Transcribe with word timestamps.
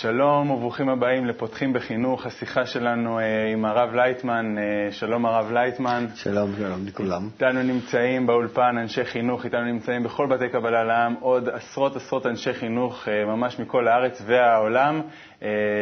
שלום 0.00 0.50
וברוכים 0.50 0.88
הבאים 0.88 1.26
לפותחים 1.26 1.72
בחינוך, 1.72 2.26
השיחה 2.26 2.66
שלנו 2.66 3.18
אה, 3.18 3.52
עם 3.52 3.64
הרב 3.64 3.94
לייטמן. 3.94 4.58
אה, 4.58 4.92
שלום 4.92 5.26
הרב 5.26 5.52
לייטמן. 5.52 6.06
שלום, 6.14 6.52
שלום 6.56 6.86
לכולם. 6.86 7.28
איתנו 7.34 7.62
נמצאים 7.62 8.26
באולפן 8.26 8.78
אנשי 8.78 9.04
חינוך, 9.04 9.44
איתנו 9.44 9.64
נמצאים 9.64 10.02
בכל 10.02 10.26
בתי 10.26 10.48
קבלה 10.48 10.84
לעם 10.84 11.14
עוד 11.20 11.48
עשרות 11.48 11.96
עשרות 11.96 12.26
אנשי 12.26 12.52
חינוך, 12.52 13.08
אה, 13.08 13.24
ממש 13.24 13.58
מכל 13.58 13.88
הארץ 13.88 14.22
והעולם, 14.26 15.00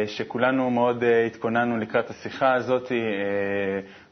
שכולנו 0.07 0.69
מאוד 0.69 1.03
התכוננו 1.27 1.77
לקראת 1.77 2.09
השיחה 2.09 2.53
הזאת. 2.53 2.91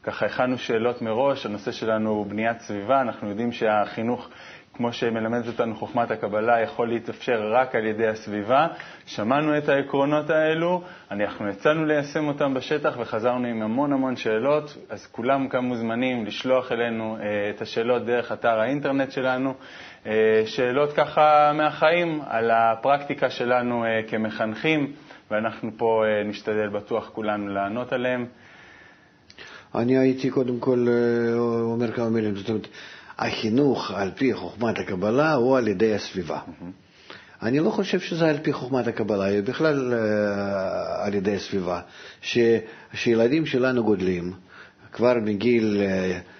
ככה 0.02 0.26
הכנו 0.26 0.58
שאלות 0.58 1.02
מראש, 1.02 1.46
הנושא 1.46 1.72
שלנו 1.72 2.10
הוא 2.10 2.26
בניית 2.26 2.60
סביבה, 2.60 3.00
אנחנו 3.00 3.28
יודעים 3.28 3.52
שהחינוך 3.52 4.28
כמו 4.76 4.92
שמלמדת 4.92 5.46
אותנו 5.46 5.74
חוכמת 5.74 6.10
הקבלה, 6.10 6.60
יכול 6.60 6.88
להתאפשר 6.88 7.52
רק 7.52 7.74
על 7.74 7.86
ידי 7.86 8.06
הסביבה. 8.06 8.66
שמענו 9.06 9.58
את 9.58 9.68
העקרונות 9.68 10.30
האלו, 10.30 10.82
אנחנו 11.10 11.48
יצאנו 11.48 11.84
ליישם 11.84 12.28
אותם 12.28 12.54
בשטח 12.54 12.94
וחזרנו 12.98 13.46
עם 13.46 13.62
המון 13.62 13.92
המון 13.92 14.16
שאלות, 14.16 14.76
אז 14.90 15.06
כולם 15.06 15.48
כאן 15.48 15.64
מוזמנים 15.64 16.26
לשלוח 16.26 16.72
אלינו 16.72 17.16
אה, 17.20 17.50
את 17.50 17.62
השאלות 17.62 18.04
דרך 18.04 18.32
אתר 18.32 18.60
האינטרנט 18.60 19.10
שלנו. 19.10 19.54
אה, 20.06 20.42
שאלות 20.46 20.92
ככה 20.92 21.52
מהחיים 21.54 22.20
על 22.26 22.50
הפרקטיקה 22.50 23.30
שלנו 23.30 23.84
אה, 23.84 24.00
כמחנכים, 24.08 24.92
ואנחנו 25.30 25.70
פה 25.76 26.04
נשתדל 26.24 26.68
בטוח 26.68 27.10
כולנו 27.12 27.48
לענות 27.48 27.92
עליהן. 27.92 28.26
אני 29.74 29.98
הייתי 29.98 30.30
קודם 30.30 30.58
כל 30.58 30.86
אומר 31.62 31.92
כמה 31.92 32.10
מילים. 32.10 32.36
זאת 32.36 32.48
אומרת, 32.48 32.68
החינוך 33.18 33.90
על 33.90 34.10
פי 34.14 34.34
חוכמת 34.34 34.78
הקבלה 34.78 35.34
הוא 35.34 35.58
על 35.58 35.68
ידי 35.68 35.94
הסביבה. 35.94 36.38
Mm-hmm. 36.38 36.84
אני 37.42 37.60
לא 37.60 37.70
חושב 37.70 38.00
שזה 38.00 38.28
על 38.28 38.38
פי 38.42 38.52
חוכמת 38.52 38.86
הקבלה, 38.86 39.24
היא 39.24 39.42
בכלל 39.42 39.94
uh, 39.94 39.96
על 41.06 41.14
ידי 41.14 41.36
הסביבה. 41.36 41.80
שילדים 42.94 43.46
שלנו 43.46 43.84
גודלים, 43.84 44.32
כבר 44.92 45.14
מגיל 45.22 45.80
uh, 45.80 46.33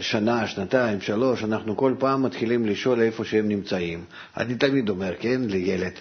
שנה, 0.00 0.46
שנתיים, 0.46 1.00
שלוש, 1.00 1.44
אנחנו 1.44 1.76
כל 1.76 1.94
פעם 1.98 2.22
מתחילים 2.22 2.66
לשאול 2.66 3.00
איפה 3.00 3.24
שהם 3.24 3.48
נמצאים. 3.48 4.04
אני 4.36 4.54
תמיד 4.54 4.88
אומר, 4.88 5.14
כן, 5.20 5.40
לילד, 5.44 5.92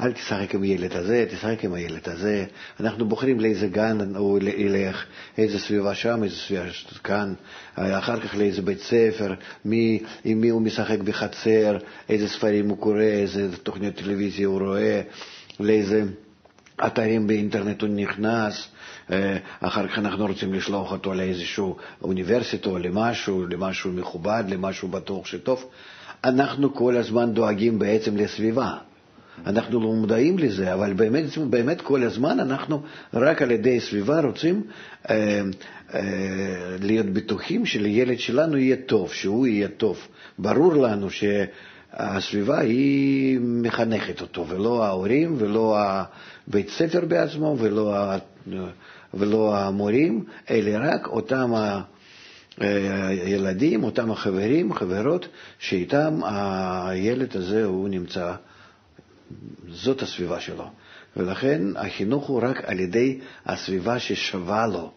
אל 0.00 0.12
תשחק 0.12 0.54
עם 0.54 0.62
הילד 0.62 0.92
הזה, 0.96 1.26
תשחק 1.30 1.64
עם 1.64 1.74
הילד 1.74 2.08
הזה. 2.08 2.44
אנחנו 2.80 3.08
בוחרים 3.08 3.40
לאיזה 3.40 3.66
גן 3.66 4.14
הוא 4.16 4.38
ילך, 4.56 5.04
איזה 5.38 5.58
סביבה 5.58 5.94
שם, 5.94 6.24
איזה 6.24 6.36
סביבה 6.36 6.64
כאן, 7.04 7.34
אחר 7.76 8.20
כך 8.20 8.36
לאיזה 8.36 8.62
בית 8.62 8.80
ספר, 8.80 9.34
מי, 9.64 10.02
עם 10.24 10.40
מי 10.40 10.48
הוא 10.48 10.62
משחק 10.62 10.98
בחצר, 10.98 11.78
איזה 12.08 12.28
ספרים 12.28 12.68
הוא 12.68 12.78
קורא, 12.78 13.02
איזה 13.02 13.56
תוכניות 13.56 13.94
טלוויזיה 13.94 14.46
הוא 14.46 14.60
רואה, 14.60 15.00
לאיזה 15.60 16.02
אתרים 16.86 17.26
באינטרנט 17.26 17.82
הוא 17.82 17.90
נכנס. 17.90 18.68
אחר 19.60 19.88
כך 19.88 19.98
אנחנו 19.98 20.26
רוצים 20.26 20.54
לשלוח 20.54 20.92
אותו 20.92 21.14
לאיזושהי 21.14 21.64
אוניברסיטה 22.02 22.68
או 22.68 22.78
למשהו, 22.78 23.46
למשהו 23.46 23.92
מכובד, 23.92 24.44
למשהו 24.48 24.88
בטוח 24.88 25.26
שטוב. 25.26 25.64
אנחנו 26.24 26.74
כל 26.74 26.96
הזמן 26.96 27.32
דואגים 27.32 27.78
בעצם 27.78 28.16
לסביבה. 28.16 28.74
אנחנו 29.46 29.80
לא 29.80 29.92
מודעים 29.92 30.38
לזה, 30.38 30.74
אבל 30.74 30.92
באמת, 30.92 31.38
באמת 31.38 31.80
כל 31.80 32.02
הזמן 32.02 32.40
אנחנו 32.40 32.82
רק 33.14 33.42
על 33.42 33.50
ידי 33.50 33.80
סביבה 33.80 34.20
רוצים 34.20 34.62
אה, 35.10 35.40
אה, 35.94 36.00
להיות 36.80 37.06
בטוחים 37.06 37.66
שלילד 37.66 38.18
שלנו 38.18 38.56
יהיה 38.56 38.76
טוב, 38.86 39.12
שהוא 39.12 39.46
יהיה 39.46 39.68
טוב. 39.68 39.98
ברור 40.38 40.74
לנו 40.74 41.08
שהסביבה 41.96 42.58
היא 42.60 43.38
מחנכת 43.42 44.20
אותו, 44.20 44.48
ולא 44.48 44.84
ההורים, 44.84 45.34
ולא 45.38 45.78
בית 46.46 46.68
ספר 46.68 47.04
בעצמו, 47.04 47.56
ולא, 47.58 47.94
ולא 49.14 49.56
המורים, 49.56 50.24
אלא 50.50 50.78
רק 50.80 51.06
אותם 51.06 51.52
הילדים, 52.58 53.84
אותם 53.84 54.10
החברים, 54.10 54.74
חברות, 54.74 55.28
שאיתם 55.58 56.20
הילד 56.24 57.36
הזה 57.36 57.64
הוא 57.64 57.88
נמצא. 57.88 58.34
זאת 59.68 60.02
הסביבה 60.02 60.40
שלו. 60.40 60.70
ולכן 61.16 61.62
החינוך 61.76 62.26
הוא 62.26 62.40
רק 62.42 62.64
על 62.64 62.80
ידי 62.80 63.18
הסביבה 63.46 63.98
ששווה 63.98 64.66
לו. 64.66 64.92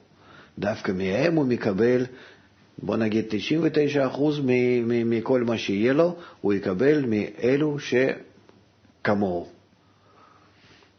דווקא 0.59 0.91
מהם 0.91 1.35
הוא 1.35 1.45
מקבל, 1.45 2.05
בוא 2.81 2.97
נגיד 2.97 3.25
99% 4.15 4.19
מכל 5.05 5.43
מה 5.43 5.57
שיהיה 5.57 5.93
לו, 5.93 6.15
הוא 6.41 6.53
יקבל 6.53 7.05
מאלו 7.05 7.77
שכמוהו. 9.01 9.47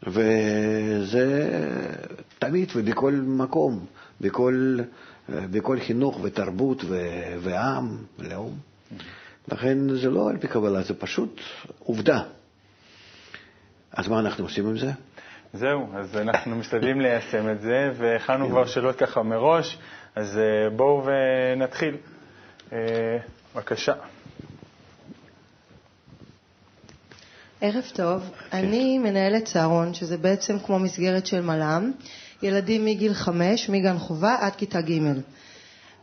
וזה 0.07 1.49
תמיד 2.39 2.69
ובכל 2.77 3.13
מקום, 3.13 3.87
בכל, 4.21 4.79
בכל 5.29 5.81
חינוך 5.81 6.21
ותרבות 6.23 6.85
ועם, 7.41 7.97
לאום. 8.19 8.59
לכן 9.53 9.95
זה 9.95 10.11
לא 10.11 10.31
על 10.31 10.39
פי 10.39 10.49
קבלה, 10.49 10.83
זה 10.83 10.95
פשוט 10.95 11.41
עובדה. 11.79 12.23
אז 13.93 14.09
מה 14.09 14.19
אנחנו 14.21 14.45
עושים 14.45 14.67
עם 14.67 14.79
זה? 14.79 14.91
זהו, 15.53 15.87
אז 15.95 16.17
אנחנו 16.17 16.57
משתדלים 16.57 17.01
ליישם 17.01 17.51
את 17.51 17.61
זה, 17.61 17.93
והכנו 17.97 18.49
כבר 18.49 18.67
שאלות 18.67 18.97
ככה 18.97 19.23
מראש, 19.23 19.79
אז 20.17 20.39
אה, 20.39 20.71
בואו 20.71 21.05
ונתחיל. 21.05 21.97
אה, 22.73 22.79
בבקשה. 23.55 23.93
ערב 27.61 27.85
טוב, 27.95 28.23
כן. 28.51 28.57
אני 28.57 28.99
מנהלת 28.99 29.45
צהרון, 29.45 29.95
שזה 29.95 30.17
בעצם 30.19 30.59
כמו 30.59 30.79
מסגרת 30.79 31.27
של 31.27 31.41
מל"ם, 31.41 31.93
ילדים 32.43 32.85
מגיל 32.85 33.15
חמש, 33.15 33.69
מגן 33.69 33.99
חובה 33.99 34.37
עד 34.41 34.53
כיתה 34.57 34.81
ג'. 34.81 35.01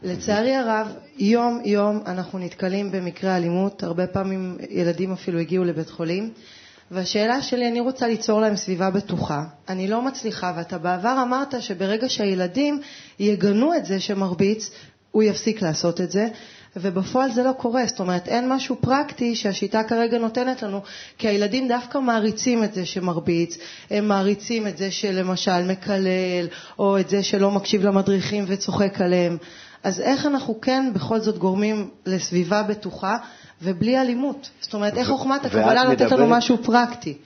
לצערי 0.04 0.56
הרב, 0.56 0.88
יום-יום 1.18 2.04
אנחנו 2.06 2.40
נתקלים 2.40 2.92
במקרי 2.92 3.36
אלימות, 3.36 3.84
הרבה 3.84 4.08
פעמים 4.08 4.58
ילדים 4.70 5.12
אפילו 5.14 5.40
הגיעו 5.40 5.64
לבית 5.64 5.90
חולים. 5.90 6.34
והשאלה 6.92 7.42
שלי, 7.42 7.68
אני 7.68 7.80
רוצה 7.80 8.08
ליצור 8.08 8.42
להם 8.42 8.56
סביבה 8.56 8.90
בטוחה. 8.90 9.44
אני 9.70 9.88
לא 9.88 10.02
מצליחה, 10.02 10.54
ואתה 10.58 10.78
בעבר 10.78 11.20
אמרת 11.22 11.62
שברגע 11.62 12.10
שהילדים 12.10 12.82
יגנו 13.20 13.74
את 13.74 13.86
זה 13.86 14.00
שמרביץ, 14.00 14.72
הוא 15.12 15.24
יפסיק 15.24 15.62
לעשות 15.62 16.02
את 16.02 16.12
זה, 16.12 16.28
ובפועל 16.76 17.32
זה 17.32 17.44
לא 17.44 17.52
קורה. 17.52 17.86
זאת 17.86 18.00
אומרת, 18.00 18.28
אין 18.28 18.50
משהו 18.50 18.76
פרקטי 18.82 19.36
שהשיטה 19.36 19.84
כרגע 19.84 20.18
נותנת 20.18 20.64
לנו, 20.64 20.82
כי 21.18 21.28
הילדים 21.28 21.68
דווקא 21.68 21.98
מעריצים 21.98 22.64
את 22.64 22.74
זה 22.74 22.86
שמרביץ, 22.86 23.58
הם 23.90 24.08
מעריצים 24.08 24.68
את 24.68 24.78
זה 24.78 24.92
שלמשל 24.92 25.72
מקלל, 25.72 26.48
או 26.80 27.00
את 27.00 27.10
זה 27.10 27.24
שלא 27.24 27.52
מקשיב 27.52 27.84
למדריכים 27.84 28.46
וצוחק 28.48 29.02
עליהם. 29.02 29.38
אז 29.84 30.02
איך 30.02 30.26
אנחנו 30.26 30.62
כן 30.62 30.92
בכל 30.94 31.20
זאת 31.20 31.38
גורמים 31.38 31.90
לסביבה 32.06 32.64
בטוחה 32.64 33.18
ובלי 33.62 34.02
אלימות. 34.02 34.50
זאת 34.62 34.74
אומרת, 34.74 34.98
איך 34.98 35.08
חוכמת 35.08 35.46
הקבלה 35.46 35.84
נותנת 35.84 36.12
לנו 36.12 36.28
משהו 36.28 36.58
פרקטי. 36.64 37.18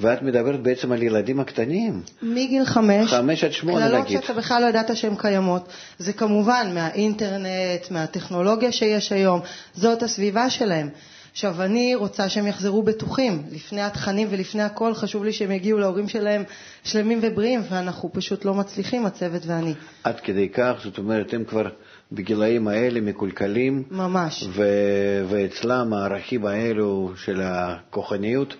ואת 0.00 0.22
מדברת 0.22 0.62
בעצם 0.62 0.92
על 0.92 1.02
ילדים 1.02 1.40
הקטנים. 1.40 2.02
מגיל 2.22 2.64
חמש. 2.64 3.10
חמש 3.10 3.44
עד 3.44 3.52
שמונה 3.52 3.88
נגיד. 3.88 4.06
קללות 4.06 4.08
שאתה 4.08 4.32
בכלל 4.32 4.62
לא 4.62 4.66
ידעת 4.66 4.96
שהן 4.96 5.14
קיימות. 5.18 5.68
זה 5.98 6.12
כמובן 6.12 6.70
מהאינטרנט, 6.74 7.90
מהטכנולוגיה 7.90 8.72
שיש 8.72 9.12
היום, 9.12 9.40
זאת 9.74 10.02
הסביבה 10.02 10.50
שלהם. 10.50 10.88
עכשיו, 11.32 11.62
אני 11.62 11.94
רוצה 11.94 12.28
שהם 12.28 12.46
יחזרו 12.46 12.82
בטוחים. 12.82 13.42
לפני 13.52 13.82
התכנים 13.82 14.28
ולפני 14.30 14.62
הכל, 14.62 14.94
חשוב 14.94 15.24
לי 15.24 15.32
שהם 15.32 15.50
יגיעו 15.50 15.78
להורים 15.78 16.08
שלהם 16.08 16.44
שלמים 16.84 17.18
ובריאים, 17.22 17.62
ואנחנו 17.70 18.12
פשוט 18.12 18.44
לא 18.44 18.54
מצליחים, 18.54 19.06
הצוות 19.06 19.42
ואני. 19.46 19.74
עד 20.04 20.20
כדי 20.20 20.48
כך, 20.48 20.72
זאת 20.84 20.98
אומרת, 20.98 21.34
הם 21.34 21.44
כבר 21.44 21.68
בגילאים 22.14 22.68
האלה 22.68 23.00
מקולקלים. 23.00 23.82
ממש. 23.90 24.44
ו- 24.52 25.24
ואצלם 25.28 25.92
הערכים 25.92 26.46
האלו 26.46 27.12
של 27.16 27.40
הכוחניות. 27.44 28.54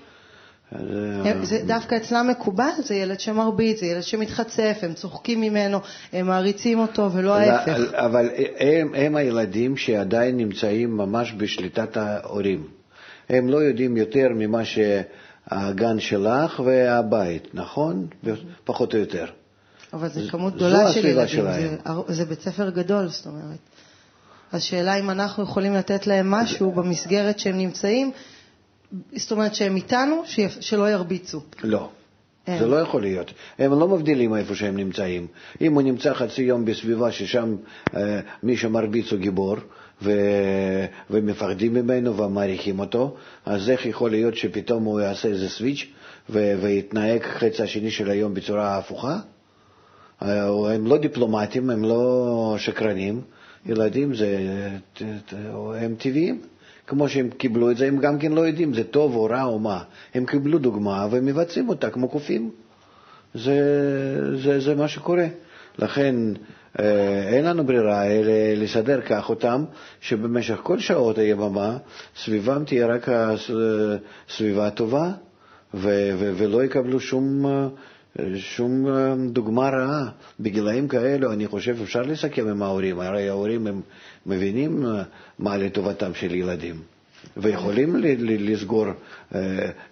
זה 1.42 1.62
דווקא 1.66 1.94
אצלם 1.96 2.28
מקובל, 2.30 2.70
זה 2.78 2.94
ילד 2.94 3.20
שמרביץ, 3.20 3.80
זה 3.80 3.86
ילד 3.86 4.02
שמתחצף, 4.02 4.78
הם 4.82 4.94
צוחקים 4.94 5.40
ממנו, 5.40 5.78
הם 6.12 6.26
מעריצים 6.26 6.78
אותו 6.78 7.12
ולא 7.12 7.34
ההפך. 7.34 7.94
אבל 7.94 8.30
הם, 8.58 8.94
הם 8.94 9.16
הילדים 9.16 9.76
שעדיין 9.76 10.36
נמצאים 10.36 10.96
ממש 10.96 11.34
בשליטת 11.36 11.96
ההורים. 11.96 12.66
הם 13.28 13.48
לא 13.48 13.56
יודעים 13.56 13.96
יותר 13.96 14.28
ממה 14.34 14.62
שהגן 14.64 16.00
שלך 16.00 16.60
והבית, 16.64 17.48
נכון? 17.54 18.06
פחות 18.64 18.94
או 18.94 18.98
יותר. 18.98 19.26
אבל 19.92 20.08
זו 20.08 20.20
כמות 20.30 20.54
גדולה 20.54 20.92
של 20.92 21.06
ילדים, 21.06 21.44
זה, 21.44 21.76
זה 22.08 22.24
בית 22.24 22.40
ספר 22.40 22.70
גדול, 22.70 23.08
זאת 23.08 23.26
אומרת. 23.26 23.58
השאלה 24.52 24.98
אם 24.98 25.10
אנחנו 25.10 25.42
יכולים 25.42 25.74
לתת 25.74 26.06
להם 26.06 26.30
משהו 26.30 26.72
במסגרת 26.72 27.38
שהם 27.38 27.58
נמצאים, 27.58 28.10
זאת 29.16 29.30
אומרת 29.32 29.54
שהם 29.54 29.76
איתנו, 29.76 30.22
שלא 30.60 30.90
ירביצו. 30.90 31.40
לא. 31.62 31.88
אין. 32.46 32.58
זה 32.58 32.66
לא 32.66 32.76
יכול 32.76 33.02
להיות. 33.02 33.32
הם 33.58 33.80
לא 33.80 33.88
מבדילים 33.88 34.36
איפה 34.36 34.54
שהם 34.54 34.76
נמצאים. 34.76 35.26
אם 35.60 35.74
הוא 35.74 35.82
נמצא 35.82 36.14
חצי 36.14 36.42
יום 36.42 36.64
בסביבה 36.64 37.12
ששם 37.12 37.56
אה, 37.96 38.20
מי 38.42 38.56
שמרביץ 38.56 39.12
הוא 39.12 39.18
גיבור, 39.20 39.56
ו... 40.02 40.12
ומפחדים 41.10 41.74
ממנו 41.74 42.16
ומעריכים 42.16 42.78
אותו, 42.78 43.16
אז 43.46 43.70
איך 43.70 43.86
יכול 43.86 44.10
להיות 44.10 44.36
שפתאום 44.36 44.84
הוא 44.84 45.00
יעשה 45.00 45.28
איזה 45.28 45.48
סוויץ' 45.48 45.86
ו... 46.30 46.52
ויתנהג 46.62 47.22
חצי 47.22 47.62
השני 47.62 47.90
של 47.90 48.10
היום 48.10 48.34
בצורה 48.34 48.78
הפוכה? 48.78 49.16
הם 50.74 50.86
לא 50.86 50.98
דיפלומטים, 50.98 51.70
הם 51.70 51.84
לא 51.84 52.54
שקרנים, 52.58 53.20
ילדים 53.66 54.14
זה, 54.14 54.38
הם 55.76 55.94
טבעיים. 55.98 56.40
כמו 56.86 57.08
שהם 57.08 57.30
קיבלו 57.30 57.70
את 57.70 57.76
זה, 57.76 57.86
הם 57.86 57.98
גם 57.98 58.18
כן 58.18 58.32
לא 58.32 58.40
יודעים 58.40 58.74
זה 58.74 58.84
טוב 58.84 59.16
או 59.16 59.24
רע 59.24 59.42
או 59.44 59.58
מה. 59.58 59.82
הם 60.14 60.26
קיבלו 60.26 60.58
דוגמה 60.58 61.06
ומבצעים 61.10 61.68
אותה 61.68 61.90
כמו 61.90 62.08
קופים. 62.08 62.50
זה, 63.34 63.56
זה, 64.36 64.60
זה 64.60 64.74
מה 64.74 64.88
שקורה. 64.88 65.26
לכן 65.78 66.14
אה, 66.80 67.28
אין 67.28 67.44
לנו 67.44 67.64
ברירה 67.64 68.06
אלא 68.06 68.32
לסדר 68.56 69.00
כך 69.00 69.30
אותם, 69.30 69.64
שבמשך 70.00 70.58
כל 70.62 70.78
שעות 70.78 71.18
היממה 71.18 71.76
סביבם 72.24 72.64
תהיה 72.64 72.86
רק 72.86 73.08
סביבה 74.36 74.70
טובה, 74.70 75.10
ו- 75.74 76.10
ו- 76.18 76.32
ולא 76.36 76.64
יקבלו 76.64 77.00
שום, 77.00 77.46
שום 78.36 78.86
דוגמה 79.32 79.70
רעה. 79.70 80.08
בגילאים 80.40 80.88
כאלו 80.88 81.32
אני 81.32 81.46
חושב 81.46 81.76
אפשר 81.82 82.02
לסכם 82.02 82.48
עם 82.48 82.62
ההורים, 82.62 83.00
הרי 83.00 83.28
ההורים 83.28 83.66
הם 83.66 83.80
מבינים 84.26 84.84
מה 85.38 85.56
לטובתם 85.56 86.14
של 86.14 86.34
ילדים. 86.34 86.82
ויכולים 87.36 87.96
לסגור 88.18 88.86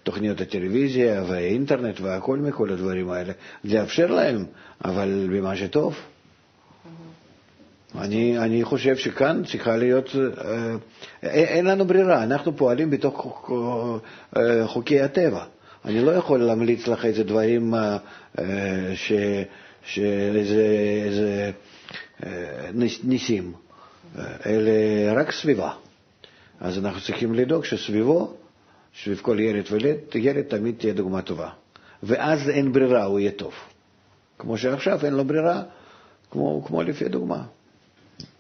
תוכניות 0.02 0.40
הטלוויזיה 0.40 1.24
והאינטרנט 1.28 2.00
והכל 2.00 2.38
מכל 2.38 2.70
הדברים 2.72 3.10
האלה, 3.10 3.32
לאפשר 3.64 4.06
להם, 4.06 4.44
אבל 4.84 5.28
במה 5.32 5.56
שטוב. 5.56 5.96
אני, 7.98 8.38
אני 8.38 8.64
חושב 8.64 8.96
שכאן 8.96 9.42
צריכה 9.44 9.76
להיות, 9.76 10.16
אה, 10.44 10.76
אין 11.22 11.64
לנו 11.64 11.84
ברירה, 11.84 12.22
אנחנו 12.22 12.56
פועלים 12.56 12.90
בתוך 12.90 13.50
חוקי 14.66 15.00
הטבע. 15.00 15.44
אני 15.84 16.00
לא 16.00 16.10
יכול 16.10 16.42
להמליץ 16.42 16.86
לך 16.86 17.04
איזה 17.04 17.24
דברים, 17.24 17.74
אה, 17.74 17.96
ש, 18.94 19.12
שאיזה 19.84 20.66
איזה 21.04 21.50
ניסים, 23.04 23.52
אלה 24.18 25.12
רק 25.20 25.32
סביבה. 25.32 25.72
אז 26.60 26.78
אנחנו 26.78 27.00
צריכים 27.00 27.34
לדאוג 27.34 27.64
שסביבו, 27.64 28.34
סביב 29.02 29.18
כל 29.22 29.40
ילד 29.40 29.64
וילד, 29.70 29.96
ילד 30.14 30.42
תמיד 30.42 30.74
תהיה 30.78 30.92
דוגמה 30.92 31.22
טובה. 31.22 31.48
ואז 32.02 32.48
אין 32.48 32.72
ברירה, 32.72 33.04
הוא 33.04 33.20
יהיה 33.20 33.30
טוב. 33.30 33.54
כמו 34.38 34.58
שעכשיו 34.58 35.04
אין 35.04 35.14
לו 35.14 35.24
ברירה, 35.24 35.62
כמו, 36.30 36.64
כמו 36.66 36.82
לפי 36.82 37.04
הדוגמה. 37.04 37.42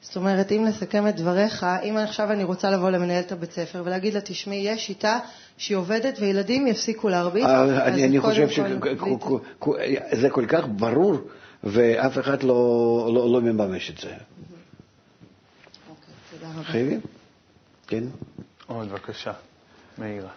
זאת 0.00 0.16
אומרת, 0.16 0.52
אם 0.52 0.64
לסכם 0.68 1.08
את 1.08 1.16
דבריך, 1.16 1.64
אם 1.64 1.96
עכשיו 1.96 2.32
אני 2.32 2.44
רוצה 2.44 2.70
לבוא 2.70 2.90
למנהלת 2.90 3.32
הבית 3.32 3.52
ספר 3.52 3.82
ולהגיד 3.84 4.14
לה, 4.14 4.20
תשמעי, 4.20 4.56
יש 4.68 4.86
שיטה 4.86 5.18
שהיא 5.56 5.76
עובדת 5.76 6.18
וילדים 6.20 6.66
יפסיקו 6.66 7.08
להרביץ, 7.08 7.44
אה, 7.44 7.86
אני, 7.86 8.04
אני 8.04 8.20
חושב 8.20 8.48
שזה 8.48 10.30
כל 10.30 10.46
כך 10.46 10.64
ברור, 10.76 11.16
ואף 11.64 12.18
אחד 12.18 12.42
לא, 12.42 13.10
לא, 13.14 13.32
לא 13.32 13.40
מממש 13.40 13.90
את 13.90 13.98
זה. 13.98 14.10
אוקיי. 15.90 16.64
חייבים? 16.64 17.00
כן. 17.86 18.04
עוד 18.66 18.88
בבקשה, 18.88 19.32
מאירה. 19.98 20.30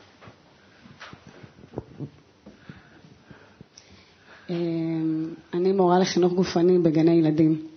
אמ, 4.50 5.34
אני 5.54 5.72
מורה 5.72 6.00
לחינוך 6.00 6.34
גופני 6.34 6.78
בגני 6.78 7.12
ילדים, 7.12 7.68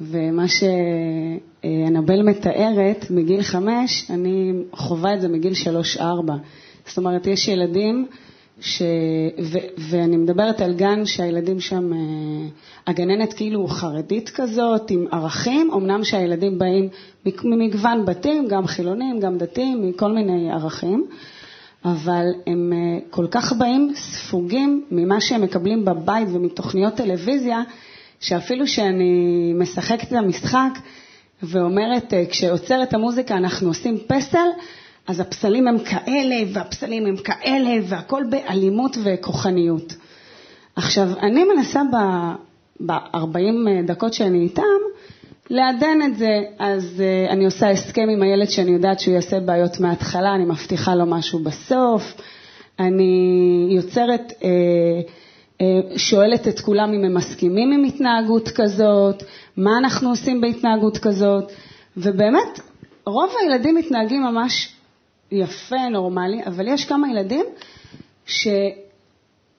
ומה 0.00 0.44
שאנבל 0.48 2.22
מתארת 2.22 3.06
מגיל 3.10 3.42
חמש, 3.42 4.10
אני 4.10 4.52
חווה 4.72 5.14
את 5.14 5.20
זה 5.20 5.28
מגיל 5.28 5.54
שלוש-ארבע. 5.54 6.34
זאת 6.86 6.98
אומרת, 6.98 7.26
יש 7.26 7.48
ילדים 7.48 8.06
ש... 8.60 8.82
ו... 9.42 9.58
ואני 9.78 10.16
מדברת 10.16 10.60
על 10.60 10.74
גן 10.74 11.04
שהילדים 11.04 11.60
שם, 11.60 11.92
אה, 11.92 11.98
הגננת 12.86 13.32
כאילו 13.32 13.66
חרדית 13.66 14.30
כזאת, 14.34 14.90
עם 14.90 15.04
ערכים, 15.12 15.70
אמנם 15.74 16.04
שהילדים 16.04 16.58
באים 16.58 16.88
ממגוון 17.44 18.04
בתים, 18.04 18.48
גם 18.48 18.66
חילונים, 18.66 19.20
גם 19.20 19.38
דתיים, 19.38 19.88
מכל 19.88 20.12
מיני 20.12 20.52
ערכים, 20.52 21.06
אבל 21.84 22.26
הם 22.46 22.72
אה, 22.72 22.98
כל 23.10 23.26
כך 23.30 23.52
באים 23.52 23.92
ספוגים 23.94 24.84
ממה 24.90 25.20
שהם 25.20 25.42
מקבלים 25.42 25.84
בבית 25.84 26.28
ומתוכניות 26.32 26.94
טלוויזיה, 26.94 27.62
שאפילו 28.20 28.66
שאני 28.66 29.52
משחקת 29.54 30.08
את 30.08 30.12
המשחק 30.12 30.70
ואומרת, 31.42 32.14
אה, 32.14 32.24
כשעוצרת 32.30 32.94
המוזיקה 32.94 33.36
אנחנו 33.36 33.68
עושים 33.68 33.98
פסל, 34.06 34.48
אז 35.06 35.20
הפסלים 35.20 35.68
הם 35.68 35.78
כאלה, 35.78 36.36
והפסלים 36.52 37.06
הם 37.06 37.16
כאלה, 37.16 37.70
והכל 37.84 38.24
באלימות 38.30 38.96
וכוחניות. 39.04 39.94
עכשיו, 40.76 41.08
אני 41.22 41.44
מנסה 41.44 41.80
ב-40 42.86 43.86
דקות 43.86 44.14
שאני 44.14 44.40
איתם, 44.40 44.62
לעדן 45.50 45.98
את 46.04 46.16
זה, 46.16 46.42
אז 46.58 47.02
uh, 47.02 47.32
אני 47.32 47.44
עושה 47.44 47.70
הסכם 47.70 48.08
עם 48.12 48.22
הילד 48.22 48.48
שאני 48.48 48.70
יודעת 48.70 49.00
שהוא 49.00 49.14
יעשה 49.14 49.40
בעיות 49.40 49.80
מההתחלה, 49.80 50.34
אני 50.34 50.44
מבטיחה 50.44 50.94
לו 50.94 51.06
משהו 51.06 51.38
בסוף, 51.38 52.14
אני 52.80 53.68
יוצרת, 53.70 54.32
uh, 54.40 54.44
שואלת 55.96 56.48
את 56.48 56.60
כולם 56.60 56.92
אם 56.92 57.04
הם 57.04 57.14
מסכימים 57.14 57.72
עם 57.72 57.84
התנהגות 57.84 58.48
כזאת, 58.48 59.22
מה 59.56 59.70
אנחנו 59.78 60.08
עושים 60.08 60.40
בהתנהגות 60.40 60.98
כזאת, 60.98 61.52
ובאמת, 61.96 62.60
רוב 63.06 63.30
הילדים 63.40 63.74
מתנהגים 63.74 64.22
ממש 64.22 64.72
יפה, 65.32 65.88
נורמלי, 65.90 66.40
אבל 66.46 66.68
יש 66.68 66.84
כמה 66.84 67.10
ילדים 67.10 67.44
שלא 68.26 68.54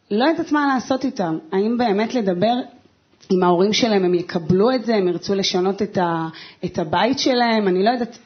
יודעת 0.10 0.52
מה 0.52 0.74
לעשות 0.74 1.06
איתם. 1.06 1.38
האם 1.52 1.78
באמת 1.78 2.14
לדבר 2.16 2.54
עם 3.30 3.44
ההורים 3.44 3.74
שלהם, 3.74 4.06
הם 4.06 4.14
יקבלו 4.14 4.72
את 4.76 4.86
זה, 4.86 4.96
הם 4.96 5.08
ירצו 5.08 5.36
לשנות 5.36 5.82
את, 5.82 5.98
ה, 5.98 6.28
את 6.66 6.80
הבית 6.80 7.20
שלהם, 7.20 7.68
אני 7.68 7.84
לא 7.84 7.90
יודעת, 7.90 8.18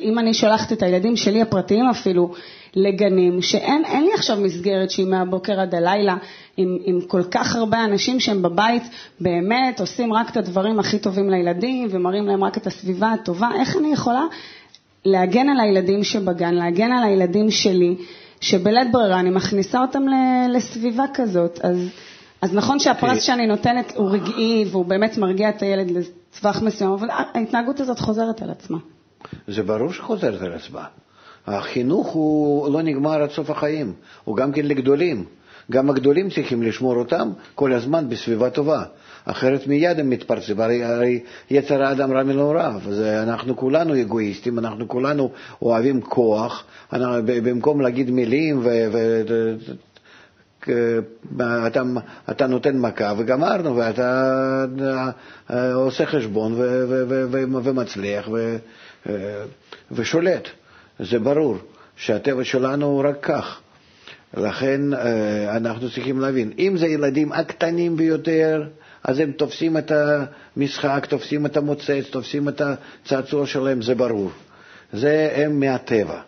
אם 0.00 0.18
אני 0.18 0.34
שולחת 0.34 0.72
את 0.72 0.82
הילדים 0.82 1.16
שלי, 1.16 1.42
הפרטיים 1.42 1.88
אפילו, 1.88 2.34
לגנים, 2.76 3.42
שאין 3.42 4.04
לי 4.04 4.14
עכשיו 4.14 4.36
מסגרת 4.36 4.90
שהיא 4.90 5.06
מהבוקר 5.06 5.60
עד 5.60 5.74
הלילה, 5.74 6.16
עם, 6.56 6.78
עם 6.84 7.00
כל 7.00 7.22
כך 7.30 7.56
הרבה 7.56 7.84
אנשים 7.84 8.20
שהם 8.20 8.42
בבית 8.42 8.82
באמת 9.20 9.80
עושים 9.80 10.12
רק 10.12 10.30
את 10.30 10.36
הדברים 10.36 10.78
הכי 10.78 10.98
טובים 10.98 11.30
לילדים 11.30 11.88
ומראים 11.90 12.26
להם 12.26 12.44
רק 12.44 12.58
את 12.58 12.66
הסביבה 12.66 13.12
הטובה, 13.12 13.50
איך 13.60 13.76
אני 13.76 13.92
יכולה 13.92 14.22
להגן 15.04 15.48
על 15.48 15.60
הילדים 15.60 16.04
שבגן, 16.04 16.54
להגן 16.54 16.92
על 16.92 17.04
הילדים 17.04 17.50
שלי, 17.50 17.96
שבלית 18.40 18.92
ברירה 18.92 19.20
אני 19.20 19.30
מכניסה 19.30 19.80
אותם 19.80 20.02
לסביבה 20.48 21.04
כזאת. 21.14 21.60
אז, 21.62 21.88
אז 22.42 22.54
נכון 22.54 22.78
שהפרס 22.78 23.22
שאני 23.22 23.46
נותנת 23.46 23.92
הוא 23.96 24.10
רגעי 24.10 24.64
והוא 24.70 24.84
באמת 24.84 25.18
מרגיע 25.18 25.48
את 25.48 25.62
הילד 25.62 25.90
לטווח 25.90 26.62
מסוים, 26.62 26.90
אבל 26.90 27.08
ההתנהגות 27.10 27.80
הזאת 27.80 27.98
חוזרת 27.98 28.42
על 28.42 28.50
עצמה. 28.50 28.78
זה 29.48 29.62
ברור 29.62 29.92
שחוזרת 29.92 30.42
על 30.42 30.52
עצמה. 30.52 30.84
החינוך 31.46 32.06
הוא 32.08 32.72
לא 32.72 32.82
נגמר 32.82 33.22
עד 33.22 33.30
סוף 33.30 33.50
החיים, 33.50 33.92
הוא 34.24 34.36
גם 34.36 34.52
כן 34.52 34.66
לגדולים. 34.66 35.24
גם 35.70 35.90
הגדולים 35.90 36.30
צריכים 36.30 36.62
לשמור 36.62 36.96
אותם 36.96 37.30
כל 37.54 37.72
הזמן 37.72 38.08
בסביבה 38.08 38.50
טובה. 38.50 38.82
אחרת 39.24 39.66
מיד 39.66 40.00
הם 40.00 40.10
מתפרצים, 40.10 40.60
הרי, 40.60 40.84
הרי 40.84 41.20
יצר 41.50 41.82
האדם 41.82 42.12
רע 42.12 42.22
מנעוריו, 42.22 42.80
אנחנו 43.22 43.56
כולנו 43.56 44.00
אגואיסטים, 44.00 44.58
אנחנו 44.58 44.88
כולנו 44.88 45.30
אוהבים 45.62 46.00
כוח, 46.00 46.64
אנחנו, 46.92 47.22
במקום 47.26 47.80
להגיד 47.80 48.10
מילים 48.10 48.58
ו... 48.58 48.68
ו 48.92 49.32
אתה, 51.66 51.82
אתה 52.30 52.46
נותן 52.46 52.78
מכה 52.78 53.12
וגמרנו, 53.18 53.76
ואתה 53.76 54.64
עושה 55.74 56.06
חשבון 56.06 56.52
ו, 56.52 56.84
ו, 56.88 57.04
ו, 57.08 57.24
ו, 57.30 57.64
ומצליח 57.64 58.28
ו, 58.32 58.56
ושולט. 59.92 60.48
זה 60.98 61.18
ברור 61.18 61.56
שהטבע 61.96 62.44
שלנו 62.44 62.86
הוא 62.86 63.04
רק 63.08 63.16
כך. 63.22 63.60
לכן 64.36 64.80
אנחנו 65.48 65.90
צריכים 65.90 66.20
להבין, 66.20 66.52
אם 66.58 66.76
זה 66.76 66.86
ילדים 66.86 67.32
הקטנים 67.32 67.96
ביותר, 67.96 68.62
אז 69.04 69.18
הם 69.18 69.32
תופסים 69.32 69.76
את 69.76 69.92
המשחק, 70.56 71.06
תופסים 71.08 71.46
את 71.46 71.56
המוצץ, 71.56 72.04
תופסים 72.10 72.48
את 72.48 72.60
הצעצוע 72.60 73.46
שלהם, 73.46 73.82
זה 73.82 73.94
ברור. 73.94 74.30
זה 74.92 75.32
הם 75.36 75.60
מהטבע. 75.60 76.20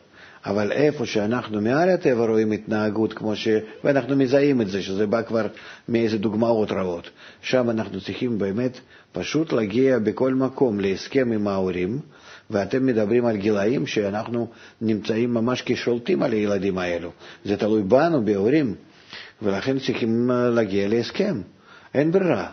אבל 0.46 0.72
איפה 0.72 1.06
שאנחנו 1.06 1.60
מעל 1.60 1.88
הטבע 1.88 2.26
רואים 2.26 2.52
התנהגות 2.52 3.12
כמו 3.12 3.36
ש... 3.36 3.48
ואנחנו 3.84 4.16
מזהים 4.16 4.60
את 4.60 4.68
זה, 4.68 4.82
שזה 4.82 5.06
בא 5.06 5.22
כבר 5.22 5.46
מאיזה 5.88 6.18
דוגמאות 6.18 6.72
רעות. 6.72 7.10
שם 7.40 7.70
אנחנו 7.70 8.00
צריכים 8.00 8.38
באמת 8.38 8.78
פשוט 9.12 9.52
להגיע 9.52 9.98
בכל 9.98 10.34
מקום 10.34 10.80
להסכם 10.80 11.32
עם 11.32 11.48
ההורים, 11.48 11.98
ואתם 12.50 12.86
מדברים 12.86 13.26
על 13.26 13.36
גילאים 13.36 13.86
שאנחנו 13.86 14.48
נמצאים 14.80 15.34
ממש 15.34 15.62
כשולטים 15.66 16.22
על 16.22 16.32
הילדים 16.32 16.78
האלו. 16.78 17.10
זה 17.44 17.56
תלוי 17.56 17.82
בנו, 17.82 18.24
בהורים, 18.24 18.74
ולכן 19.42 19.78
צריכים 19.78 20.30
להגיע 20.30 20.88
להסכם. 20.88 21.40
אין 21.94 22.12
ברירה. 22.12 22.50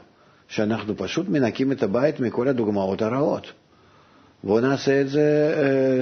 שאנחנו 0.48 0.98
פשוט 0.98 1.30
מנקים 1.30 1.72
את 1.72 1.84
הבית 1.84 2.20
מכל 2.20 2.48
הדוגמאות 2.48 3.02
הרעות. 3.02 3.52
בואו 4.44 4.60
נעשה 4.60 5.02
את 5.02 5.10
זה, 5.10 5.54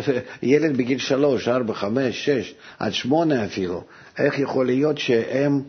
אה, 0.08 0.20
ילד 0.52 0.78
בגיל 0.78 1.00
שלוש, 1.00 1.48
ארבע, 1.48 1.74
חמש, 1.74 2.26
שש, 2.26 2.54
עד 2.80 2.94
שמונה 2.94 3.46
אפילו. 3.46 3.84
איך 4.18 4.40
יכול 4.40 4.66
להיות 4.66 4.98
שהם 4.98 5.62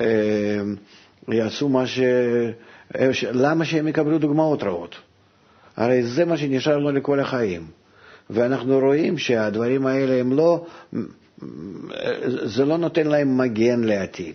אה, 0.00 0.06
יעשו 1.28 1.68
מה 1.68 1.86
ש... 1.86 2.00
אה, 2.98 3.10
למה 3.32 3.64
שהם 3.64 3.88
יקבלו 3.88 4.18
דוגמאות 4.18 4.62
רעות? 4.62 4.94
הרי 5.78 6.02
זה 6.02 6.24
מה 6.24 6.36
שנשאר 6.36 6.78
לנו 6.78 6.90
לכל 6.90 7.20
החיים. 7.20 7.66
ואנחנו 8.30 8.78
רואים 8.78 9.18
שהדברים 9.18 9.86
האלה 9.86 10.20
הם 10.20 10.32
לא, 10.32 10.66
זה 12.44 12.64
לא 12.64 12.76
נותן 12.78 13.06
להם 13.06 13.38
מגן 13.38 13.84
לעתיד. 13.84 14.34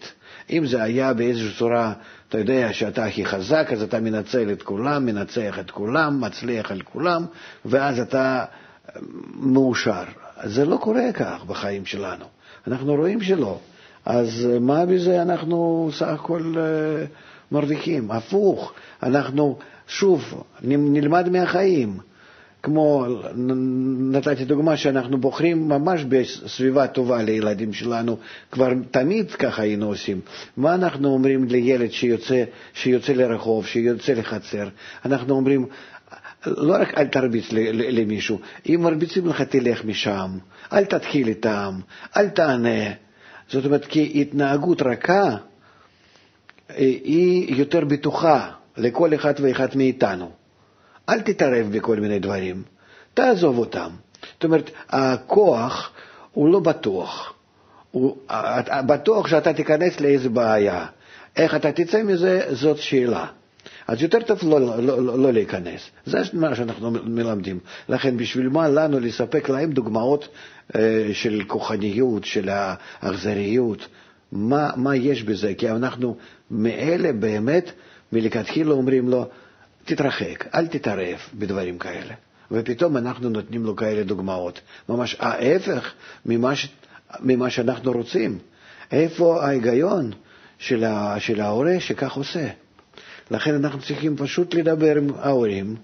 אם 0.49 0.65
זה 0.65 0.83
היה 0.83 1.13
באיזושהי 1.13 1.57
צורה, 1.57 1.93
אתה 2.29 2.37
יודע 2.37 2.73
שאתה 2.73 3.05
הכי 3.05 3.25
חזק, 3.25 3.67
אז 3.71 3.81
אתה 3.81 3.99
מנצל 3.99 4.51
את 4.51 4.63
כולם, 4.63 5.05
מנצח 5.05 5.59
את 5.59 5.71
כולם, 5.71 6.21
מצליח 6.21 6.71
על 6.71 6.81
כולם, 6.81 7.25
ואז 7.65 7.99
אתה 7.99 8.45
מאושר. 9.35 10.03
זה 10.43 10.65
לא 10.65 10.77
קורה 10.77 11.11
כך 11.13 11.43
בחיים 11.47 11.85
שלנו. 11.85 12.25
אנחנו 12.67 12.95
רואים 12.95 13.21
שלא. 13.21 13.59
אז 14.05 14.47
מה 14.61 14.85
בזה 14.85 15.21
אנחנו 15.21 15.89
סך 15.93 16.07
הכל 16.07 16.53
אה, 16.57 17.05
מרוויחים? 17.51 18.11
הפוך, 18.11 18.73
אנחנו 19.03 19.57
שוב 19.93 20.43
נלמד 20.61 21.29
מהחיים. 21.29 21.97
כמו, 22.63 23.05
נתתי 24.11 24.45
דוגמה 24.45 24.77
שאנחנו 24.77 25.17
בוחרים 25.17 25.67
ממש 25.69 26.03
בסביבה 26.03 26.87
טובה 26.87 27.23
לילדים 27.23 27.73
שלנו, 27.73 28.17
כבר 28.51 28.69
תמיד 28.91 29.31
ככה 29.31 29.61
היינו 29.61 29.85
עושים. 29.87 30.21
מה 30.57 30.75
אנחנו 30.75 31.13
אומרים 31.13 31.43
לילד 31.43 31.91
שיוצא, 31.91 32.43
שיוצא 32.73 33.13
לרחוב, 33.13 33.65
שיוצא 33.65 34.13
לחצר? 34.13 34.67
אנחנו 35.05 35.35
אומרים, 35.35 35.65
לא 36.45 36.73
רק 36.81 36.97
אל 36.97 37.07
תרביץ 37.07 37.45
למישהו, 37.71 38.39
אם 38.69 38.79
מרביצים 38.83 39.27
לך 39.27 39.41
תלך 39.41 39.85
משם, 39.85 40.29
אל 40.73 40.85
תתחיל 40.85 41.27
איתם, 41.27 41.73
אל 42.17 42.29
תענה. 42.29 42.91
זאת 43.49 43.65
אומרת, 43.65 43.85
כי 43.85 44.11
התנהגות 44.21 44.81
רכה 44.81 45.23
אה, 45.29 45.35
היא 46.77 47.55
יותר 47.55 47.85
בטוחה 47.85 48.49
לכל 48.77 49.13
אחד 49.13 49.33
ואחד 49.41 49.67
מאיתנו. 49.75 50.31
אל 51.09 51.21
תתערב 51.21 51.67
בכל 51.71 51.99
מיני 51.99 52.19
דברים, 52.19 52.63
תעזוב 53.13 53.57
אותם. 53.57 53.89
זאת 54.33 54.43
אומרת, 54.43 54.71
הכוח 54.89 55.91
הוא 56.31 56.49
לא 56.49 56.59
בטוח. 56.59 57.33
הוא, 57.91 58.17
בטוח 58.85 59.27
שאתה 59.27 59.53
תיכנס 59.53 59.99
לאיזו 59.99 60.29
בעיה. 60.29 60.85
איך 61.35 61.55
אתה 61.55 61.71
תצא 61.71 62.03
מזה, 62.03 62.41
זאת 62.51 62.77
שאלה. 62.77 63.25
אז 63.87 64.01
יותר 64.01 64.21
טוב 64.21 64.39
לא, 64.43 64.59
לא, 64.59 65.03
לא, 65.03 65.19
לא 65.19 65.33
להיכנס. 65.33 65.81
זה 66.05 66.17
מה 66.33 66.55
שאנחנו 66.55 66.91
מלמדים. 66.91 67.59
לכן 67.89 68.17
בשביל 68.17 68.49
מה 68.49 68.67
לנו 68.67 68.99
לספק 68.99 69.49
להם 69.49 69.71
דוגמאות 69.71 70.27
אה, 70.75 71.09
של 71.13 71.41
כוחניות, 71.47 72.25
של 72.25 72.49
האכזריות? 72.49 73.87
מה, 74.31 74.69
מה 74.75 74.95
יש 74.95 75.23
בזה? 75.23 75.53
כי 75.53 75.69
אנחנו 75.69 76.17
מאלה 76.51 77.13
באמת 77.13 77.71
מלכתחילה 78.13 78.71
אומרים 78.71 79.09
לו, 79.09 79.27
תתרחק, 79.85 80.45
אל 80.55 80.67
תתערב 80.67 81.17
בדברים 81.33 81.77
כאלה. 81.77 82.13
ופתאום 82.51 82.97
אנחנו 82.97 83.29
נותנים 83.29 83.63
לו 83.63 83.75
כאלה 83.75 84.03
דוגמאות. 84.03 84.59
ממש 84.89 85.15
ההפך 85.19 85.93
ממה, 86.25 86.55
ש... 86.55 86.67
ממה 87.19 87.49
שאנחנו 87.49 87.91
רוצים. 87.91 88.39
איפה 88.91 89.43
ההיגיון 89.45 90.11
של, 90.59 90.83
ה... 90.83 91.19
של 91.19 91.41
ההורה 91.41 91.75
שכך 91.79 92.13
עושה? 92.13 92.47
לכן 93.31 93.55
אנחנו 93.55 93.79
צריכים 93.81 94.17
פשוט 94.17 94.53
לדבר 94.53 94.97
עם 94.97 95.07
ההורים 95.19 95.75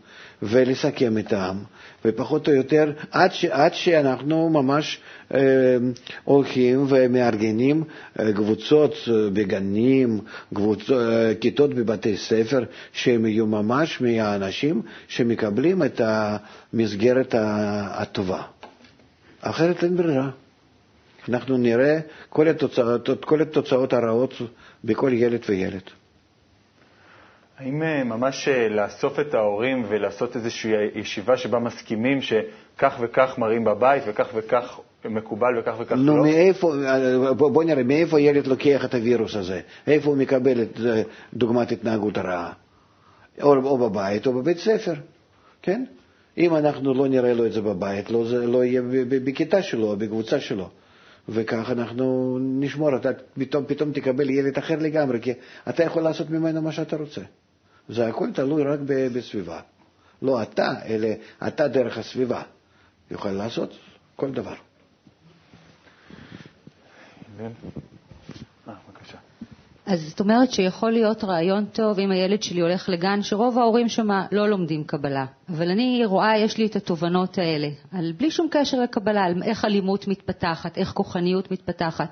ולסכם 0.43 1.17
איתם, 1.17 1.58
ופחות 2.05 2.48
או 2.48 2.53
יותר, 2.53 2.91
עד, 3.12 3.31
ש, 3.34 3.46
עד 3.46 3.74
שאנחנו 3.74 4.50
ממש 4.50 5.00
אה, 5.34 5.39
הולכים 6.24 6.86
ומארגנים 6.89 7.84
אה, 8.19 8.34
קבוצות 8.34 8.93
אה, 9.08 9.29
בגנים, 9.34 10.19
קבוצ, 10.53 10.89
אה, 10.91 11.34
כיתות 11.41 11.74
בבתי 11.74 12.17
ספר, 12.17 12.63
שהם 12.93 13.25
יהיו 13.25 13.46
ממש 13.46 14.01
מהאנשים 14.01 14.81
שמקבלים 15.08 15.84
את 15.84 16.01
המסגרת 16.03 17.36
הטובה. 17.38 18.41
אחרת 19.41 19.84
אין 19.84 19.98
ברירה. 19.98 20.29
אנחנו 21.29 21.58
נראה 21.58 22.00
כל 22.29 22.48
התוצאות, 22.48 23.25
כל 23.25 23.41
התוצאות 23.41 23.93
הרעות 23.93 24.34
בכל 24.84 25.12
ילד 25.13 25.39
וילד. 25.50 25.81
האם 27.60 27.84
אה, 27.84 28.04
ממש 28.04 28.48
אה, 28.48 28.70
לאסוף 28.70 29.20
את 29.20 29.34
ההורים 29.34 29.86
ולעשות 29.89 30.36
איזושהי 30.36 30.72
ישיבה 30.96 31.38
שבה 31.38 31.60
מסכימים 31.60 32.22
שכך 32.22 32.98
וכך 33.00 33.38
מראים 33.38 33.63
בבית 33.63 34.04
וכך 34.08 34.28
וכך 34.34 34.80
מקובל 35.06 35.60
וכך 35.60 35.75
וכך 35.80 35.92
לא? 35.92 35.98
נו, 35.98 36.24
מאיפה, 36.24 36.74
אה, 36.86 37.34
בוא 37.34 37.63
נראה, 37.63 37.84
מאיפה 37.84 38.20
ילד 38.20 38.48
לוקח 38.48 38.86
את 38.86 38.94
הווירוס 38.94 39.36
הזה? 39.36 39.62
איפה 39.88 40.10
הוא 40.10 40.18
מקבל 40.18 40.62
את 40.62 40.80
דוגמת 41.34 41.72
התנהגות 41.72 42.18
הרעה? 42.18 42.54
או, 43.42 43.56
או 43.56 43.78
בבית 43.78 44.28
או 44.28 44.34
בבית 44.34 44.58
ספר, 44.58 44.94
כן? 45.62 45.86
אם 46.38 46.56
אנחנו 46.56 46.94
לא 46.94 47.08
נראה 47.08 47.34
לו 47.34 47.46
את 47.46 47.51
זה 47.51 47.62
בבית, 47.62 48.12
לא, 48.12 48.25
זה 48.25 48.48
לא 48.48 48.63
יהיה 48.63 48.82
בכיתה 49.10 49.62
שלו, 49.62 49.96
בקבוצה 49.98 50.39
שלו. 50.39 50.70
וכך 51.30 51.70
אנחנו 51.72 52.38
נשמור, 52.42 52.96
אתה 52.96 53.10
פתאום, 53.39 53.66
פתאום 53.68 53.92
תקבל 53.92 54.30
ילד 54.30 54.58
אחר 54.58 54.75
לגמרי, 54.80 55.22
כי 55.22 55.34
אתה 55.70 55.84
יכול 55.84 56.04
לעשות 56.04 56.30
ממנו 56.30 56.62
מה 56.62 56.72
שאתה 56.72 56.96
רוצה. 56.96 57.22
זה 57.89 58.08
הכל 58.08 58.31
תלוי 58.34 58.63
רק 58.63 58.79
בסביבה. 58.88 59.60
לא 60.22 60.41
אתה, 60.41 60.74
אלא 60.86 61.08
אתה 61.48 61.67
דרך 61.67 61.98
הסביבה. 61.98 62.41
יוכל 63.12 63.31
לעשות 63.31 63.77
כל 64.15 64.31
דבר. 64.31 64.55
אה, 67.39 67.48
אז 69.86 70.01
זאת 70.10 70.19
אומרת 70.19 70.51
שיכול 70.51 70.91
להיות 70.91 71.24
רעיון 71.24 71.65
טוב 71.65 72.00
אם 72.00 72.12
הילד 72.12 72.43
שלי 72.43 72.62
הולך 72.62 72.89
לגן 72.89 73.22
שרוב 73.22 73.60
ההורים 73.60 73.89
שם 73.89 74.08
לא 74.31 74.50
לומדים 74.50 74.84
קבלה. 74.84 75.25
אבל 75.50 75.72
אני 75.72 76.01
רואה, 76.05 76.38
יש 76.38 76.58
לי 76.58 76.65
את 76.65 76.75
התובנות 76.75 77.38
האלה, 77.38 77.67
על 77.91 78.12
בלי 78.17 78.31
שום 78.31 78.48
קשר 78.51 78.79
לקבלה, 78.79 79.24
על 79.24 79.43
איך 79.43 79.65
אלימות 79.65 80.08
מתפתחת, 80.08 80.77
איך 80.77 80.89
כוחניות 80.89 81.51
מתפתחת. 81.51 82.10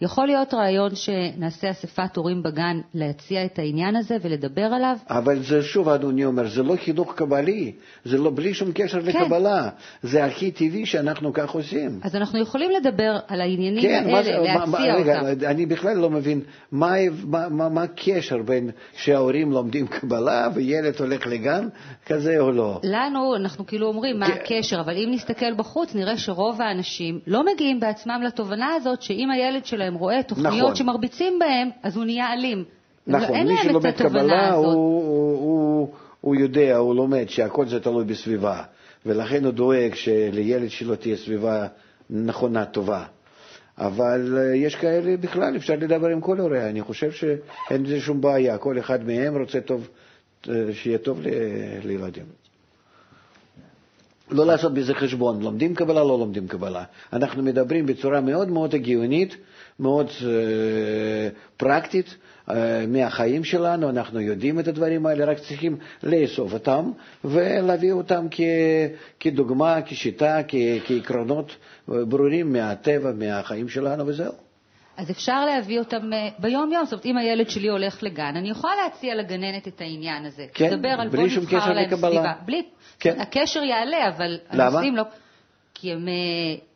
יכול 0.00 0.26
להיות 0.26 0.54
רעיון 0.54 0.94
שנעשה 0.94 1.70
אספת 1.70 2.16
הורים 2.16 2.42
בגן 2.42 2.80
להציע 2.94 3.44
את 3.44 3.58
העניין 3.58 3.96
הזה 3.96 4.16
ולדבר 4.22 4.62
עליו? 4.62 4.96
אבל 5.10 5.42
זה 5.42 5.62
שוב, 5.62 5.88
אדוני 5.88 6.24
אומר, 6.24 6.48
זה 6.48 6.62
לא 6.62 6.74
חינוך 6.84 7.14
קבלי, 7.14 7.72
זה 8.04 8.18
לא 8.18 8.30
בלי 8.34 8.54
שום 8.54 8.72
קשר 8.74 9.02
כן. 9.02 9.06
לקבלה, 9.06 9.68
זה 10.02 10.24
הכי 10.24 10.50
טבעי 10.50 10.86
שאנחנו 10.86 11.32
כך 11.32 11.50
עושים. 11.50 12.00
אז 12.02 12.16
אנחנו 12.16 12.38
יכולים 12.38 12.70
לדבר 12.70 13.18
על 13.28 13.40
העניינים 13.40 13.82
כן, 13.82 14.04
האלה, 14.06 14.12
מה, 14.12 14.22
להציע 14.22 14.66
מה, 14.66 14.78
רגע, 14.78 15.16
אותם. 15.16 15.26
רגע, 15.26 15.50
אני 15.50 15.66
בכלל 15.66 15.96
לא 15.96 16.10
מבין 16.10 16.40
מה, 16.72 16.92
מה, 17.24 17.48
מה, 17.48 17.68
מה 17.68 17.82
הקשר 17.82 18.42
בין 18.42 18.70
שההורים 18.96 19.52
לומדים 19.52 19.86
קבלה 19.86 20.48
וילד 20.54 20.94
הולך 20.98 21.26
לגן 21.26 21.68
כזה 22.06 22.38
או 22.38 22.52
לא. 22.52 22.80
לנו, 22.82 23.36
אנחנו 23.36 23.66
כאילו 23.66 23.86
אומרים 23.86 24.18
מה 24.18 24.26
כן. 24.26 24.32
הקשר, 24.32 24.80
אבל 24.80 24.96
אם 24.96 25.08
נסתכל 25.12 25.54
בחוץ, 25.54 25.94
נראה 25.94 26.16
שרוב 26.16 26.62
האנשים 26.62 27.20
לא 27.26 27.44
מגיעים 27.52 27.80
בעצמם 27.80 28.20
לתובנה 28.26 28.74
הזאת 28.74 29.02
שאם 29.02 29.30
הילד 29.30 29.66
שלהם 29.66 29.83
שלהם 29.84 29.94
רואה 29.94 30.22
תוכניות 30.22 30.54
נכון. 30.56 30.74
שמרביצים 30.74 31.38
בהם, 31.38 31.70
אז 31.82 31.96
הוא 31.96 32.04
נהיה 32.04 32.32
אלים. 32.32 32.64
לא- 33.06 33.18
נכון, 33.18 33.46
מי 33.46 33.54
שלומד 33.62 33.90
קבלה 33.90 34.52
הוא, 34.52 34.66
הוא, 34.66 35.38
הוא, 35.38 35.88
הוא 36.20 36.36
יודע, 36.36 36.76
הוא 36.76 36.94
לומד 36.94 37.28
שהכל 37.28 37.66
זה 37.66 37.80
תלוי 37.80 38.04
בסביבה, 38.04 38.62
ולכן 39.06 39.44
הוא 39.44 39.52
דואג 39.52 39.94
שלילד 39.94 40.70
שלו 40.70 40.96
תהיה 40.96 41.16
סביבה 41.16 41.66
נכונה, 42.10 42.64
טובה. 42.64 43.04
אבל 43.78 44.38
אה, 44.38 44.56
יש 44.56 44.74
כאלה 44.74 45.16
בכלל, 45.16 45.56
אפשר 45.56 45.74
לדבר 45.74 46.08
עם 46.08 46.20
כל 46.20 46.38
הורי, 46.38 46.68
אני 46.70 46.82
חושב 46.82 47.12
שאין 47.12 47.82
בזה 47.82 48.00
שום 48.00 48.20
בעיה, 48.20 48.58
כל 48.58 48.78
אחד 48.78 49.04
מהם 49.04 49.36
רוצה 49.36 49.60
טוב, 49.60 49.88
אה, 50.48 50.54
שיהיה 50.72 50.98
טוב 50.98 51.20
לילדים. 51.84 52.24
לא 54.30 54.46
לעשות 54.46 54.74
בזה 54.74 54.94
חשבון, 54.94 55.42
לומדים 55.42 55.74
קבלה, 55.74 56.04
לא 56.04 56.18
לומדים 56.18 56.48
קבלה. 56.48 56.84
אנחנו 57.12 57.42
מדברים 57.42 57.86
בצורה 57.86 58.20
מאוד 58.20 58.48
מאוד 58.48 58.74
הגיונית 58.74 59.36
מאוד 59.80 60.10
אה, 60.26 61.28
פרקטית 61.56 62.16
אה, 62.50 62.84
מהחיים 62.88 63.44
שלנו, 63.44 63.90
אנחנו 63.90 64.20
יודעים 64.20 64.60
את 64.60 64.68
הדברים 64.68 65.06
האלה, 65.06 65.24
רק 65.24 65.38
צריכים 65.38 65.76
לאסוף 66.02 66.52
אותם 66.52 66.90
ולהביא 67.24 67.92
אותם 67.92 68.26
כדוגמה, 69.20 69.78
כשיטה, 69.86 70.40
כעקרונות 70.86 71.56
ברורים 71.88 72.52
מהטבע, 72.52 73.12
מהחיים 73.12 73.68
שלנו 73.68 74.06
וזהו. 74.06 74.32
אז 74.96 75.10
אפשר 75.10 75.44
להביא 75.44 75.78
אותם 75.78 76.12
אה, 76.12 76.28
ביום-יום. 76.38 76.84
זאת 76.84 76.92
אומרת, 76.92 77.06
אם 77.06 77.16
הילד 77.16 77.50
שלי 77.50 77.68
הולך 77.68 78.02
לגן, 78.02 78.32
אני 78.36 78.50
יכולה 78.50 78.72
להציע 78.84 79.14
לגננת 79.14 79.68
את 79.68 79.80
העניין 79.80 80.24
הזה. 80.24 80.46
כן, 80.54 80.84
על 80.84 81.08
בלי 81.08 81.30
שום 81.30 81.46
קשר 81.46 81.72
לקבלה. 81.72 82.34
בלי, 82.44 82.62
כן. 83.00 83.20
הקשר 83.20 83.62
יעלה, 83.62 84.08
אבל 84.08 84.38
למה? 84.52 84.64
הנושאים 84.64 84.96
לא... 84.96 85.02
כי 85.74 85.92
הם 85.92 86.08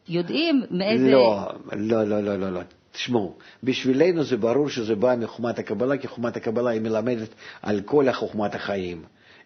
יודעים 0.08 0.62
מאיזה... 0.70 1.10
לא, 1.10 1.52
לא, 1.72 2.04
לא, 2.04 2.38
לא, 2.38 2.52
לא. 2.52 2.60
תשמעו, 2.98 3.34
בשבילנו 3.64 4.24
זה 4.24 4.36
ברור 4.36 4.68
שזה 4.68 4.94
בא 4.94 5.14
מחוכמת 5.18 5.58
הקבלה, 5.58 5.96
כי 5.96 6.08
חוכמת 6.08 6.36
הקבלה 6.36 6.70
היא 6.70 6.80
מלמדת 6.80 7.28
על 7.62 7.80
כל 7.80 8.12
חוכמת 8.12 8.54
החיים. 8.54 9.02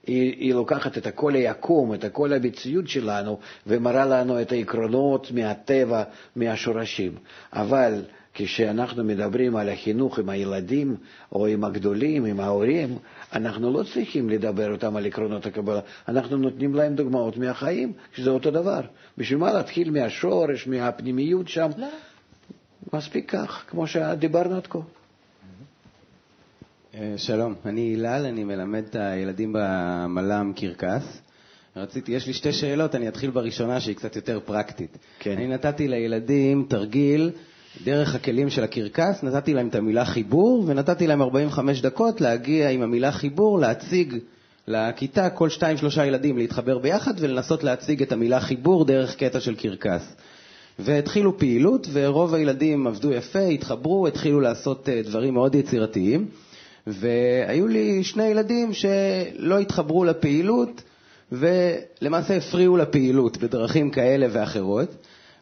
היא, 0.06 0.32
היא 0.38 0.54
לוקחת 0.54 0.98
את 0.98 1.06
כל 1.14 1.34
היקום, 1.34 1.94
את 1.94 2.04
כל 2.12 2.32
המציאות 2.32 2.88
שלנו, 2.88 3.38
ומראה 3.66 4.06
לנו 4.06 4.42
את 4.42 4.52
העקרונות 4.52 5.30
מהטבע, 5.30 6.02
מהשורשים. 6.36 7.12
אבל 7.52 8.02
כשאנחנו 8.34 9.04
מדברים 9.04 9.56
על 9.56 9.68
החינוך 9.68 10.18
עם 10.18 10.28
הילדים 10.28 10.96
או 11.32 11.46
עם 11.46 11.64
הגדולים, 11.64 12.24
עם 12.24 12.40
ההורים, 12.40 12.98
אנחנו 13.32 13.72
לא 13.72 13.82
צריכים 13.94 14.30
לדבר 14.30 14.72
אותם 14.72 14.96
על 14.96 15.06
עקרונות 15.06 15.46
הקבלה, 15.46 15.80
אנחנו 16.08 16.36
נותנים 16.36 16.74
להם 16.74 16.94
דוגמאות 16.94 17.36
מהחיים, 17.36 17.92
שזה 18.14 18.30
אותו 18.30 18.50
דבר. 18.50 18.80
בשביל 19.18 19.38
מה 19.38 19.52
להתחיל 19.52 19.90
מהשורש, 19.90 20.66
מהפנימיות 20.66 21.48
שם? 21.48 21.70
לא. 21.76 21.86
מספיק 22.92 23.30
כך, 23.30 23.64
כמו 23.68 23.86
שדיברנו 23.86 24.56
עד 24.56 24.66
כה. 24.66 24.78
אה, 26.94 27.14
שלום, 27.16 27.54
אני 27.66 27.80
הילל, 27.80 28.26
אני 28.26 28.44
מלמד 28.44 28.82
את 28.90 28.94
הילדים 28.94 29.56
במל"ם 29.58 30.52
קרקס. 30.56 31.22
רציתי, 31.76 32.12
יש 32.12 32.26
לי 32.26 32.32
שתי 32.32 32.52
שאלות, 32.52 32.94
אני 32.94 33.08
אתחיל 33.08 33.30
בראשונה 33.30 33.80
שהיא 33.80 33.96
קצת 33.96 34.16
יותר 34.16 34.40
פרקטית. 34.44 34.98
כן. 35.18 35.32
אני 35.32 35.46
נתתי 35.46 35.88
לילדים 35.88 36.66
תרגיל 36.68 37.30
דרך 37.84 38.14
הכלים 38.14 38.50
של 38.50 38.64
הקרקס, 38.64 39.22
נתתי 39.22 39.54
להם 39.54 39.68
את 39.68 39.74
המילה 39.74 40.04
חיבור, 40.04 40.64
ונתתי 40.66 41.06
להם 41.06 41.22
45 41.22 41.80
דקות 41.80 42.20
להגיע 42.20 42.70
עם 42.70 42.82
המילה 42.82 43.12
חיבור, 43.12 43.58
להציג 43.58 44.16
לכיתה, 44.68 45.30
כל 45.30 45.48
שתיים, 45.48 45.76
שלושה 45.76 46.06
ילדים 46.06 46.38
להתחבר 46.38 46.78
ביחד 46.78 47.14
ולנסות 47.18 47.64
להציג 47.64 48.02
את 48.02 48.12
המילה 48.12 48.40
חיבור 48.40 48.84
דרך 48.84 49.16
קטע 49.16 49.40
של 49.40 49.54
קרקס. 49.54 50.14
והתחילו 50.78 51.38
פעילות, 51.38 51.86
ורוב 51.92 52.34
הילדים 52.34 52.86
עבדו 52.86 53.12
יפה, 53.12 53.38
התחברו, 53.46 54.06
התחילו 54.06 54.40
לעשות 54.40 54.88
אה, 54.88 55.02
דברים 55.04 55.34
מאוד 55.34 55.54
יצירתיים. 55.54 56.26
והיו 56.86 57.68
לי 57.68 58.04
שני 58.04 58.24
ילדים 58.24 58.72
שלא 58.72 59.58
התחברו 59.58 60.04
לפעילות, 60.04 60.82
ולמעשה 61.32 62.36
הפריעו 62.36 62.76
לפעילות 62.76 63.36
בדרכים 63.36 63.90
כאלה 63.90 64.26
ואחרות. 64.30 64.88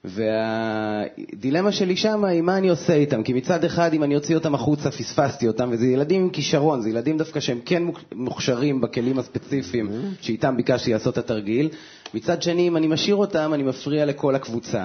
והדילמה 0.05 1.73
שלי 1.73 1.97
שם 1.97 2.25
היא 2.25 2.43
מה 2.43 2.57
אני 2.59 2.69
עושה 2.69 2.95
איתם, 2.95 3.23
כי 3.23 3.33
מצד 3.33 3.65
אחד 3.65 3.95
אם 3.95 4.03
אני 4.03 4.17
אוציא 4.17 4.35
אותם 4.35 4.55
החוצה 4.55 4.91
פספסתי 4.91 5.49
אותם, 5.49 5.69
וזה 5.73 5.87
ילדים 5.87 6.23
עם 6.23 6.31
כישרון, 6.31 6.81
זה 6.81 6.91
ילדים 6.91 7.19
דווקא 7.19 7.41
שהם 7.41 7.61
כן 7.65 7.83
מוכשרים 8.15 8.81
בכלים 8.81 9.19
הספציפיים 9.19 9.89
mm-hmm. 9.89 10.25
שאיתם 10.25 10.57
ביקשתי 10.57 10.93
לעשות 10.93 11.19
את 11.19 11.25
התרגיל, 11.25 11.69
מצד 12.15 12.43
שני 12.43 12.69
אם 12.69 12.77
אני 12.77 12.87
משאיר 12.87 13.17
אותם 13.17 13.51
אני 13.55 13.63
מפריע 13.63 14.07
לכל 14.07 14.35
הקבוצה. 14.35 14.85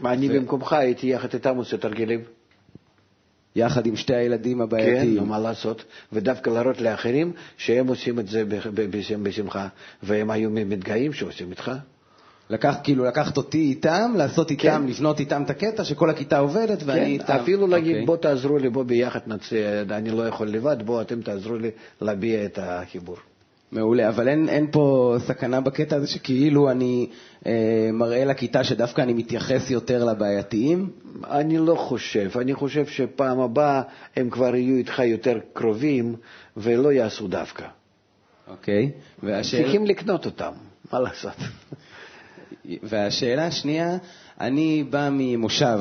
מה, 0.00 0.12
אני 0.12 0.28
במקומך 0.28 0.72
הייתי 0.72 1.06
יחד 1.06 1.34
איתם 1.34 1.56
עושה 1.56 1.76
תרגילים. 1.76 2.20
יחד 3.56 3.86
עם 3.86 3.96
שתי 3.96 4.14
הילדים 4.14 4.60
הבעייתיים. 4.60 5.18
כן, 5.18 5.24
מה 5.24 5.38
לעשות, 5.38 5.84
ודווקא 6.12 6.50
להראות 6.50 6.80
לאחרים 6.80 7.32
שהם 7.56 7.86
עושים 7.86 8.18
את 8.18 8.28
זה 8.28 8.44
בשמחה, 9.22 9.68
והם 10.02 10.30
היו 10.30 10.50
מתגאים 10.50 11.12
שעושים 11.12 11.50
איתך. 11.50 11.72
לקח, 12.50 12.74
כאילו 12.82 13.04
לקחת 13.04 13.36
אותי 13.36 13.58
איתם, 13.58 14.14
לעשות 14.16 14.50
איתם, 14.50 14.62
כן. 14.62 14.86
לבנות 14.86 15.20
איתם 15.20 15.42
את 15.42 15.50
הקטע, 15.50 15.84
שכל 15.84 16.10
הכיתה 16.10 16.38
עובדת 16.38 16.82
ואני 16.84 17.00
כן, 17.00 17.06
איתם. 17.06 17.32
אפילו 17.32 17.66
להגיד, 17.66 17.92
אוקיי. 17.92 18.06
בוא 18.06 18.16
תעזרו 18.16 18.58
לי, 18.58 18.70
בוא 18.70 18.82
ביחד 18.82 19.20
נצא, 19.26 19.82
אני 19.90 20.10
לא 20.10 20.28
יכול 20.28 20.48
לבד, 20.48 20.76
בוא 20.84 21.02
אתם 21.02 21.22
תעזרו 21.22 21.56
לי 21.56 21.70
להביע 22.00 22.44
את 22.44 22.58
החיבור. 22.62 23.16
מעולה, 23.72 24.08
אבל 24.08 24.28
אין, 24.28 24.48
אין 24.48 24.66
פה 24.70 25.16
סכנה 25.18 25.60
בקטע 25.60 25.96
הזה 25.96 26.06
שכאילו 26.06 26.70
אני 26.70 27.06
אה, 27.46 27.90
מראה 27.92 28.24
לכיתה 28.24 28.64
שדווקא 28.64 29.02
אני 29.02 29.12
מתייחס 29.12 29.70
יותר 29.70 30.04
לבעייתיים? 30.04 30.90
אני 31.30 31.58
לא 31.58 31.74
חושב. 31.74 32.30
אני 32.40 32.54
חושב 32.54 32.86
שפעם 32.86 33.40
הבאה 33.40 33.82
הם 34.16 34.30
כבר 34.30 34.56
יהיו 34.56 34.76
איתך 34.76 34.98
יותר 34.98 35.38
קרובים 35.52 36.14
ולא 36.56 36.92
יעשו 36.92 37.28
דווקא. 37.28 37.66
אוקיי, 38.48 38.90
והשאלה... 39.22 39.62
צריכים 39.62 39.86
לקנות 39.86 40.26
אותם, 40.26 40.52
מה 40.92 41.00
לעשות? 41.00 41.36
והשאלה 42.82 43.46
השנייה, 43.46 43.96
אני 44.40 44.84
בא 44.90 45.08
ממושב 45.12 45.80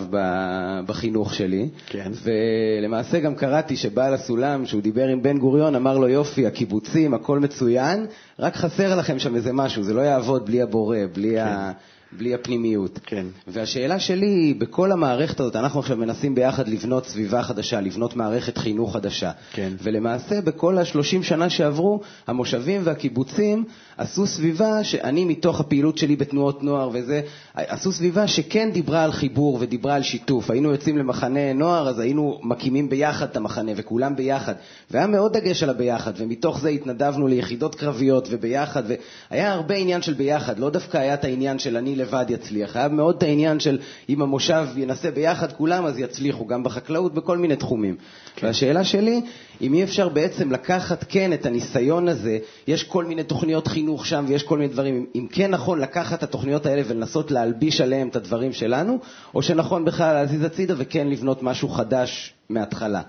בחינוך 0.85 1.33
שלי, 1.33 1.69
כן. 1.85 2.11
ולמעשה 2.23 3.19
גם 3.19 3.35
קראתי 3.35 3.75
שבעל 3.75 4.13
הסולם, 4.13 4.65
שהוא 4.65 4.81
דיבר 4.81 5.07
עם 5.07 5.23
בן 5.23 5.37
גוריון, 5.37 5.75
אמר 5.75 5.97
לו, 5.97 6.07
יופי, 6.07 6.47
הקיבוצים, 6.47 7.13
הכל 7.13 7.39
מצוין, 7.39 8.05
רק 8.39 8.55
חסר 8.55 8.95
לכם 8.95 9.19
שם 9.19 9.35
איזה 9.35 9.53
משהו, 9.53 9.83
זה 9.83 9.93
לא 9.93 10.01
יעבוד 10.01 10.45
בלי 10.45 10.61
הבורא, 10.61 10.97
בלי 11.13 11.31
כן. 11.35 11.37
ה... 11.37 11.71
בלי 12.17 12.33
הפנימיות. 12.33 12.99
כן. 13.05 13.25
והשאלה 13.47 13.99
שלי 13.99 14.27
היא, 14.27 14.55
בכל 14.55 14.91
המערכת 14.91 15.39
הזאת, 15.39 15.55
אנחנו 15.55 15.79
עכשיו 15.79 15.97
מנסים 15.97 16.35
ביחד 16.35 16.67
לבנות 16.67 17.05
סביבה 17.05 17.43
חדשה, 17.43 17.81
לבנות 17.81 18.15
מערכת 18.15 18.57
חינוך 18.57 18.93
חדשה. 18.93 19.31
כן. 19.53 19.73
ולמעשה, 19.83 20.41
בכל 20.41 20.77
השלושים 20.77 21.23
שנה 21.23 21.49
שעברו, 21.49 22.01
המושבים 22.27 22.81
והקיבוצים 22.83 23.63
עשו 23.97 24.27
סביבה 24.27 24.83
שאני, 24.83 25.25
מתוך 25.25 25.59
הפעילות 25.59 25.97
שלי 25.97 26.15
בתנועות 26.15 26.63
נוער 26.63 26.89
וזה, 26.93 27.21
עשו 27.53 27.91
סביבה 27.91 28.27
שכן 28.27 28.71
דיברה 28.71 29.03
על 29.03 29.11
חיבור 29.11 29.57
ודיברה 29.61 29.95
על 29.95 30.03
שיתוף. 30.03 30.51
היינו 30.51 30.71
יוצאים 30.71 30.97
למחנה 30.97 31.53
נוער, 31.53 31.89
אז 31.89 31.99
היינו 31.99 32.39
מקימים 32.43 32.89
ביחד 32.89 33.25
את 33.29 33.37
המחנה, 33.37 33.71
וכולם 33.75 34.15
ביחד. 34.15 34.53
והיה 34.91 35.07
מאוד 35.07 35.37
דגש 35.37 35.63
על 35.63 35.69
הביחד, 35.69 36.11
ומתוך 36.17 36.59
זה 36.59 36.69
התנדבנו 36.69 37.27
ליחידות 37.27 37.75
קרביות 37.75 38.27
וביחד, 38.31 38.83
והיה 39.31 39.53
הרבה 39.53 39.75
עניין 39.75 40.01
של 40.01 40.13
ביחד, 40.13 40.59
לא 40.59 40.69
דווקא 40.69 40.97
היה 40.97 41.13
את 41.13 41.23
העניין 41.23 41.59
של 41.59 41.77
אני 41.77 41.95
לבד 42.03 42.25
יצליח. 42.29 42.75
היה 42.75 42.87
מאוד 42.87 43.15
את 43.17 43.23
העניין 43.23 43.59
של 43.59 43.79
אם 44.09 44.21
המושב 44.21 44.67
ינסה 44.75 45.11
ביחד 45.11 45.51
כולם, 45.51 45.85
אז 45.85 45.99
יצליחו, 45.99 46.47
גם 46.47 46.63
בחקלאות, 46.63 47.13
בכל 47.13 47.37
מיני 47.37 47.55
תחומים. 47.55 47.95
כן. 48.35 48.47
והשאלה 48.47 48.83
שלי, 48.83 49.21
אם 49.61 49.73
אי 49.73 49.83
אפשר 49.83 50.09
בעצם 50.09 50.51
לקחת 50.51 51.05
כן 51.09 51.33
את 51.33 51.45
הניסיון 51.45 52.07
הזה, 52.07 52.37
יש 52.67 52.83
כל 52.83 53.05
מיני 53.05 53.23
תוכניות 53.23 53.67
חינוך 53.67 54.05
שם 54.05 54.25
ויש 54.27 54.43
כל 54.43 54.57
מיני 54.57 54.73
דברים, 54.73 55.05
אם 55.15 55.27
כן 55.31 55.51
נכון 55.51 55.79
לקחת 55.79 56.17
את 56.17 56.23
התוכניות 56.23 56.65
האלה 56.65 56.81
ולנסות 56.87 57.31
להלביש 57.31 57.81
עליהם 57.81 58.07
את 58.07 58.15
הדברים 58.15 58.53
שלנו, 58.53 58.99
או 59.35 59.41
שנכון 59.41 59.85
בכלל 59.85 60.13
להזיז 60.13 60.43
הצידה 60.43 60.73
וכן 60.77 61.07
לבנות 61.07 61.43
משהו 61.43 61.69
חדש 61.69 62.33
מההתחלה. 62.49 63.01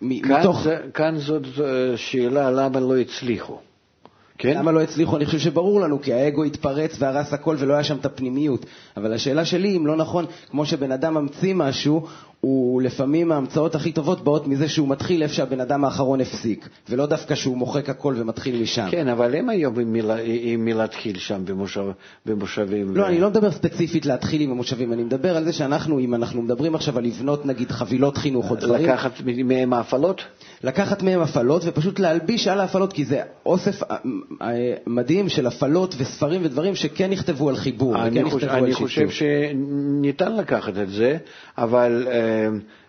כאן, 0.00 0.40
מתוך... 0.40 0.66
כאן 0.94 1.18
זאת 1.18 1.42
אה, 1.60 1.96
שאלה 1.96 2.50
למה 2.50 2.80
לא 2.80 2.96
הצליחו. 2.96 3.58
כן? 4.40 4.58
למה 4.58 4.72
לא 4.72 4.82
הצליחו? 4.82 5.16
אני 5.16 5.26
חושב 5.26 5.38
שברור 5.38 5.80
לנו, 5.80 6.02
כי 6.02 6.12
האגו 6.12 6.44
התפרץ 6.44 6.96
והרס 6.98 7.32
הכל 7.32 7.56
ולא 7.58 7.74
היה 7.74 7.84
שם 7.84 7.96
את 7.96 8.06
הפנימיות. 8.06 8.66
אבל 8.96 9.12
השאלה 9.12 9.44
שלי, 9.44 9.76
אם 9.76 9.86
לא 9.86 9.96
נכון, 9.96 10.26
כמו 10.50 10.66
שבן 10.66 10.92
אדם 10.92 11.14
ממציא 11.14 11.54
משהו, 11.54 12.06
הוא 12.40 12.82
לפעמים 12.82 13.32
ההמצאות 13.32 13.74
הכי 13.74 13.92
טובות 13.92 14.24
באות 14.24 14.46
מזה 14.46 14.68
שהוא 14.68 14.88
מתחיל 14.88 15.22
איפה 15.22 15.34
שהבן 15.34 15.60
אדם 15.60 15.84
האחרון 15.84 16.20
הפסיק, 16.20 16.68
ולא 16.88 17.06
דווקא 17.06 17.34
שהוא 17.34 17.56
מוחק 17.56 17.90
הכל 17.90 18.14
ומתחיל 18.18 18.62
משם. 18.62 18.86
כן, 18.90 19.08
אבל 19.08 19.34
הם 19.34 19.48
היום 19.48 19.74
עם 20.24 20.64
מי 20.64 20.72
להתחיל 20.72 21.18
שם 21.18 21.44
במושב, 21.44 21.84
במושבים. 22.26 22.96
לא, 22.96 23.02
ו... 23.02 23.06
אני 23.06 23.20
לא 23.20 23.30
מדבר 23.30 23.50
ספציפית 23.50 24.06
להתחיל 24.06 24.40
עם 24.40 24.50
המושבים, 24.50 24.92
אני 24.92 25.02
מדבר 25.02 25.36
על 25.36 25.44
זה 25.44 25.52
שאנחנו, 25.52 25.98
אם 25.98 26.14
אנחנו 26.14 26.42
מדברים 26.42 26.74
עכשיו 26.74 26.98
על 26.98 27.04
לבנות 27.04 27.46
נגיד 27.46 27.70
חבילות 27.70 28.16
חינוך 28.16 28.50
או 28.50 28.56
דברים... 28.56 28.84
לקחת 28.84 29.12
מהם 29.26 29.72
ההפעלות? 29.72 30.22
לקחת 30.64 31.02
מהם 31.02 31.20
הפעלות 31.20 31.62
ופשוט 31.64 31.98
להלביש 31.98 32.48
על 32.48 32.60
ההפעלות, 32.60 32.92
כי 32.92 33.04
זה 33.04 33.22
אוסף 33.46 33.82
אה, 33.82 33.96
אה, 34.42 34.74
מדהים 34.86 35.28
של 35.28 35.46
הפעלות 35.46 35.94
וספרים 35.98 36.40
ודברים 36.44 36.74
שכן 36.74 37.10
נכתבו 37.10 37.48
על 37.48 37.56
חיבור 37.56 37.90
וכן 37.90 38.24
נכתבו 38.24 38.34
על 38.34 38.40
שיתוף. 38.40 38.52
אני 38.52 38.74
חושב 38.74 39.10
שניתן 39.10 40.36
לקחת 40.36 40.78
את 40.78 40.90
זה, 40.90 41.16
אבל... 41.58 42.06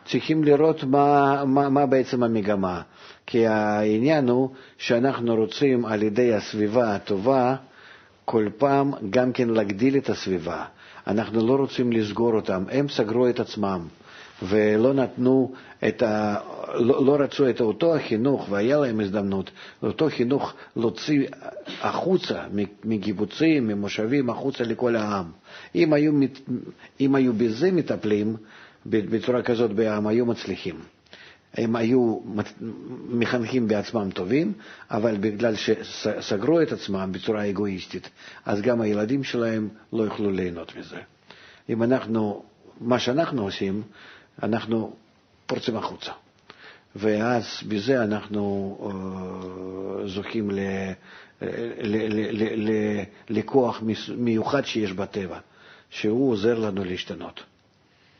צריכים 0.06 0.44
לראות 0.44 0.84
מה, 0.84 1.44
מה, 1.46 1.70
מה 1.70 1.86
בעצם 1.86 2.24
המגמה. 2.24 2.82
כי 3.26 3.48
העניין 3.48 4.30
הוא 4.30 4.50
שאנחנו 4.78 5.36
רוצים 5.36 5.86
על 5.86 6.04
ידי 6.04 6.34
הסביבה 6.34 6.96
הטובה 6.96 7.56
כל 8.26 8.48
פעם 8.58 8.92
גם 9.10 9.34
כן 9.34 9.50
להגדיל 9.50 9.98
את 9.98 10.10
הסביבה. 10.10 10.66
אנחנו 11.08 11.48
לא 11.48 11.56
רוצים 11.56 11.92
לסגור 11.92 12.34
אותם, 12.34 12.64
הם 12.72 12.90
סגרו 12.90 13.30
את 13.30 13.40
עצמם. 13.40 13.88
ולא 14.44 14.94
נתנו 14.94 15.54
את 15.88 16.04
ה... 16.04 16.36
לא, 16.74 17.06
לא 17.06 17.16
רצו 17.20 17.50
את 17.50 17.62
אותו 17.62 17.96
החינוך, 17.96 18.48
והיה 18.50 18.78
להם 18.78 19.00
הזדמנות, 19.00 19.52
אותו 19.84 20.08
חינוך 20.10 20.54
להוציא 20.76 21.28
החוצה 21.82 22.44
מקיבוצים, 22.84 23.68
ממושבים, 23.68 24.30
החוצה 24.30 24.64
לכל 24.64 24.96
העם. 24.96 25.26
אם 25.76 25.94
היו, 25.94 26.14
אם 27.00 27.16
היו 27.16 27.34
בזה 27.34 27.72
מטפלים, 27.72 28.36
בצורה 28.86 29.42
כזאת 29.44 29.72
הם 29.86 30.08
היו 30.08 30.26
מצליחים. 30.26 30.76
הם 31.54 31.76
היו 31.76 32.20
מחנכים 33.10 33.68
בעצמם 33.68 34.10
טובים, 34.14 34.54
אבל 34.92 35.18
בגלל 35.18 35.56
שסגרו 35.56 36.62
את 36.62 36.72
עצמם 36.72 37.10
בצורה 37.12 37.50
אגואיסטית, 37.50 38.10
אז 38.46 38.62
גם 38.62 38.82
הילדים 38.82 39.24
שלהם 39.24 39.70
לא 39.94 40.04
יוכלו 40.04 40.32
ליהנות 40.32 40.76
מזה. 40.76 40.98
אם 41.70 41.84
אנחנו, 41.84 42.44
מה 42.82 43.00
שאנחנו 43.00 43.42
עושים, 43.44 43.82
אנחנו 44.44 44.94
פורצים 45.46 45.78
החוצה. 45.78 46.12
ואז 46.96 47.46
בזה 47.68 48.04
אנחנו 48.04 48.78
uh, 48.82 50.08
זוכים 50.08 50.52
ל, 50.52 50.60
ל, 51.84 53.00
לכוח 53.30 53.82
מיוחד 54.18 54.66
שיש 54.66 54.94
בטבע, 54.94 55.40
שהוא 55.90 56.32
עוזר 56.32 56.60
לנו 56.60 56.84
להשתנות. 56.84 57.44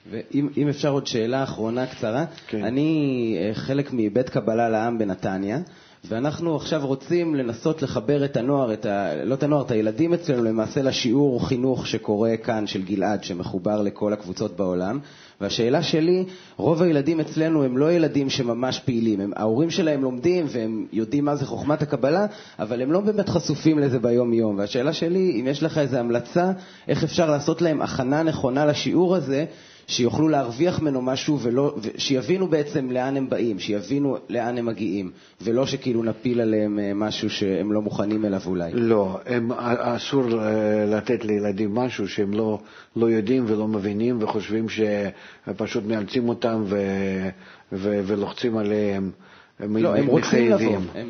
ואם 0.10 0.68
אפשר 0.70 0.90
עוד 0.90 1.08
שאלה 1.08 1.44
אחרונה 1.44 1.88
קצרה, 1.88 2.26
כן. 2.48 2.64
אני 2.64 3.36
אה, 3.40 3.54
חלק 3.54 3.90
מבית 3.94 4.30
קבלה 4.30 4.70
לעם 4.70 4.98
בנתניה, 4.98 5.60
ואנחנו 6.06 6.56
עכשיו 6.56 6.88
רוצים 6.88 7.36
לנסות 7.36 7.82
לחבר 7.82 8.26
את 8.26 8.38
הנוער, 8.38 8.74
את 8.74 8.86
ה... 8.86 9.24
לא 9.24 9.34
את 9.34 9.44
הנוער, 9.44 9.62
את 9.62 9.72
הילדים 9.72 10.14
אצלנו 10.14 10.44
למעשה 10.44 10.82
לשיעור 10.82 11.48
חינוך 11.48 11.88
שקורה 11.88 12.38
כאן 12.38 12.68
של 12.68 12.82
גלעד, 12.82 13.24
שמחובר 13.24 13.82
לכל 13.82 14.14
הקבוצות 14.14 14.56
בעולם. 14.58 15.00
והשאלה 15.42 15.84
שלי, 15.84 16.26
רוב 16.58 16.82
הילדים 16.82 17.20
אצלנו 17.20 17.64
הם 17.64 17.78
לא 17.78 17.92
ילדים 17.92 18.30
שממש 18.30 18.80
פעילים, 18.80 19.22
הם, 19.22 19.32
ההורים 19.36 19.70
שלהם 19.70 20.02
לומדים 20.04 20.46
והם 20.50 20.86
יודעים 20.94 21.26
מה 21.26 21.36
זה 21.36 21.46
חוכמת 21.46 21.82
הקבלה, 21.82 22.26
אבל 22.60 22.82
הם 22.82 22.92
לא 22.92 23.00
באמת 23.00 23.30
חשופים 23.30 23.80
לזה 23.80 24.00
ביום-יום. 24.00 24.58
והשאלה 24.58 24.94
שלי, 24.94 25.38
אם 25.42 25.48
יש 25.48 25.64
לך 25.64 25.78
איזו 25.78 25.98
המלצה, 25.98 26.52
איך 26.88 27.04
אפשר 27.04 27.32
לעשות 27.32 27.62
להם 27.62 27.82
הכנה 27.82 28.24
נכונה 28.24 28.66
לשיעור 28.66 29.16
הזה, 29.16 29.46
שיוכלו 29.88 30.28
להרוויח 30.28 30.80
ממנו 30.80 31.02
משהו, 31.02 31.40
ולא, 31.40 31.76
שיבינו 31.98 32.48
בעצם 32.48 32.92
לאן 32.92 33.18
הם 33.18 33.30
באים, 33.30 33.60
שיבינו 33.60 34.18
לאן 34.30 34.58
הם 34.58 34.66
מגיעים, 34.66 35.12
ולא 35.42 35.66
שכאילו 35.66 36.04
נפיל 36.04 36.42
עליהם 36.42 36.80
אה, 36.80 36.92
משהו 36.96 37.30
שהם 37.30 37.72
לא 37.72 37.82
מוכנים 37.82 38.26
אליו 38.26 38.42
אולי. 38.46 38.72
לא, 38.74 39.20
הם, 39.26 39.52
אסור 39.52 40.24
אה, 40.40 40.86
לתת 40.86 41.26
לילדים 41.26 41.76
משהו 41.76 42.08
שהם 42.08 42.34
לא, 42.34 42.60
לא 42.96 43.10
יודעים 43.10 43.46
ולא 43.48 43.68
מבינים 43.68 44.18
וחושבים 44.22 44.66
שפשוט 44.70 45.84
מאלצים 45.86 46.30
אותם 46.30 46.64
ו, 46.66 46.78
ו, 47.72 48.02
ולוחצים 48.06 48.58
עליהם. 48.58 49.12
הם 49.60 49.78
לא, 49.78 49.96
הם 49.96 50.08
רוצים 50.08 50.52
לבוא. 50.52 50.78
הם... 50.96 51.10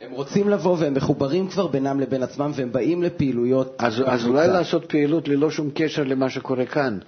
הם 0.00 0.10
רוצים 0.12 0.48
לבוא 0.48 0.76
והם 0.78 0.94
מחוברים 0.94 1.48
כבר 1.48 1.66
בינם 1.66 2.00
לבין 2.00 2.22
עצמם 2.22 2.50
והם 2.54 2.72
באים 2.72 3.02
לפעילויות. 3.02 3.76
אז, 3.78 4.02
אז 4.06 4.26
אולי 4.26 4.48
לעשות 4.48 4.84
פעילות 4.84 5.28
ללא 5.28 5.50
שום 5.50 5.70
קשר 5.74 6.02
למה 6.02 6.30
שקורה 6.30 6.66
כאן. 6.66 6.98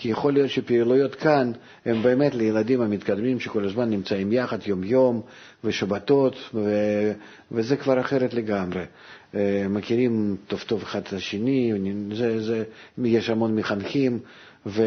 כי 0.00 0.08
יכול 0.08 0.32
להיות 0.32 0.50
שפעילויות 0.50 1.14
כאן 1.14 1.52
הן 1.86 2.02
באמת 2.02 2.34
לילדים 2.34 2.80
המתקדמים 2.80 3.40
שכל 3.40 3.64
הזמן 3.64 3.90
נמצאים 3.90 4.32
יחד 4.32 4.58
יום-יום 4.66 5.20
ושבתות, 5.64 6.34
ו... 6.54 6.70
וזה 7.52 7.76
כבר 7.76 8.00
אחרת 8.00 8.34
לגמרי. 8.34 8.82
אה, 9.34 9.66
מכירים 9.70 10.36
טוב 10.46 10.60
טוב 10.66 10.82
אחד 10.82 11.00
את 11.00 11.12
השני, 11.12 11.72
זה, 12.12 12.40
זה, 12.40 12.64
יש 13.04 13.30
המון 13.30 13.56
מחנכים, 13.56 14.18
ו... 14.66 14.82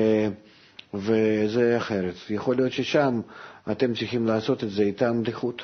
וזה 0.94 1.78
אחרת. 1.78 2.14
יכול 2.30 2.56
להיות 2.56 2.72
ששם 2.72 3.22
אתם 3.72 3.94
צריכים 3.94 4.26
לעשות 4.28 4.64
את 4.64 4.70
זה 4.72 4.84
איתם 4.84 5.22
לחוט. 5.26 5.62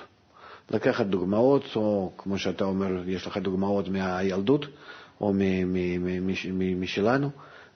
לקחת 0.71 1.05
דוגמאות, 1.05 1.63
או 1.75 2.11
כמו 2.17 2.37
שאתה 2.37 2.63
אומר, 2.65 3.03
יש 3.09 3.27
לך 3.27 3.37
דוגמאות 3.37 3.87
מהילדות, 3.89 4.65
או 5.21 5.33
משלנו, 6.79 7.29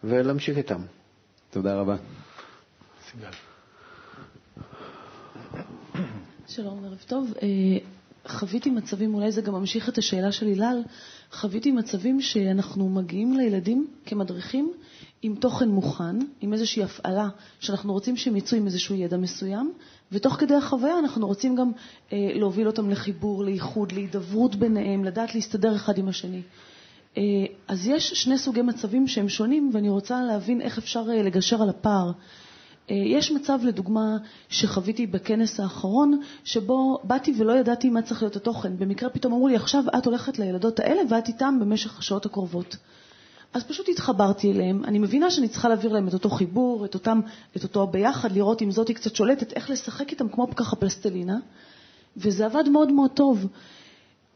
ולהמשיך 0.04 0.58
איתם. 0.58 0.82
תודה 1.52 1.76
רבה. 1.76 1.96
שלום, 6.48 6.86
ערב 6.86 7.04
טוב. 7.08 7.34
אה, 7.42 7.48
חוויתי 8.28 8.70
מצבים, 8.70 9.14
אולי 9.14 9.32
זה 9.32 9.42
גם 9.42 9.54
ממשיך 9.54 9.90
את 9.90 9.98
השאלה 9.98 10.32
של 10.32 10.46
הילל, 10.46 10.82
חוויתי 11.32 11.72
מצבים 11.72 12.22
שאנחנו 12.22 12.90
מגיעים 12.90 13.38
לילדים 13.38 13.88
כמדריכים 14.06 14.74
עם 15.22 15.36
תוכן 15.36 15.70
מוכן, 15.70 16.20
עם 16.42 16.54
איזושהי 16.54 16.84
הפעלה 16.84 17.30
שאנחנו 17.60 17.94
רוצים 17.94 18.18
שהם 18.18 18.36
יצאו 18.36 18.58
עם 18.58 18.66
איזשהו 18.66 18.96
ידע 18.96 19.18
מסוים, 19.18 19.74
ותוך 20.12 20.34
כדי 20.34 20.56
החוויה 20.56 21.00
אנחנו 21.00 21.28
רוצים 21.28 21.56
גם 21.56 21.72
אה, 22.14 22.32
להוביל 22.34 22.68
אותם 22.68 22.90
לחיבור, 22.90 23.44
לאיחוד, 23.44 23.92
להידברות 23.92 24.56
ביניהם, 24.56 25.04
לדעת 25.04 25.36
להסתדר 25.36 25.76
אחד 25.76 25.98
עם 25.98 26.08
השני. 26.08 26.42
אה, 27.18 27.24
אז 27.68 27.88
יש 27.88 28.10
שני 28.14 28.38
סוגי 28.38 28.62
מצבים 28.62 29.08
שהם 29.08 29.30
שונים, 29.30 29.70
ואני 29.74 29.90
רוצה 29.90 30.24
להבין 30.24 30.62
איך 30.62 30.78
אפשר 30.78 31.06
אה, 31.10 31.24
לגשר 31.24 31.62
על 31.62 31.70
הפער. 31.70 32.12
אה, 32.92 32.96
יש 32.96 33.32
מצב, 33.32 33.60
לדוגמה, 33.64 34.18
שחוויתי 34.50 35.08
בכנס 35.08 35.60
האחרון, 35.60 36.22
שבו 36.44 37.00
באתי 37.04 37.34
ולא 37.38 37.54
ידעתי 37.54 37.90
מה 37.90 38.02
צריך 38.02 38.24
להיות 38.24 38.36
התוכן. 38.36 38.78
במקרה 38.78 39.10
פתאום 39.10 39.34
אמרו 39.34 39.48
לי, 39.48 39.56
עכשיו 39.56 39.84
את 39.98 40.06
הולכת 40.06 40.40
לילדות 40.40 40.80
האלה 40.80 41.02
ואת 41.10 41.28
איתן 41.28 41.58
במשך 41.62 42.00
השעות 42.00 42.26
הקרובות. 42.26 42.76
אז 43.54 43.64
פשוט 43.64 43.90
התחברתי 43.90 44.52
אליהם. 44.52 44.84
אני 44.84 45.00
מבינה 45.00 45.32
שאני 45.32 45.48
צריכה 45.48 45.70
להעביר 45.70 45.94
להם 45.94 46.08
את 46.08 46.14
אותו 46.14 46.30
חיבור, 46.30 46.86
את, 46.86 46.94
אותם, 46.94 47.20
את 47.58 47.64
אותו 47.64 47.88
ביחד, 47.88 48.32
לראות 48.32 48.62
אם 48.62 48.72
זאתי 48.72 48.94
קצת 48.94 49.16
שולטת, 49.16 49.54
איך 49.54 49.70
לשחק 49.70 50.12
איתם 50.12 50.30
כמו 50.30 50.56
ככה 50.56 50.76
פלסטלינה. 50.76 51.38
וזה 52.18 52.46
עבד 52.46 52.70
מאוד 52.70 52.92
מאוד 52.92 53.12
טוב. 53.12 53.48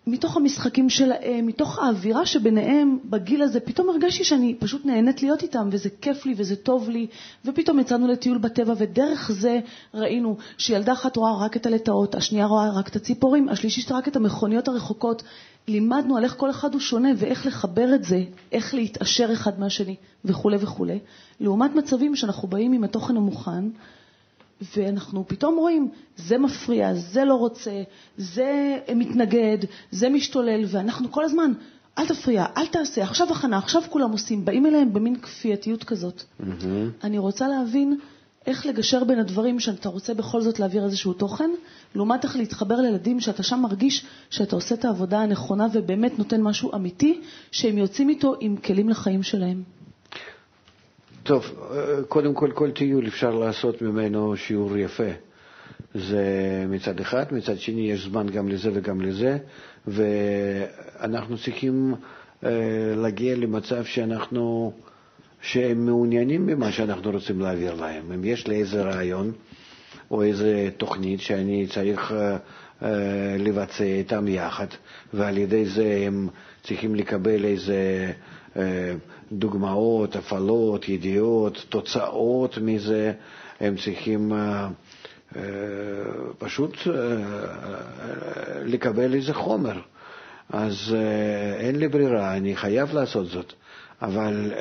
מתוך 0.08 0.38
המשחקים 0.38 0.90
שלהם, 0.90 1.46
מתוך 1.46 1.80
האווירה 1.80 2.26
שביניהם 2.26 3.00
בגיל 3.06 3.42
הזה, 3.42 3.60
פתאום 3.60 3.90
הרגשתי 3.90 4.24
שאני 4.24 4.56
פשוט 4.60 4.86
נהנית 4.86 5.24
להיות 5.24 5.44
איתם, 5.44 5.70
וזה 5.72 5.90
כיף 6.02 6.26
לי 6.26 6.34
וזה 6.38 6.56
טוב 6.56 6.90
לי, 6.90 7.08
ופתאום 7.46 7.80
יצאנו 7.80 8.08
לטיול 8.08 8.38
בטבע, 8.38 8.74
ודרך 8.78 9.32
זה 9.32 9.60
ראינו 9.94 10.38
שילדה 10.58 10.94
אחת 10.94 11.18
רואה 11.18 11.46
רק 11.46 11.58
את 11.58 11.66
הלטאות, 11.66 12.16
השנייה 12.16 12.46
רואה 12.46 12.72
רק 12.72 12.88
את 12.88 12.96
הציפורים, 12.96 13.50
השלישית 13.50 13.92
רק 13.92 14.08
את 14.08 14.16
המכוניות 14.16 14.68
הרחוקות. 14.68 15.24
לימדנו 15.68 16.18
על 16.18 16.24
איך 16.24 16.36
כל 16.38 16.50
אחד 16.50 16.74
הוא 16.74 16.82
שונה 16.82 17.10
ואיך 17.18 17.46
לחבר 17.46 17.96
את 17.96 18.04
זה, 18.04 18.24
איך 18.52 18.74
להתעשר 18.74 19.34
אחד 19.34 19.60
מהשני 19.60 19.96
וכולי 20.26 20.58
וכולי, 20.60 21.00
לעומת 21.40 21.76
מצבים 21.76 22.16
שאנחנו 22.16 22.48
באים 22.48 22.74
עם 22.74 22.84
התוכן 22.84 23.18
המוכן, 23.18 23.64
ואנחנו 24.76 25.28
פתאום 25.28 25.56
רואים, 25.56 25.90
זה 26.18 26.38
מפריע, 26.38 26.94
זה 26.94 27.26
לא 27.26 27.34
רוצה, 27.34 27.84
זה 28.18 28.78
מתנגד, 28.96 29.58
זה 29.92 30.10
משתולל, 30.10 30.66
ואנחנו 30.68 31.12
כל 31.12 31.24
הזמן, 31.24 31.52
אל 31.98 32.08
תפריע, 32.08 32.46
אל 32.58 32.66
תעשה, 32.66 33.04
עכשיו 33.04 33.32
הכנה, 33.32 33.58
עכשיו 33.58 33.82
כולם 33.90 34.12
עושים, 34.12 34.46
באים 34.46 34.66
אליהם 34.66 34.94
במין 34.94 35.16
כפייתיות 35.16 35.84
כזאת. 35.84 36.24
Mm-hmm. 36.40 36.44
אני 37.04 37.18
רוצה 37.18 37.48
להבין 37.48 37.98
איך 38.48 38.66
לגשר 38.66 39.04
בין 39.04 39.20
הדברים 39.20 39.60
שאתה 39.60 39.90
רוצה 39.90 40.14
בכל 40.14 40.42
זאת 40.42 40.60
להעביר 40.60 40.86
איזשהו 40.86 41.14
תוכן, 41.14 41.50
לעומת 41.96 42.24
איך 42.24 42.36
להתחבר 42.36 42.82
לילדים 42.82 43.20
שאתה 43.20 43.44
שם 43.44 43.60
מרגיש 43.60 44.06
שאתה 44.30 44.56
עושה 44.56 44.76
את 44.76 44.86
העבודה 44.86 45.20
הנכונה 45.22 45.68
ובאמת 45.74 46.20
נותן 46.20 46.42
משהו 46.42 46.76
אמיתי, 46.76 47.22
שהם 47.52 47.78
יוצאים 47.78 48.10
איתו 48.10 48.36
עם 48.40 48.58
כלים 48.58 48.90
לחיים 48.90 49.24
שלהם. 49.24 49.64
טוב, 51.26 51.46
קודם 52.08 52.34
כל, 52.34 52.52
כל 52.54 52.72
טיול 52.72 53.08
אפשר 53.08 53.36
לעשות 53.36 53.82
ממנו 53.82 54.38
שיעור 54.38 54.78
יפה. 54.78 55.10
זה 55.96 56.24
מצד 56.70 57.00
אחד, 57.00 57.26
מצד 57.32 57.60
שני 57.60 57.92
יש 57.92 58.04
זמן 58.06 58.28
גם 58.30 58.48
לזה 58.50 58.70
וגם 58.74 59.02
לזה, 59.02 59.38
ואנחנו 59.88 61.38
צריכים 61.38 61.96
אה, 62.44 62.50
להגיע 62.96 63.36
למצב 63.36 63.84
שאנחנו, 63.86 64.74
שהם 65.42 65.86
מעוניינים 65.86 66.46
במה 66.46 66.72
שאנחנו 66.72 67.12
רוצים 67.12 67.40
להעביר 67.40 67.74
להם. 67.74 68.12
אם 68.12 68.24
יש 68.24 68.48
לי 68.48 68.56
איזה 68.56 68.82
רעיון 68.82 69.32
או 70.12 70.24
איזה 70.24 70.70
תוכנית 70.78 71.20
שאני 71.20 71.68
צריך 71.68 72.12
אה, 72.12 72.38
אה, 72.84 73.36
לבצע 73.40 73.84
איתם 73.84 74.28
יחד, 74.28 74.68
ועל 75.14 75.38
ידי 75.38 75.66
זה 75.66 76.04
הם 76.08 76.28
צריכים 76.64 76.96
לקבל 76.96 77.46
איזה... 77.46 78.12
דוגמאות, 79.32 80.16
הפעלות, 80.16 80.90
ידיעות, 80.90 81.66
תוצאות 81.70 82.58
מזה, 82.58 83.14
הם 83.60 83.76
צריכים 83.76 84.34
אה, 84.34 84.68
אה, 85.36 85.42
פשוט 86.38 86.78
אה, 86.88 86.94
לקבל 88.66 89.14
איזה 89.14 89.34
חומר. 89.34 89.82
אז 90.50 90.96
אין 91.60 91.76
לי 91.76 91.88
ברירה, 91.88 92.38
אני 92.38 92.56
חייב 92.56 92.94
לעשות 92.94 93.28
זאת, 93.28 93.54
אבל 94.02 94.54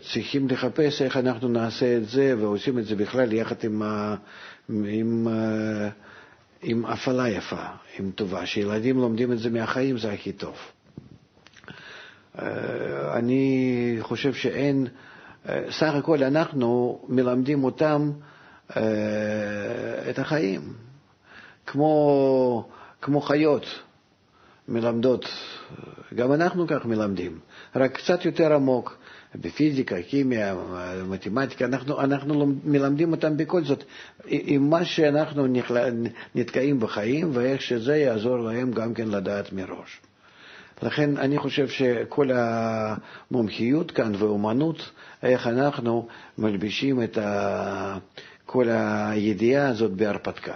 צריכים 0.00 0.48
לחפש 0.48 1.02
איך 1.02 1.16
אנחנו 1.16 1.48
נעשה 1.48 1.96
את 1.96 2.08
זה, 2.08 2.34
ועושים 2.38 2.78
את 2.78 2.84
זה 2.84 2.96
בכלל 2.96 3.32
יחד 3.32 3.56
עם, 3.64 3.82
עם, 4.68 5.28
עם 6.62 6.84
הפעלה 6.84 7.28
יפה, 7.28 7.64
עם 7.98 8.10
טובה. 8.10 8.46
שילדים 8.46 8.98
לומדים 8.98 9.32
את 9.32 9.38
זה 9.38 9.50
מהחיים 9.50 9.98
זה 9.98 10.12
הכי 10.12 10.32
טוב. 10.32 10.56
אה, 12.38 13.18
אני 13.18 13.96
חושב 14.00 14.34
שאין, 14.34 14.86
אה, 15.48 15.62
סך 15.70 15.94
הכל 15.94 16.22
אנחנו 16.22 17.00
מלמדים 17.08 17.64
אותם 17.64 18.10
אה, 18.76 18.82
את 20.10 20.18
החיים, 20.18 20.60
כמו, 21.66 22.68
כמו 23.02 23.20
חיות 23.20 23.66
מלמדות, 24.68 25.24
גם 26.14 26.32
אנחנו 26.32 26.66
כך 26.66 26.86
מלמדים, 26.86 27.38
רק 27.76 27.92
קצת 27.96 28.24
יותר 28.24 28.54
עמוק. 28.54 28.96
בפיזיקה, 29.34 30.02
כימיה, 30.02 30.54
מתמטיקה, 31.08 31.64
אנחנו, 31.64 32.00
אנחנו 32.00 32.46
מלמדים 32.64 33.12
אותם 33.12 33.36
בכל 33.36 33.64
זאת 33.64 33.84
עם 34.26 34.70
מה 34.70 34.84
שאנחנו 34.84 35.46
נתקעים 36.34 36.80
בחיים 36.80 37.30
ואיך 37.32 37.62
שזה 37.62 37.96
יעזור 37.96 38.38
להם 38.38 38.72
גם 38.72 38.94
כן 38.94 39.08
לדעת 39.08 39.52
מראש. 39.52 40.00
לכן 40.82 41.16
אני 41.16 41.38
חושב 41.38 41.68
שכל 41.68 42.30
המומחיות 42.34 43.90
כאן 43.90 44.12
ואומנות, 44.18 44.90
איך 45.22 45.46
אנחנו 45.46 46.06
מלבישים 46.38 47.02
את 47.02 47.18
כל 48.46 48.68
הידיעה 48.68 49.68
הזאת 49.68 49.90
בהרפתקה. 49.90 50.54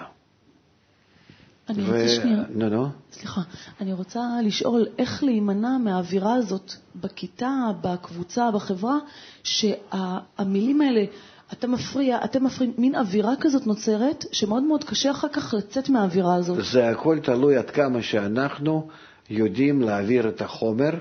אני 1.69 1.83
ו... 1.83 1.87
רוצה 1.87 2.09
שנייה, 2.09 2.43
נו, 2.51 2.69
נו. 2.69 2.89
סליחה, 3.13 3.41
אני 3.81 3.93
רוצה 3.93 4.21
לשאול 4.45 4.87
איך 4.99 5.25
להימנע 5.25 5.79
מהאווירה 5.79 6.35
הזאת 6.35 6.73
בכיתה, 6.97 7.71
בקבוצה, 7.81 8.51
בחברה, 8.51 8.99
שהמילים 9.43 10.81
האלה, 10.81 11.05
אתה 11.53 11.67
מפריע, 11.67 12.19
אתם 12.25 12.45
מפריעים, 12.45 12.75
מין 12.79 12.95
אווירה 12.95 13.33
כזאת 13.41 13.67
נוצרת, 13.67 14.25
שמאוד 14.33 14.63
מאוד 14.63 14.85
קשה 14.85 15.11
אחר 15.11 15.29
כך 15.29 15.55
לצאת 15.55 15.89
מהאווירה 15.89 16.35
הזאת. 16.35 16.59
זה 16.73 16.89
הכל 16.89 17.19
תלוי 17.23 17.57
עד 17.57 17.71
כמה 17.71 18.03
שאנחנו 18.03 18.89
יודעים 19.31 19.83
להעביר 19.83 20.29
את 20.29 20.41
החומר 20.41 20.95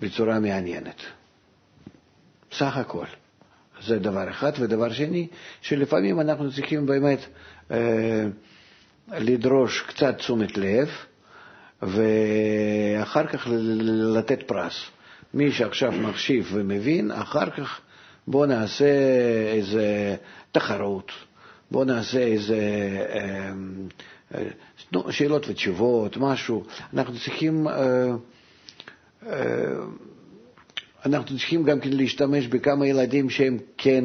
בצורה 0.00 0.40
מעניינת. 0.40 1.00
סך 2.52 2.76
הכל. 2.76 3.06
זה 3.82 3.98
דבר 3.98 4.30
אחד. 4.30 4.52
ודבר 4.60 4.92
שני, 4.92 5.26
שלפעמים 5.60 6.20
אנחנו 6.20 6.52
צריכים 6.52 6.86
באמת 6.86 7.18
אה, 7.70 8.26
לדרוש 9.18 9.80
קצת 9.80 10.16
תשומת 10.16 10.58
לב, 10.58 10.88
ואחר 11.82 13.26
כך 13.26 13.46
לתת 14.16 14.42
פרס. 14.42 14.84
מי 15.34 15.52
שעכשיו 15.52 15.92
מקשיב 15.92 16.50
ומבין, 16.52 17.10
אחר 17.10 17.50
כך 17.50 17.80
בואו 18.26 18.46
נעשה 18.46 18.84
איזה 19.52 20.16
תחרות, 20.52 21.12
בואו 21.70 21.84
נעשה 21.84 22.18
איזה 22.18 22.58
אה, 23.12 23.52
אה, 24.34 24.42
שאלות 25.12 25.48
ותשובות, 25.48 26.16
משהו. 26.16 26.64
אנחנו 26.94 27.14
צריכים, 27.14 27.68
אה, 27.68 28.10
אנחנו 31.06 31.36
צריכים 31.38 31.62
גם 31.64 31.80
כן 31.80 31.90
להשתמש 31.92 32.46
בכמה 32.46 32.86
ילדים 32.86 33.30
שהם 33.30 33.58
כן 33.78 34.04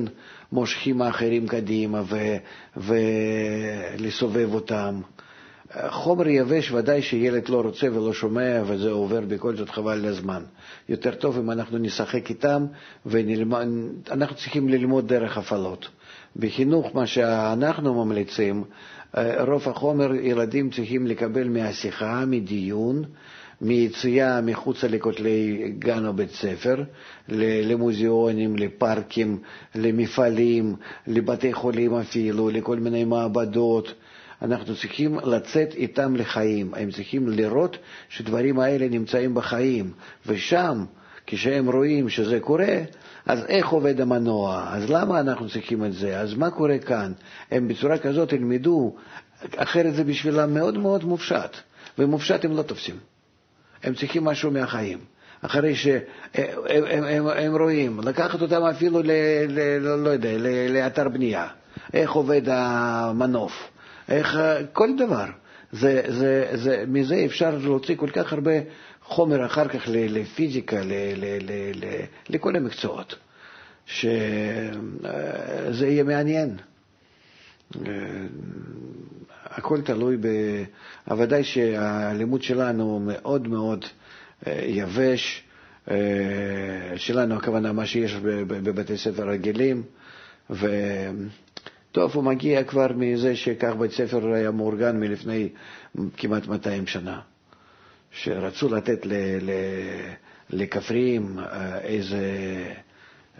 מושכים 0.51 1.01
האחרים 1.01 1.47
קדימה 1.47 2.01
ולסובב 2.77 4.53
אותם. 4.53 5.01
חומר 5.89 6.27
יבש 6.27 6.71
ודאי 6.71 7.01
שילד 7.01 7.49
לא 7.49 7.61
רוצה 7.61 7.87
ולא 7.87 8.13
שומע 8.13 8.61
וזה 8.67 8.91
עובר 8.91 9.19
בכל 9.19 9.55
זאת 9.55 9.69
חבל 9.69 9.97
לזמן. 10.09 10.43
יותר 10.89 11.15
טוב 11.15 11.37
אם 11.37 11.51
אנחנו 11.51 11.77
נשחק 11.77 12.29
איתם 12.29 12.65
ואנחנו 13.05 14.35
צריכים 14.35 14.69
ללמוד 14.69 15.07
דרך 15.07 15.37
הפעלות. 15.37 15.87
בחינוך, 16.35 16.95
מה 16.95 17.07
שאנחנו 17.07 18.05
ממליצים, 18.05 18.63
רוב 19.47 19.69
החומר 19.69 20.15
ילדים 20.15 20.69
צריכים 20.69 21.07
לקבל 21.07 21.47
מהשיחה, 21.49 22.23
מדיון, 22.27 23.03
מיציאה 23.61 24.41
מחוצה 24.41 24.87
לכותלי 24.87 25.71
גן 25.79 26.05
או 26.05 26.13
בית 26.13 26.31
ספר, 26.31 26.83
למוזיאונים, 27.29 28.55
לפארקים, 28.55 29.37
למפעלים, 29.75 30.75
לבתי 31.07 31.53
חולים 31.53 31.93
אפילו, 31.95 32.49
לכל 32.49 32.79
מיני 32.79 33.03
מעבדות. 33.05 33.93
אנחנו 34.41 34.75
צריכים 34.75 35.19
לצאת 35.19 35.73
איתם 35.73 36.15
לחיים, 36.15 36.73
הם 36.73 36.91
צריכים 36.91 37.27
לראות 37.29 37.77
שדברים 38.09 38.59
האלה 38.59 38.87
נמצאים 38.89 39.33
בחיים, 39.33 39.91
ושם, 40.25 40.85
כשהם 41.27 41.71
רואים 41.71 42.09
שזה 42.09 42.39
קורה, 42.39 42.77
אז 43.25 43.45
איך 43.47 43.67
עובד 43.67 44.01
המנוע? 44.01 44.65
אז 44.69 44.89
למה 44.89 45.19
אנחנו 45.19 45.49
צריכים 45.49 45.85
את 45.85 45.93
זה? 45.93 46.19
אז 46.19 46.33
מה 46.33 46.49
קורה 46.49 46.77
כאן? 46.77 47.11
הם 47.51 47.67
בצורה 47.67 47.97
כזאת 47.97 48.33
ילמדו, 48.33 48.95
אחרת 49.55 49.93
זה 49.93 50.03
בשבילם 50.03 50.53
מאוד 50.53 50.77
מאוד 50.77 51.03
מופשט, 51.03 51.57
ומופשט 51.99 52.45
הם 52.45 52.57
לא 52.57 52.61
תופסים. 52.61 52.95
הם 53.83 53.93
צריכים 53.93 54.23
משהו 54.23 54.51
מהחיים. 54.51 54.99
אחרי 55.41 55.75
שהם 55.75 55.99
הם, 56.65 57.03
הם, 57.03 57.27
הם 57.27 57.55
רואים, 57.55 57.99
לקחת 58.03 58.41
אותם 58.41 58.61
אפילו, 58.61 59.01
ל, 59.03 59.11
ל, 59.47 59.77
לא, 59.77 60.09
יודע, 60.09 60.29
לאתר 60.69 61.09
בנייה, 61.09 61.47
איך 61.93 62.11
עובד 62.11 62.41
המנוף, 62.45 63.69
איך, 64.09 64.39
כל 64.73 64.89
דבר. 64.97 65.25
זה, 65.71 66.01
זה, 66.07 66.47
זה, 66.53 66.83
מזה 66.87 67.23
אפשר 67.25 67.57
להוציא 67.57 67.95
כל 67.95 68.09
כך 68.09 68.33
הרבה 68.33 68.51
חומר 69.05 69.45
אחר 69.45 69.67
כך 69.67 69.81
לפיזיקה, 69.87 70.81
לכל 72.29 72.55
המקצועות, 72.55 73.15
שזה 73.85 74.71
יהיה 75.87 76.03
מעניין. 76.03 76.57
הכל 79.45 79.81
תלוי 79.81 80.17
ב... 80.17 80.27
ודאי 81.17 81.43
שהלימוד 81.43 82.43
שלנו 82.43 82.99
מאוד 83.05 83.47
מאוד 83.47 83.85
יבש, 84.47 85.43
שלנו 86.95 87.35
הכוונה 87.35 87.73
מה 87.73 87.85
שיש 87.85 88.15
בבתי 88.47 88.97
ספר 88.97 89.29
רגילים, 89.29 89.83
ו... 90.49 90.67
טוב, 91.95 92.11
הוא 92.15 92.23
מגיע 92.23 92.63
כבר 92.63 92.87
מזה 92.95 93.35
שכך 93.35 93.73
בית 93.79 93.91
ספר 93.91 94.33
היה 94.33 94.51
מאורגן 94.51 94.99
מלפני 94.99 95.49
כמעט 96.17 96.47
200 96.47 96.87
שנה, 96.87 97.19
שרצו 98.15 98.69
לתת 98.69 98.99
לכפריים 100.49 101.39
אה, 101.39 101.77
איזה, 101.79 102.21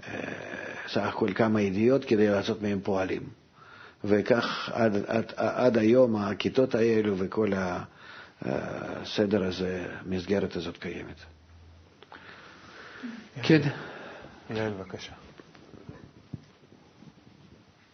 אה, 0.07 0.13
סך 0.87 1.01
הכל 1.01 1.33
כמה 1.33 1.61
ידיעות 1.61 2.05
כדי 2.05 2.27
לעשות 2.27 2.61
מהם 2.61 2.79
פועלים. 2.83 3.21
וכך 4.03 4.69
עד, 4.73 4.95
עד, 5.07 5.31
עד 5.35 5.77
היום 5.77 6.15
הכיתות 6.15 6.75
האלו 6.75 7.17
וכל 7.17 7.51
הסדר 8.41 9.43
הזה, 9.43 9.85
המסגרת 10.05 10.55
הזאת 10.55 10.77
קיימת. 10.77 11.19
כן. 13.43 13.61
יעל, 14.49 14.71
בבקשה. 14.71 15.11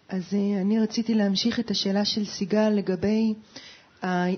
אז 0.10 0.34
אה, 0.34 0.62
אני 0.62 0.80
רציתי 0.80 1.13
להמשיך 1.13 1.60
את 1.60 1.72
השאלה 1.72 2.06
של 2.06 2.26
סיגל 2.26 2.70
לגבי 2.70 3.34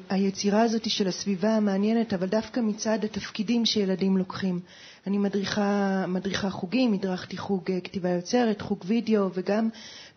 היצירה 0.10 0.62
הזאת 0.62 0.89
של 0.89 1.08
הסביבה 1.08 1.56
המעניינת, 1.56 2.13
אבל 2.13 2.28
דווקא 2.28 2.60
מצד 2.60 2.99
התפקידים 3.04 3.65
שילדים 3.65 4.17
לוקחים. 4.17 4.60
אני 5.08 5.17
מדריכה, 5.17 6.06
מדריכה 6.08 6.49
חוגים, 6.49 6.93
הדרכתי 6.93 7.38
חוג 7.38 7.71
אה, 7.71 7.80
כתיבה 7.82 8.10
יוצרת, 8.10 8.62
חוג 8.62 8.80
וידאו, 8.86 9.30
וגם 9.34 9.69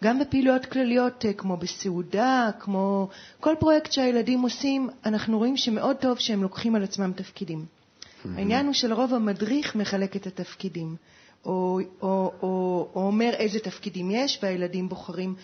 גם 0.04 0.18
בפעילויות 0.18 0.66
כלליות 0.66 1.24
אה, 1.24 1.32
כמו 1.32 1.56
בסעודה, 1.56 2.50
כמו 2.58 3.08
כל 3.40 3.54
פרויקט 3.60 3.92
שהילדים 3.92 4.40
עושים, 4.40 4.90
אנחנו 5.06 5.38
רואים 5.38 5.56
שמאוד 5.56 5.96
טוב 5.96 6.18
שהם 6.18 6.42
לוקחים 6.42 6.74
על 6.74 6.84
עצמם 6.84 7.12
תפקידים. 7.16 7.64
העניין 8.36 8.66
הוא 8.66 8.74
שלרוב 8.74 9.14
המדריך 9.14 9.76
מחלק 9.76 10.16
את 10.16 10.26
התפקידים. 10.26 10.96
או, 11.44 11.80
או, 12.02 12.32
או, 12.42 12.88
או 12.94 13.06
אומר 13.06 13.30
איזה 13.32 13.58
תפקידים 13.58 14.10
יש, 14.10 14.38
והילדים 14.42 14.88
בוחרים. 14.88 15.34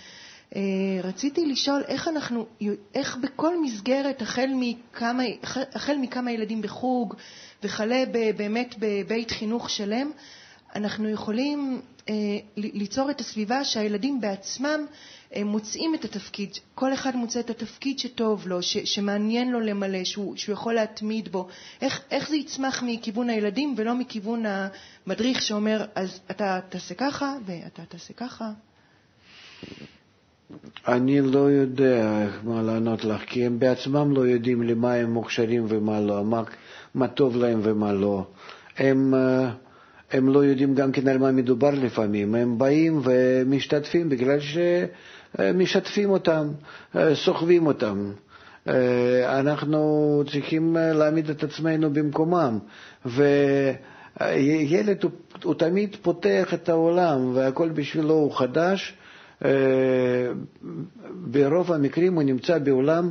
אה, 0.56 0.60
רציתי 1.04 1.46
לשאול 1.46 1.82
איך 1.88 2.08
אנחנו, 2.08 2.46
איך 2.94 3.16
בכל 3.16 3.62
מסגרת, 3.62 4.22
החל 4.22 4.50
מכמה, 4.56 5.22
החל 5.74 5.96
מכמה 5.96 6.32
ילדים 6.32 6.62
בחוג 6.62 7.14
וכלה 7.62 8.04
באמת 8.36 8.74
בבית 8.78 9.30
חינוך 9.30 9.70
שלם, 9.70 10.10
אנחנו 10.74 11.08
יכולים 11.08 11.80
אה, 12.08 12.14
ליצור 12.56 13.10
את 13.10 13.20
הסביבה 13.20 13.64
שהילדים 13.64 14.20
בעצמם 14.20 14.86
מוצאים 15.44 15.94
את 15.94 16.04
התפקיד, 16.04 16.50
כל 16.74 16.92
אחד 16.92 17.16
מוצא 17.16 17.40
את 17.40 17.50
התפקיד 17.50 17.98
שטוב 17.98 18.48
לו, 18.48 18.62
ש, 18.62 18.76
שמעניין 18.78 19.50
לו 19.50 19.60
למלא, 19.60 20.04
שהוא, 20.04 20.36
שהוא 20.36 20.52
יכול 20.52 20.74
להתמיד 20.74 21.32
בו. 21.32 21.48
איך, 21.80 22.02
איך 22.10 22.28
זה 22.28 22.36
יצמח 22.36 22.82
מכיוון 22.86 23.30
הילדים 23.30 23.74
ולא 23.76 23.94
מכיוון 23.94 24.44
המדריך 24.46 25.42
שאומר, 25.42 25.84
אז 25.94 26.20
אתה 26.30 26.60
תעשה 26.68 26.94
ככה 26.94 27.36
ואתה 27.46 27.82
תעשה 27.84 28.12
ככה? 28.14 28.52
אני 30.88 31.20
לא 31.20 31.38
יודע 31.38 32.26
מה 32.44 32.62
לענות 32.62 33.04
לך, 33.04 33.20
כי 33.26 33.46
הם 33.46 33.58
בעצמם 33.58 34.12
לא 34.16 34.20
יודעים 34.20 34.62
למה 34.62 34.92
הם 34.94 35.10
מוכשרים 35.12 35.64
ומה 35.68 36.00
לא, 36.00 36.24
מה, 36.24 36.42
מה 36.94 37.08
טוב 37.08 37.36
להם 37.36 37.60
ומה 37.62 37.92
לא. 37.92 38.26
הם, 38.78 39.14
אה, 39.14 39.50
הם 40.12 40.28
לא 40.28 40.44
יודעים 40.44 40.74
גם 40.74 40.92
כן 40.92 41.08
על 41.08 41.18
מה 41.18 41.32
מדובר 41.32 41.70
לפעמים, 41.70 42.34
הם 42.34 42.58
באים 42.58 43.00
ומשתתפים 43.04 44.08
בגלל 44.08 44.40
ש... 44.40 44.58
משתפים 45.54 46.10
אותם, 46.10 46.48
סוחבים 47.14 47.66
אותם. 47.66 48.12
אנחנו 49.28 50.22
צריכים 50.32 50.76
להעמיד 50.76 51.30
את 51.30 51.42
עצמנו 51.44 51.90
במקומם. 51.92 52.58
וילד 53.06 55.02
הוא, 55.02 55.10
הוא 55.44 55.54
תמיד 55.54 55.96
פותח 56.02 56.54
את 56.54 56.68
העולם 56.68 57.30
והכל 57.34 57.68
בשבילו 57.68 58.14
הוא 58.14 58.32
חדש. 58.36 58.94
ברוב 61.12 61.72
המקרים 61.72 62.14
הוא 62.14 62.22
נמצא 62.22 62.58
בעולם 62.58 63.10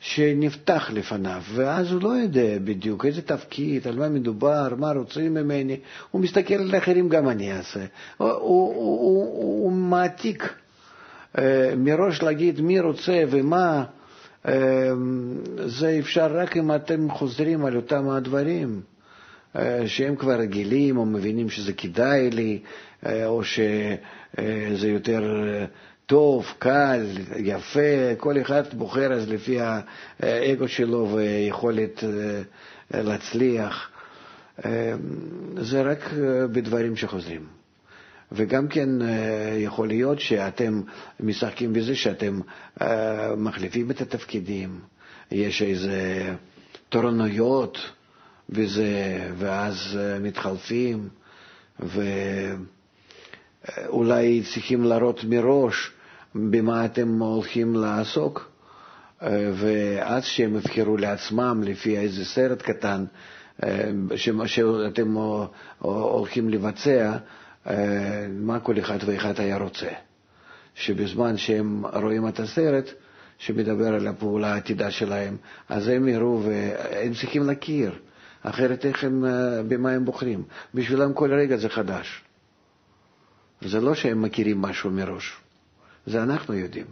שנפתח 0.00 0.90
לפניו, 0.92 1.42
ואז 1.54 1.92
הוא 1.92 2.02
לא 2.02 2.08
יודע 2.08 2.58
בדיוק 2.64 3.06
איזה 3.06 3.22
תפקיד, 3.22 3.88
על 3.88 3.98
מה 3.98 4.08
מדובר, 4.08 4.68
מה 4.76 4.92
רוצים 4.92 5.34
ממני. 5.34 5.76
הוא 6.10 6.20
מסתכל 6.22 6.54
על 6.54 6.76
אחרים, 6.78 7.08
גם 7.08 7.28
אני 7.28 7.52
אעשה. 7.52 7.84
הוא, 8.16 8.28
הוא, 8.30 8.74
הוא, 8.74 9.24
הוא 9.62 9.72
מעתיק 9.72 10.54
אה, 11.38 11.74
מראש 11.76 12.22
להגיד 12.22 12.60
מי 12.60 12.80
רוצה 12.80 13.22
ומה, 13.30 13.84
אה, 14.48 14.90
זה 15.66 15.96
אפשר 16.00 16.36
רק 16.36 16.56
אם 16.56 16.74
אתם 16.74 17.10
חוזרים 17.10 17.64
על 17.64 17.76
אותם 17.76 18.08
הדברים, 18.08 18.80
אה, 19.56 19.82
שהם 19.86 20.16
כבר 20.16 20.34
רגילים 20.34 20.96
או 20.96 21.06
מבינים 21.06 21.50
שזה 21.50 21.72
כדאי 21.72 22.30
לי, 22.30 22.58
או 23.06 23.44
שזה 23.44 24.88
יותר 24.88 25.44
טוב, 26.06 26.46
קל, 26.58 27.06
יפה, 27.36 28.14
כל 28.18 28.40
אחד 28.40 28.62
בוחר 28.74 29.12
אז 29.12 29.28
לפי 29.30 29.58
האגו 30.20 30.68
שלו 30.68 31.08
ויכולת 31.14 32.04
להצליח. 32.94 33.88
זה 35.56 35.82
רק 35.82 36.10
בדברים 36.52 36.96
שחוזרים. 36.96 37.46
וגם 38.34 38.68
כן 38.68 39.02
אה, 39.02 39.54
יכול 39.58 39.88
להיות 39.88 40.20
שאתם 40.20 40.82
משחקים 41.20 41.72
בזה 41.72 41.94
שאתם 41.96 42.40
אה, 42.82 43.36
מחליפים 43.36 43.90
את 43.90 44.00
התפקידים, 44.00 44.80
יש 45.30 45.62
איזה 45.62 46.34
תורנויות 46.88 47.78
בזה, 48.48 49.28
ואז 49.38 49.98
אה, 50.00 50.18
מתחלפים, 50.18 51.08
ואולי 53.68 54.42
צריכים 54.54 54.84
להראות 54.84 55.24
מראש 55.24 55.90
במה 56.34 56.84
אתם 56.84 57.18
הולכים 57.22 57.74
לעסוק, 57.74 58.50
ואז 59.52 60.24
שהם 60.24 60.56
יבחרו 60.56 60.96
לעצמם 60.96 61.62
לפי 61.66 61.98
איזה 61.98 62.24
סרט 62.24 62.62
קטן 62.62 63.04
שאתם 64.16 65.14
הולכים 65.78 66.48
לבצע, 66.48 67.16
אה, 67.66 68.26
מה 68.30 68.60
כל 68.60 68.78
אחד 68.78 68.98
ואחד 69.06 69.40
היה 69.40 69.56
רוצה. 69.56 69.88
שבזמן 70.74 71.36
שהם 71.36 71.86
רואים 71.86 72.28
את 72.28 72.40
הסרט 72.40 72.90
שמדבר 73.38 73.94
על 73.94 74.06
הפעולה 74.06 74.54
העתידה 74.54 74.90
שלהם, 74.90 75.36
אז 75.68 75.88
הם 75.88 76.08
יראו 76.08 76.42
והם 76.44 77.12
צריכים 77.14 77.42
להכיר, 77.46 77.92
אחרת 78.42 78.86
איך 78.86 79.04
הם, 79.04 79.24
אה, 79.24 79.62
במה 79.68 79.90
הם 79.90 80.04
בוחרים. 80.04 80.42
בשבילם 80.74 81.12
כל 81.12 81.32
רגע 81.34 81.56
זה 81.56 81.68
חדש. 81.68 82.22
זה 83.66 83.80
לא 83.80 83.94
שהם 83.94 84.22
מכירים 84.22 84.62
משהו 84.62 84.90
מראש, 84.90 85.36
זה 86.06 86.22
אנחנו 86.22 86.54
יודעים. 86.54 86.86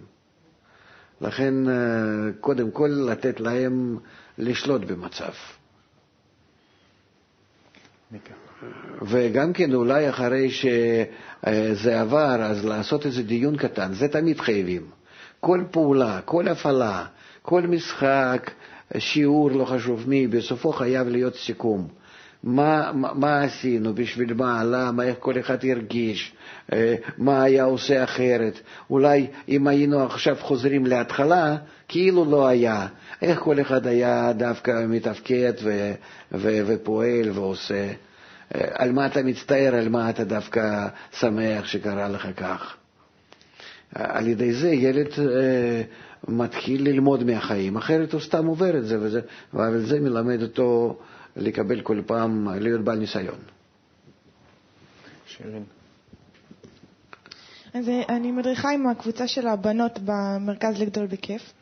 לכן 1.20 1.68
אה, 1.68 1.74
קודם 2.40 2.70
כל 2.70 2.88
לתת 3.10 3.40
להם 3.40 3.98
לשלוט 4.38 4.82
במצב. 4.82 5.32
וגם 9.02 9.52
כן 9.52 9.74
אולי 9.74 10.10
אחרי 10.10 10.50
שזה 10.50 12.00
עבר, 12.00 12.42
אז 12.42 12.64
לעשות 12.64 13.06
איזה 13.06 13.22
דיון 13.22 13.56
קטן, 13.56 13.92
זה 13.92 14.08
תמיד 14.08 14.40
חייבים. 14.40 14.86
כל 15.40 15.64
פעולה, 15.70 16.20
כל 16.24 16.48
הפעלה, 16.48 17.06
כל 17.42 17.62
משחק, 17.62 18.50
שיעור, 18.98 19.50
לא 19.50 19.64
חשוב 19.64 20.08
מי, 20.08 20.26
בסופו 20.26 20.72
חייב 20.72 21.08
להיות 21.08 21.34
סיכום. 21.34 21.88
מה, 22.44 22.90
מה, 22.94 23.14
מה 23.14 23.42
עשינו, 23.42 23.94
בשביל 23.94 24.34
מה, 24.34 24.64
למה, 24.64 25.02
איך 25.02 25.16
כל 25.18 25.38
אחד 25.40 25.58
הרגיש, 25.64 26.32
אה, 26.72 26.94
מה 27.18 27.42
היה 27.42 27.64
עושה 27.64 28.04
אחרת. 28.04 28.60
אולי 28.90 29.26
אם 29.48 29.66
היינו 29.66 30.02
עכשיו 30.02 30.36
חוזרים 30.40 30.86
להתחלה, 30.86 31.56
כאילו 31.88 32.24
לא 32.24 32.46
היה. 32.48 32.86
איך 33.22 33.38
כל 33.38 33.60
אחד 33.60 33.86
היה 33.86 34.32
דווקא 34.32 34.84
מתפקד 34.88 35.52
ו, 35.62 35.92
ו, 36.32 36.58
ופועל 36.66 37.30
ועושה. 37.30 37.92
אה, 38.54 38.68
על 38.72 38.92
מה 38.92 39.06
אתה 39.06 39.22
מצטער, 39.22 39.74
על 39.74 39.88
מה 39.88 40.10
אתה 40.10 40.24
דווקא 40.24 40.88
שמח 41.12 41.66
שקרה 41.66 42.08
לך 42.08 42.28
כך. 42.36 42.76
אה, 43.96 44.18
על 44.18 44.28
ידי 44.28 44.52
זה 44.52 44.68
ילד 44.68 45.06
אה, 45.18 45.82
מתחיל 46.28 46.84
ללמוד 46.88 47.24
מהחיים, 47.24 47.76
אחרת 47.76 48.12
הוא 48.12 48.20
סתם 48.20 48.46
עובר 48.46 48.76
את 48.76 48.86
זה, 48.86 48.98
וזה, 49.00 49.20
ועל 49.54 49.80
זה 49.80 50.00
מלמד 50.00 50.42
אותו 50.42 50.98
לקבל 51.36 51.80
כל 51.80 52.00
פעם, 52.06 52.48
להיות 52.60 52.80
בעל 52.80 52.98
ניסיון. 52.98 53.38
שירין. 55.26 55.64
אז 57.74 57.88
אני 58.08 58.30
מדריכה 58.30 58.70
עם 58.70 58.86
הקבוצה 58.86 59.26
של 59.26 59.46
הבנות 59.46 59.98
במרכז 60.04 60.80
לגדול 60.80 61.06
בכיף, 61.06 61.52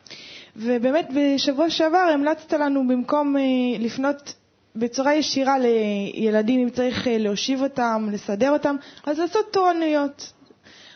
ובאמת 0.55 1.07
בשבוע 1.15 1.69
שעבר 1.69 1.97
המלצת 1.97 2.53
לנו 2.53 2.87
במקום 2.87 3.35
לפנות 3.79 4.33
בצורה 4.75 5.13
ישירה 5.15 5.55
לילדים, 5.59 6.59
אם 6.59 6.69
צריך 6.69 7.07
אה, 7.07 7.17
להושיב 7.17 7.61
אותם, 7.61 8.09
לסדר 8.11 8.51
אותם, 8.51 8.75
אז 9.05 9.19
לעשות 9.19 9.53
תורנויות. 9.53 10.33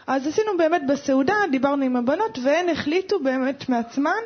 אז 0.07 0.27
עשינו 0.27 0.51
באמת 0.57 0.81
בסעודה, 0.89 1.35
דיברנו 1.51 1.85
עם 1.85 1.95
הבנות, 1.95 2.39
והן 2.43 2.69
החליטו 2.69 3.19
באמת 3.19 3.69
מעצמן 3.69 4.21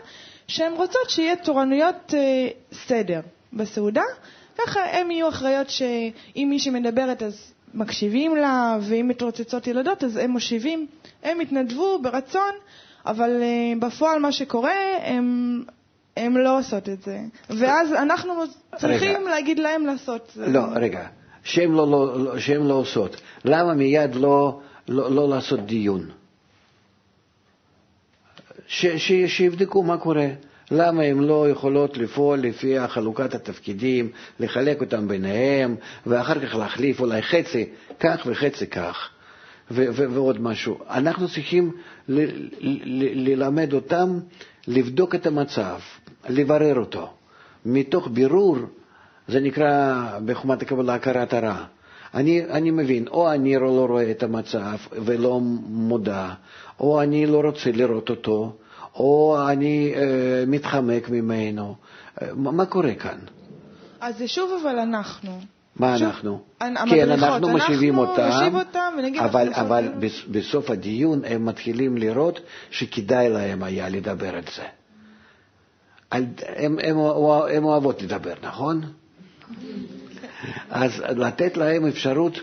שהן 0.48 0.74
רוצות 0.74 1.10
שיהיה 1.10 1.36
תורנויות 1.36 2.14
אה, 2.14 2.48
סדר 2.74 3.20
בסעודה, 3.54 4.04
ככה 4.58 4.80
הן 5.00 5.12
יהיו 5.12 5.30
אחראיות 5.30 5.70
שאם 5.70 6.48
מישהי 6.50 6.72
מדברת 6.72 7.24
אז 7.24 7.54
מקשיבים 7.74 8.36
לה, 8.36 8.78
ואם 8.82 9.08
מתרוצצות 9.08 9.68
ילדות 9.68 10.04
אז 10.04 10.18
הם 10.18 10.32
מושיבים. 10.32 10.88
הם 11.24 11.40
התנדבו 11.40 12.00
ברצון, 12.02 12.52
אבל 13.06 13.42
אה, 13.42 13.74
בפועל 13.80 14.20
מה 14.20 14.32
שקורה, 14.32 14.76
הם 15.04 15.64
הן 16.18 16.34
לא 16.34 16.60
עושות 16.60 16.90
את 16.90 17.02
זה. 17.02 17.20
ואז 17.50 17.94
אנחנו 17.94 18.34
צריכים 18.78 19.22
רגע. 19.22 19.30
להגיד 19.30 19.60
להם 19.60 19.86
לעשות. 19.86 20.32
זה. 20.36 20.48
לא, 20.48 20.62
רגע. 20.76 21.08
שהן 21.44 21.72
לא, 21.72 21.92
לא, 21.92 22.24
לא, 22.24 22.68
לא 22.68 22.74
עושות, 22.74 23.22
למה 23.46 23.74
מיד 23.74 24.16
לא, 24.16 24.60
לא, 24.88 25.12
לא 25.12 25.30
לעשות 25.30 25.66
דיון? 25.66 26.10
ש, 28.68 28.86
ש, 28.86 29.12
שיבדקו 29.28 29.84
מה 29.84 29.98
קורה. 29.98 30.28
למה 30.72 31.04
הן 31.04 31.20
לא 31.20 31.50
יכולות 31.50 31.98
לפעול 31.98 32.40
לפי 32.40 32.88
חלוקת 32.88 33.36
התפקידים, 33.36 34.10
לחלק 34.40 34.82
אותם 34.82 35.08
ביניהם, 35.08 35.76
ואחר 36.06 36.40
כך 36.48 36.56
להחליף 36.56 37.00
אולי 37.00 37.22
חצי 37.22 37.66
כך 38.00 38.24
וחצי 38.26 38.68
כך, 38.68 39.10
ו- 39.72 39.86
ו- 39.94 40.12
ועוד 40.12 40.42
משהו. 40.42 40.78
אנחנו 40.90 41.28
צריכים 41.28 41.72
ללמד 43.16 43.74
אותם 43.74 44.20
לבדוק 44.68 45.16
את 45.16 45.26
המצב, 45.28 45.80
לברר 46.30 46.80
אותו. 46.80 47.10
מתוך 47.66 48.08
בירור, 48.14 48.58
זה 49.28 49.40
נקרא 49.40 50.04
בחומת 50.26 50.62
הקבלה 50.62 50.94
הכרת 50.94 51.34
הרע. 51.34 51.64
אני, 52.14 52.46
אני 52.46 52.72
מבין, 52.72 53.08
או 53.08 53.32
אני 53.32 53.56
לא 53.56 53.86
רואה 53.90 54.12
את 54.12 54.24
המצב 54.24 54.78
ולא 54.92 55.40
מודע, 55.70 56.30
או 56.80 57.02
אני 57.02 57.26
לא 57.26 57.42
רוצה 57.42 57.72
לראות 57.72 58.10
אותו, 58.10 58.56
או 59.00 59.38
אני 59.50 59.94
אה, 59.96 60.44
מתחמק 60.48 61.10
ממנו. 61.10 61.76
אה, 62.22 62.28
מה 62.36 62.66
קורה 62.66 62.94
כאן? 62.94 63.18
אז 64.00 64.18
זה 64.18 64.28
שוב 64.28 64.52
אבל 64.62 64.80
אנחנו. 64.80 65.40
מה 65.76 65.98
שוב, 65.98 66.08
אנחנו? 66.08 66.42
כן, 66.90 67.12
אנחנו 67.12 67.50
משיבים 67.50 67.98
אותם, 67.98 68.30
אותם 68.54 68.94
אבל, 69.20 69.54
אבל 69.54 69.90
בסוף 70.32 70.70
הדיון 70.70 71.22
הם 71.26 71.46
מתחילים 71.46 71.98
לראות 71.98 72.40
שכדאי 72.72 73.30
להם 73.30 73.64
היה 73.64 73.90
לדבר 73.90 74.36
על 74.36 74.44
זה. 74.56 74.64
הן 77.50 77.64
אוהבות 77.64 78.02
לדבר, 78.02 78.34
נכון? 78.44 78.82
אז 80.70 80.92
לתת 81.00 81.58
להם 81.58 81.86
אפשרות, 81.86 82.40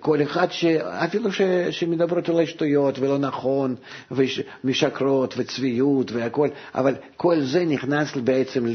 כל 0.00 0.22
אחד, 0.22 0.46
ש... 0.50 0.64
אפילו 0.64 1.32
ש... 1.32 1.42
שמדברות 1.70 2.28
אולי 2.28 2.46
שטויות 2.46 2.98
ולא 2.98 3.18
נכון, 3.18 3.74
ומשקרות 4.10 5.34
וצביעות 5.36 6.12
והכול, 6.12 6.48
אבל 6.74 6.94
כל 7.16 7.40
זה 7.40 7.64
נכנס 7.64 8.16
בעצם 8.16 8.66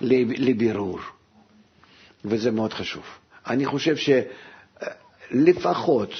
לבירור, 0.00 0.98
וזה 2.24 2.50
מאוד 2.50 2.72
חשוב. 2.72 3.02
אני 3.46 3.66
חושב 3.66 3.96
שלפחות 5.30 6.10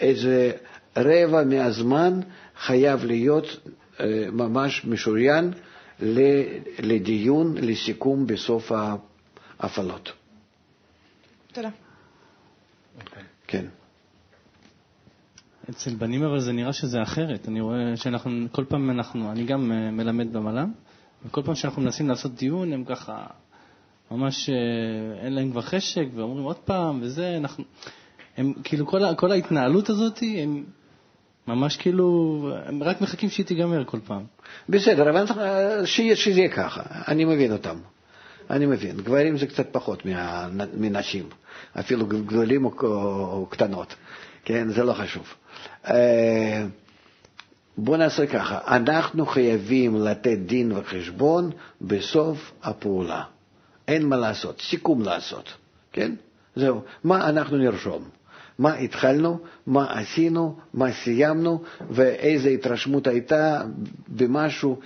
איזה 0.00 0.52
רבע 0.96 1.44
מהזמן 1.44 2.20
חייב 2.58 3.04
להיות 3.04 3.46
אה, 4.00 4.06
ממש 4.32 4.84
משוריין 4.84 5.52
לדיון, 6.78 7.54
לסיכום 7.56 8.26
בסוף 8.26 8.72
ההפעלות. 9.60 10.12
תודה. 11.52 11.68
כן. 13.48 13.64
אצל 15.70 15.94
בנים 15.94 16.22
אבל 16.22 16.40
זה 16.40 16.52
נראה 16.52 16.72
שזה 16.72 17.02
אחרת. 17.02 17.48
אני 17.48 17.60
רואה 17.60 17.96
שאנחנו, 17.96 18.46
כל 18.52 18.64
פעם 18.64 18.90
אנחנו, 18.90 19.32
אני 19.32 19.44
גם 19.44 19.72
אה, 19.72 19.90
מלמד 19.90 20.32
במל"ם, 20.32 20.72
וכל 21.26 21.42
פעם 21.42 21.54
שאנחנו 21.54 21.82
מנסים 21.82 22.08
לעשות 22.08 22.34
דיון, 22.34 22.72
הם 22.72 22.84
ככה, 22.84 23.26
ממש 24.10 24.50
אה, 24.50 24.54
אין 25.24 25.32
להם 25.32 25.50
כבר 25.50 25.60
חשק, 25.60 26.06
ואומרים 26.14 26.44
עוד 26.44 26.56
פעם, 26.56 26.98
וזה, 27.02 27.36
אנחנו, 27.36 27.64
הם 28.36 28.52
כאילו, 28.64 28.86
כל, 28.86 29.14
כל 29.16 29.32
ההתנהלות 29.32 29.90
הזאת, 29.90 30.18
הם 30.38 30.64
ממש 31.46 31.76
כאילו, 31.76 32.50
הם 32.64 32.82
רק 32.82 33.00
מחכים 33.00 33.30
שהיא 33.30 33.46
תיגמר 33.46 33.84
כל 33.84 33.98
פעם. 34.04 34.22
בסדר, 34.68 35.10
אבל 35.10 35.24
שזה 35.86 36.40
יהיה 36.40 36.48
ככה, 36.48 36.82
אני 37.08 37.24
מבין 37.24 37.52
אותם. 37.52 37.78
אני 38.50 38.66
מבין. 38.66 38.96
גברים 38.96 39.38
זה 39.38 39.46
קצת 39.46 39.66
פחות 39.72 40.02
מנשים, 40.74 41.28
אפילו 41.80 42.06
גדולים 42.06 42.64
או, 42.64 43.46
קטנות, 43.50 43.94
כן? 44.44 44.68
זה 44.68 44.84
לא 44.84 44.92
חשוב. 44.92 45.34
אה, 45.86 46.64
בואו 47.76 47.96
נעשה 47.96 48.26
ככה, 48.26 48.58
אנחנו 48.76 49.26
חייבים 49.26 49.96
לתת 49.96 50.38
דין 50.38 50.72
וחשבון 50.72 51.50
בסוף 51.80 52.52
הפעולה. 52.62 53.22
אין 53.88 54.06
מה 54.06 54.16
לעשות, 54.16 54.60
סיכום 54.60 55.02
לעשות, 55.02 55.52
כן? 55.92 56.14
זהו. 56.56 56.80
מה 57.04 57.28
אנחנו 57.28 57.56
נרשום? 57.56 58.08
מה 58.58 58.74
התחלנו, 58.74 59.38
מה 59.66 59.98
עשינו, 60.00 60.56
מה 60.74 60.92
סיימנו 60.92 61.62
ואיזו 61.90 62.48
התרשמות 62.48 63.06
הייתה 63.06 63.62
במשהו. 64.08 64.80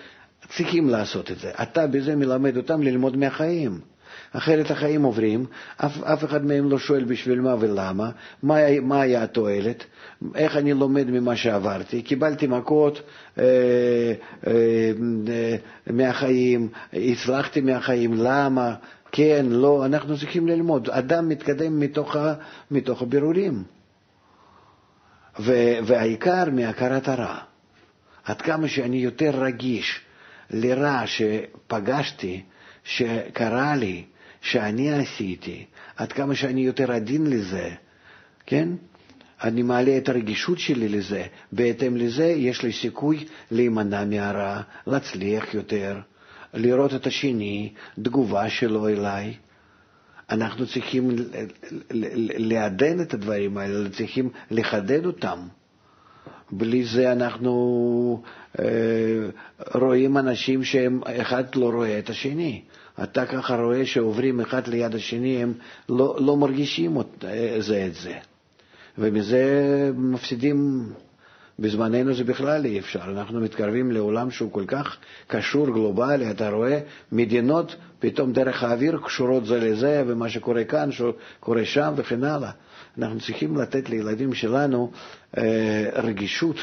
צריכים 0.57 0.88
לעשות 0.88 1.30
את 1.30 1.38
זה. 1.38 1.50
אתה 1.62 1.86
בזה 1.86 2.16
מלמד 2.16 2.57
אותם 2.57 2.82
ללמוד 2.82 3.16
מהחיים. 3.16 3.80
אחרת 4.32 4.70
החיים 4.70 5.03
עוברים, 5.03 5.46
אף, 5.76 6.03
אף 6.03 6.24
אחד 6.24 6.44
מהם 6.44 6.70
לא 6.70 6.78
שואל 6.78 7.05
בשביל 7.05 7.40
מה 7.40 7.55
ולמה, 7.61 8.11
מה, 8.42 8.80
מה 8.80 9.00
היה 9.00 9.22
התועלת, 9.22 9.84
איך 10.34 10.57
אני 10.57 10.72
לומד 10.72 11.11
ממה 11.11 11.36
שעברתי, 11.36 12.03
קיבלתי 12.03 12.46
מכות 12.46 13.03
אה, 13.38 13.44
אה, 14.46 14.53
אה, 15.28 15.57
מהחיים, 15.86 16.68
הצלחתי 16.92 17.61
מהחיים, 17.61 18.14
למה, 18.14 18.74
כן, 19.12 19.46
לא, 19.48 19.86
אנחנו 19.86 20.18
צריכים 20.18 20.48
ללמוד. 20.48 20.90
אדם 20.90 21.28
מתקדם 21.28 21.80
מתוך, 21.80 22.16
ה, 22.16 22.34
מתוך 22.70 23.03
הבירורים. 23.03 23.62
ו, 25.40 25.53
והעיקר 25.84 26.44
מהכרת 26.53 27.09
הרע. 27.09 27.38
עד 28.24 28.42
כמה 28.42 28.68
שאני 28.68 28.96
יותר 28.96 29.30
רגיש 29.44 30.00
לרע 30.53 31.03
שפגשתי, 31.07 32.42
שקרה 32.84 33.76
לי, 33.76 34.05
שאני 34.40 34.92
עשיתי, 34.92 35.64
עד 35.96 36.12
כמה 36.12 36.34
שאני 36.34 36.61
יותר 36.61 36.92
עדין 36.92 37.26
לזה, 37.26 37.70
כן? 38.46 38.68
אני 39.42 39.62
מעלה 39.62 39.96
את 39.98 40.09
הרגישות 40.09 40.59
שלי 40.59 40.88
לזה, 40.88 41.24
בהתאם 41.53 41.96
לזה 41.96 42.24
יש 42.24 42.62
לי 42.62 42.72
סיכוי 42.72 43.24
להימנע 43.50 44.05
מהרע, 44.05 44.61
להצליח 44.86 45.55
יותר, 45.55 46.00
לראות 46.55 46.94
את 46.94 47.07
השני, 47.07 47.72
תגובה 48.03 48.50
שלו 48.50 48.88
אליי. 48.88 49.34
אנחנו 50.30 50.66
צריכים 50.66 51.11
לעדן 52.38 53.00
את 53.00 53.14
הדברים 53.14 53.59
האלה, 53.59 53.90
צריכים 53.90 54.30
לחדד 54.50 55.07
אותם. 55.07 55.38
בלי 56.53 56.84
זה 56.84 57.12
אנחנו 57.12 58.22
אה, 58.59 58.64
רואים 59.74 60.18
אנשים 60.18 60.64
שהם, 60.64 61.00
אחד 61.07 61.44
לא 61.55 61.70
רואה 61.70 61.98
את 61.98 62.11
השני. 62.11 62.62
אתה 63.03 63.26
ככה 63.26 63.57
רואה 63.57 63.86
שעוברים 63.86 64.40
אחד 64.40 64.66
ליד 64.66 64.94
השני, 64.94 65.42
הם 65.42 65.53
לא, 65.88 66.16
לא 66.20 66.36
מרגישים 66.36 66.96
אה, 67.24 67.57
זה 67.59 67.86
את 67.86 67.94
זה. 67.94 68.14
ומזה 68.98 69.42
מפסידים, 69.96 70.88
בזמננו 71.59 72.14
זה 72.14 72.24
בכלל 72.24 72.64
אי 72.64 72.78
אפשר. 72.78 73.03
אנחנו 73.05 73.40
מתקרבים 73.40 73.92
לעולם 73.92 74.30
שהוא 74.30 74.53
כל 74.53 74.64
כך 74.66 74.96
קשור, 75.26 75.66
גלובלי, 75.66 76.30
אתה 76.30 76.50
רואה 76.50 76.80
מדינות 77.12 77.76
פתאום 77.98 78.32
דרך 78.32 78.62
האוויר 78.62 79.00
קשורות 79.05 79.46
זה 79.46 79.59
לזה, 79.59 80.03
ומה 80.07 80.28
שקורה 80.28 80.64
כאן 80.64 80.88
קורה 81.40 81.64
שם 81.64 81.92
וכן 81.96 82.24
הלאה. 82.24 82.50
אנחנו 82.99 83.20
צריכים 83.20 83.57
לתת 83.57 83.88
לילדים 83.90 84.34
שלנו 84.34 84.90
אה, 85.38 85.90
רגישות 85.95 86.57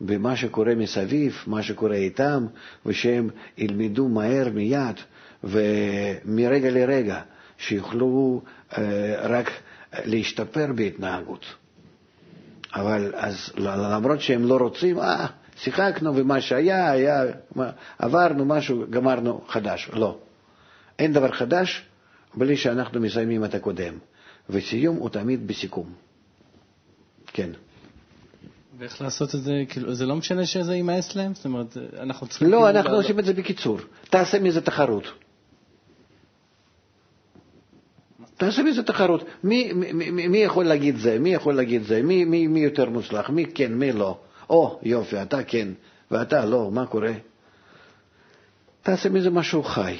במה 0.00 0.36
שקורה 0.36 0.74
מסביב, 0.74 1.36
מה 1.46 1.62
שקורה 1.62 1.96
איתם, 1.96 2.46
ושהם 2.86 3.28
ילמדו 3.58 4.08
מהר 4.08 4.48
מיד 4.54 4.96
ומרגע 5.44 6.70
לרגע, 6.70 7.20
שיוכלו 7.58 8.42
אה, 8.78 8.82
רק 9.22 9.50
להשתפר 10.04 10.66
בהתנהגות. 10.74 11.44
אבל 12.74 13.12
אז 13.16 13.52
למרות 13.56 14.20
שהם 14.20 14.44
לא 14.44 14.56
רוצים, 14.56 14.98
אה, 14.98 15.26
שיחקנו 15.56 16.16
ומה 16.16 16.40
שהיה, 16.40 16.90
היה, 16.90 17.24
עברנו 17.98 18.44
משהו, 18.44 18.84
גמרנו 18.90 19.40
חדש. 19.48 19.90
לא. 19.92 20.18
אין 20.98 21.12
דבר 21.12 21.30
חדש 21.32 21.82
בלי 22.34 22.56
שאנחנו 22.56 23.00
מסיימים 23.00 23.44
את 23.44 23.54
הקודם. 23.54 23.94
וסיום 24.50 24.96
הוא 24.96 25.08
תמיד 25.08 25.46
בסיכום. 25.46 25.92
כן. 27.26 27.50
ואיך 28.78 29.02
לעשות 29.02 29.34
את 29.34 29.42
זה? 29.42 29.52
כאילו, 29.68 29.94
זה 29.94 30.06
לא 30.06 30.16
משנה 30.16 30.46
שזה 30.46 30.74
יימאס 30.74 31.16
להם? 31.16 31.34
זאת 31.34 31.44
אומרת, 31.44 31.76
אנחנו 31.98 32.26
צריכים... 32.26 32.48
לא, 32.48 32.56
כאילו 32.56 32.68
אנחנו 32.68 32.94
עושים 32.94 33.18
את 33.18 33.24
זה 33.24 33.32
בקיצור. 33.32 33.78
תעשה 34.10 34.38
מזה 34.40 34.60
תחרות. 34.60 35.04
תעשה 38.36 38.62
מזה 38.62 38.82
תחרות. 38.82 39.24
מי, 39.44 39.72
מי, 39.72 40.28
מי 40.28 40.38
יכול 40.38 40.64
להגיד 40.64 40.96
זה? 40.96 41.18
מי 41.18 41.34
יכול 41.34 41.54
להגיד 41.54 41.82
זה? 41.82 42.02
מי, 42.02 42.24
מי, 42.24 42.46
מי 42.46 42.60
יותר 42.60 42.90
מוצלח? 42.90 43.30
מי 43.30 43.44
כן, 43.54 43.74
מי 43.74 43.92
לא? 43.92 44.18
או, 44.50 44.80
יופי, 44.82 45.22
אתה 45.22 45.44
כן, 45.44 45.68
ואתה 46.10 46.44
לא, 46.44 46.70
מה 46.72 46.86
קורה? 46.86 47.12
תעשה 48.82 49.08
מזה 49.08 49.30
משהו 49.30 49.62
חי. 49.62 49.96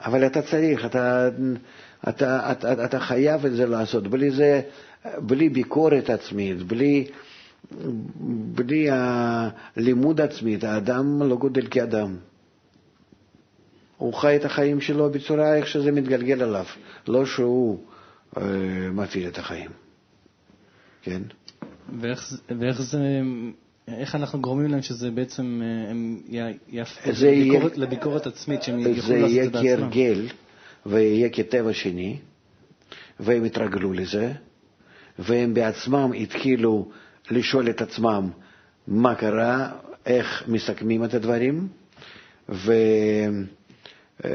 אבל 0.00 0.26
אתה 0.26 0.42
צריך, 0.42 0.84
אתה, 0.84 1.28
אתה, 2.08 2.52
אתה, 2.52 2.84
אתה 2.84 3.00
חייב 3.00 3.46
את 3.46 3.52
זה 3.52 3.66
לעשות. 3.66 4.08
בלי 4.08 4.30
זה, 4.30 4.60
בלי 5.18 5.48
ביקורת 5.48 6.10
עצמית, 6.10 6.62
בלי, 6.62 7.06
בלי 8.54 8.88
הלימוד 8.90 10.20
עצמית, 10.20 10.64
האדם 10.64 11.22
לא 11.22 11.36
גודל 11.36 11.66
כאדם. 11.70 12.16
הוא 13.96 14.14
חי 14.14 14.36
את 14.36 14.44
החיים 14.44 14.80
שלו 14.80 15.10
בצורה 15.10 15.56
איך 15.56 15.66
שזה 15.66 15.92
מתגלגל 15.92 16.42
עליו, 16.42 16.64
לא 17.08 17.26
שהוא 17.26 17.78
אה, 18.36 18.42
מפעיל 18.92 19.28
את 19.28 19.38
החיים. 19.38 19.70
כן? 21.02 21.22
ואיך, 22.00 22.32
ואיך 22.60 22.82
זה... 22.82 22.98
איך 23.88 24.14
אנחנו 24.14 24.40
גורמים 24.40 24.70
להם 24.70 24.82
שזה 24.82 25.10
בעצם, 25.10 25.62
אה, 25.64 25.90
הם 25.90 26.20
יהפכו 26.68 27.10
לביקורת, 27.10 27.78
לביקורת 27.78 28.26
עצמית, 28.26 28.62
שהם 28.62 28.78
יוכלו 28.78 28.92
לעשות 28.92 29.10
את 29.10 29.30
זה 29.30 29.50
בעצמם? 29.50 29.60
זה 29.60 29.66
יהיה 29.66 29.76
כהרגל 29.78 30.28
ויהיה 30.86 31.28
כטבע 31.28 31.72
שני, 31.72 32.18
והם 33.20 33.44
יתרגלו 33.44 33.92
לזה, 33.92 34.32
והם 35.18 35.54
בעצמם 35.54 36.10
התחילו 36.16 36.90
לשאול 37.30 37.70
את 37.70 37.82
עצמם 37.82 38.30
מה 38.88 39.14
קרה, 39.14 39.70
איך 40.06 40.44
מסכמים 40.48 41.04
את 41.04 41.14
הדברים, 41.14 41.68
ו... 42.48 42.72
אה, 44.24 44.30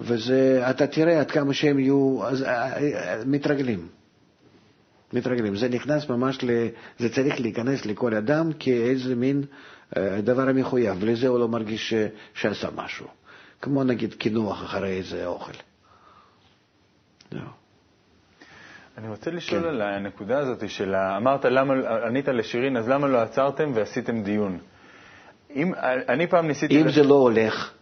וזה, 0.00 0.70
אתה 0.70 0.86
תראה 0.86 1.20
עד 1.20 1.30
כמה 1.30 1.54
שהם 1.54 1.78
יהיו, 1.78 2.20
אז, 2.26 2.42
אה, 2.42 3.22
מתרגלים. 3.26 3.88
מתרגלים. 5.12 5.56
זה 5.56 5.68
נכנס 5.68 6.08
ממש, 6.08 6.38
ל, 6.44 6.68
זה 6.98 7.08
צריך 7.08 7.40
להיכנס 7.40 7.86
לכל 7.86 8.14
אדם 8.14 8.50
כאיזה 8.58 9.14
מין 9.14 9.42
אה, 9.96 10.20
דבר 10.20 10.48
המחויב, 10.48 11.00
בלי 11.00 11.16
זה 11.16 11.28
הוא 11.28 11.38
לא 11.38 11.48
מרגיש 11.48 11.90
ש, 11.90 11.94
שעשה 12.34 12.68
משהו. 12.74 13.06
כמו 13.62 13.84
נגיד 13.84 14.14
קינוח 14.14 14.64
אחרי 14.64 14.96
איזה 14.98 15.26
אוכל. 15.26 15.52
זהו. 17.30 17.40
אני 18.98 19.08
רוצה 19.08 19.30
לשאול 19.30 19.60
כן. 19.62 19.68
על 19.68 19.82
הנקודה 19.82 20.38
הזאת 20.38 20.70
של, 20.70 20.94
אמרת, 20.94 21.44
למה, 21.44 21.74
ענית 22.06 22.28
לשירין, 22.28 22.76
אז 22.76 22.88
למה 22.88 23.06
לא 23.06 23.18
עצרתם 23.18 23.70
ועשיתם 23.74 24.22
דיון? 24.22 24.58
אם, 25.54 25.72
אני 26.08 26.26
פעם 26.26 26.46
ניסיתי... 26.46 26.80
אם 26.80 26.86
לש... 26.86 26.94
זה 26.94 27.02
לא 27.02 27.14
הולך, 27.14 27.72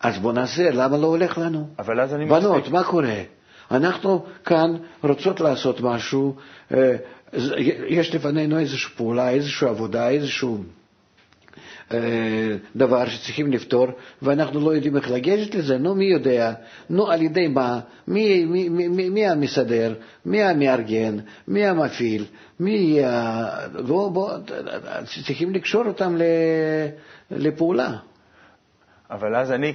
אז 0.00 0.18
בוא 0.18 0.32
נעשה, 0.32 0.70
למה 0.70 0.96
לא 0.96 1.06
הולך 1.06 1.38
לנו? 1.38 1.68
אבל 1.78 2.00
אז 2.00 2.14
אני... 2.14 2.26
בנות, 2.26 2.56
מספיק. 2.56 2.72
מה 2.72 2.84
קורה? 2.84 3.22
אנחנו 3.70 4.24
כאן 4.44 4.76
רוצות 5.02 5.40
לעשות 5.40 5.80
משהו, 5.80 6.36
אה, 6.74 6.96
יש 7.88 8.14
לפנינו 8.14 8.58
איזושהי 8.58 8.94
פעולה, 8.96 9.30
איזושהי 9.30 9.68
עבודה, 9.68 10.08
איזשהו 10.08 10.58
דבר 12.76 13.06
שצריכים 13.06 13.52
לפתור, 13.52 13.86
ואנחנו 14.22 14.60
לא 14.60 14.74
יודעים 14.74 14.96
איך 14.96 15.10
לגשת 15.10 15.54
לזה, 15.54 15.78
נו, 15.78 15.94
מי 15.94 16.04
יודע? 16.04 16.52
נו, 16.90 17.10
על 17.10 17.22
ידי 17.22 17.48
מה? 17.48 17.80
מי, 18.08 18.44
מי, 18.44 18.68
מי, 18.68 19.08
מי 19.08 19.26
המסדר? 19.26 19.94
מי 20.26 20.42
המארגן? 20.42 21.16
מי 21.48 21.66
המפעיל? 21.66 22.24
מי... 22.60 22.98
בוא, 23.86 24.10
בוא, 24.10 24.30
צריכים 25.04 25.54
לקשור 25.54 25.86
אותם 25.86 26.16
לפעולה. 27.30 27.96
אבל 29.10 29.36
אז 29.36 29.52
אני 29.52 29.72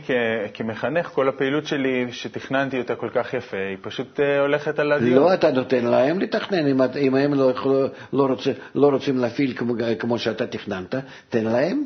כמחנך, 0.53 1.07
כל 1.07 1.30
הפעילות 1.30 1.66
שלי, 1.66 2.07
שתכננתי 2.12 2.80
אותה 2.80 2.95
כל 2.95 3.09
כך 3.14 3.34
יפה, 3.34 3.57
היא 3.57 3.78
פשוט 3.82 4.20
אה, 4.20 4.39
הולכת 4.39 4.80
על 4.80 4.91
הדיון. 4.91 5.24
לא, 5.24 5.34
אתה 5.34 5.51
נותן 5.51 5.86
להם 5.86 6.20
לתכנן. 6.20 6.68
אם, 6.68 6.82
אם 6.82 7.16
הם 7.16 7.34
לא, 7.34 7.53
לא, 8.14 8.26
רוצה, 8.26 8.51
לא 8.76 8.88
רוצים 8.88 9.18
להפעיל 9.18 9.53
כמו, 9.57 9.74
כמו 9.99 10.20
שאתה 10.20 10.47
תכננת, 10.47 10.95
תן 11.30 11.43
להם 11.43 11.84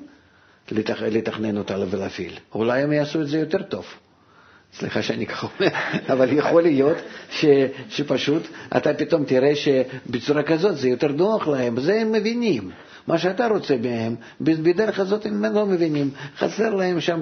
לתכ, 0.71 1.01
לתכנן 1.01 1.57
אותה 1.57 1.77
ולהפעיל. 1.89 2.33
אולי 2.55 2.81
הם 2.81 2.91
יעשו 2.91 3.21
את 3.21 3.27
זה 3.27 3.39
יותר 3.39 3.63
טוב. 3.63 3.85
סליחה 4.73 5.01
שאני 5.01 5.25
ככה 5.25 5.47
אומר, 5.59 5.71
אבל 6.13 6.33
יכול 6.37 6.63
להיות 6.63 6.97
ש, 7.31 7.45
שפשוט 7.89 8.43
אתה 8.77 8.93
פתאום 8.93 9.25
תראה 9.25 9.55
שבצורה 9.55 10.43
כזאת 10.43 10.77
זה 10.77 10.89
יותר 10.89 11.07
נוח 11.07 11.47
להם, 11.47 11.79
זה 11.79 12.01
הם 12.01 12.11
מבינים. 12.11 12.71
מה 13.07 13.17
שאתה 13.17 13.47
רוצה 13.47 13.75
מהם, 13.77 14.15
בדרך 14.41 14.99
הזאת 14.99 15.25
הם 15.25 15.45
לא 15.45 15.65
מבינים. 15.65 16.09
חסר 16.37 16.69
להם 16.69 17.01
שם 17.01 17.21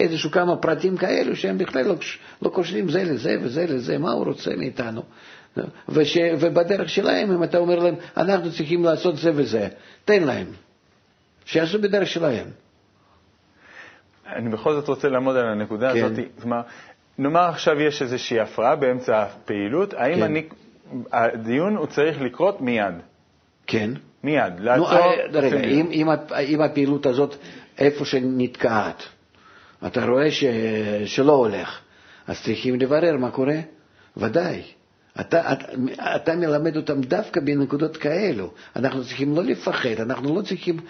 איזשהו 0.00 0.30
כמה 0.30 0.56
פרטים 0.56 0.96
כאלו 0.96 1.36
שהם 1.36 1.58
בכלל 1.58 1.84
לא, 1.84 1.94
לא 2.42 2.48
קושרים 2.48 2.88
זה 2.88 3.04
לזה 3.04 3.36
וזה 3.42 3.66
לזה, 3.66 3.98
מה 3.98 4.12
הוא 4.12 4.24
רוצה 4.24 4.50
מאיתנו. 4.56 5.02
וש, 5.88 6.18
ובדרך 6.40 6.88
שלהם, 6.88 7.32
אם 7.32 7.44
אתה 7.44 7.58
אומר 7.58 7.78
להם, 7.78 7.94
אנחנו 8.16 8.52
צריכים 8.52 8.84
לעשות 8.84 9.16
זה 9.16 9.30
וזה, 9.34 9.68
תן 10.04 10.22
להם, 10.22 10.46
שיעשו 11.44 11.78
בדרך 11.80 12.08
שלהם. 12.08 12.46
אני 14.34 14.48
בכל 14.48 14.74
זאת 14.74 14.88
רוצה 14.88 15.08
לעמוד 15.08 15.36
על 15.36 15.46
הנקודה 15.46 15.92
כן. 15.92 16.04
הזאת. 16.04 16.18
כלומר, 16.42 16.60
נאמר 17.18 17.48
עכשיו 17.48 17.80
יש 17.80 18.02
איזושהי 18.02 18.40
הפרעה 18.40 18.76
באמצע 18.76 19.22
הפעילות, 19.22 19.94
האם 19.94 20.16
כן. 20.16 20.22
אני, 20.22 20.42
הדיון 21.12 21.76
הוא 21.76 21.86
צריך 21.86 22.20
לקרות 22.20 22.60
מיד? 22.60 22.94
כן. 23.66 23.90
מיד, 24.24 24.60
לעצור. 24.60 24.90
נו, 24.90 24.96
אה, 24.96 25.10
רגע, 25.32 25.60
אם, 25.60 25.88
אם, 25.92 26.08
אם 26.48 26.60
הפעילות 26.60 27.06
הזאת 27.06 27.36
איפה 27.78 28.04
שנתקעת, 28.04 29.02
אתה 29.86 30.06
רואה 30.06 30.30
ש, 30.30 30.44
שלא 31.04 31.32
הולך, 31.32 31.80
אז 32.26 32.42
צריכים 32.42 32.80
לברר 32.80 33.16
מה 33.16 33.30
קורה. 33.30 33.58
ודאי. 34.16 34.62
אתה, 35.20 35.52
אתה, 35.52 35.66
אתה 36.16 36.36
מלמד 36.36 36.76
אותם 36.76 37.00
דווקא 37.00 37.40
בנקודות 37.40 37.96
כאלו. 37.96 38.50
אנחנו 38.76 39.04
צריכים 39.04 39.36
לא 39.36 39.44
לפחד, 39.44 40.00
אנחנו 40.00 40.36
לא 40.36 40.42
צריכים 40.42 40.80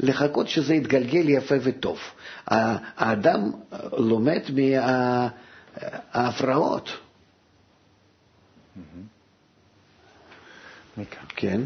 לחכות 0.00 0.48
שזה 0.48 0.74
יתגלגל 0.74 1.28
יפה 1.28 1.54
וטוב. 1.62 1.98
האדם 2.46 3.50
לומד 3.92 4.42
מההפרעות. 6.14 6.88
מיקה. 10.96 11.20
כן. 11.36 11.60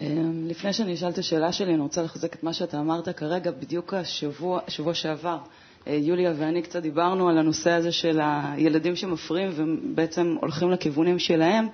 אמ, 0.00 0.46
לפני 0.48 0.72
שאני 0.72 0.94
אשאל 0.94 1.08
את 1.08 1.18
השאלה 1.18 1.52
שלי, 1.52 1.74
אני 1.74 1.80
רוצה 1.82 2.02
לחזק 2.02 2.34
את 2.34 2.42
מה 2.42 2.52
שאתה 2.52 2.80
אמרת 2.80 3.08
כרגע, 3.08 3.50
בדיוק 3.50 3.94
השבוע, 3.94 4.60
שבוע 4.68 4.94
שעבר. 4.94 5.38
אה, 5.86 5.94
יוליה 5.94 6.32
ואני 6.38 6.62
קצת 6.62 6.82
דיברנו 6.82 7.28
על 7.28 7.38
הנושא 7.38 7.70
הזה 7.70 7.92
של 7.92 8.20
הילדים 8.22 8.96
שמפריעים 8.96 9.50
ובעצם 9.54 10.36
הולכים 10.40 10.70
לכיוונים 10.70 11.18
שלהם 11.18 11.68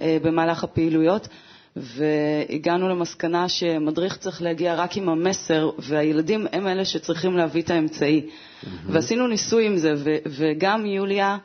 אה, 0.00 0.18
במהלך 0.22 0.64
הפעילויות, 0.64 1.28
והגענו 1.76 2.88
למסקנה 2.88 3.48
שמדריך 3.48 4.16
צריך 4.16 4.42
להגיע 4.42 4.74
רק 4.74 4.96
עם 4.96 5.08
המסר, 5.08 5.70
והילדים 5.78 6.46
הם 6.52 6.66
אלה 6.66 6.84
שצריכים 6.84 7.36
להביא 7.36 7.62
את 7.62 7.70
האמצעי. 7.70 8.22
Mm-hmm. 8.26 8.66
ועשינו 8.86 9.26
ניסוי 9.26 9.66
עם 9.66 9.76
זה, 9.76 9.94
וגם 10.26 10.86
יוליה 10.86 11.38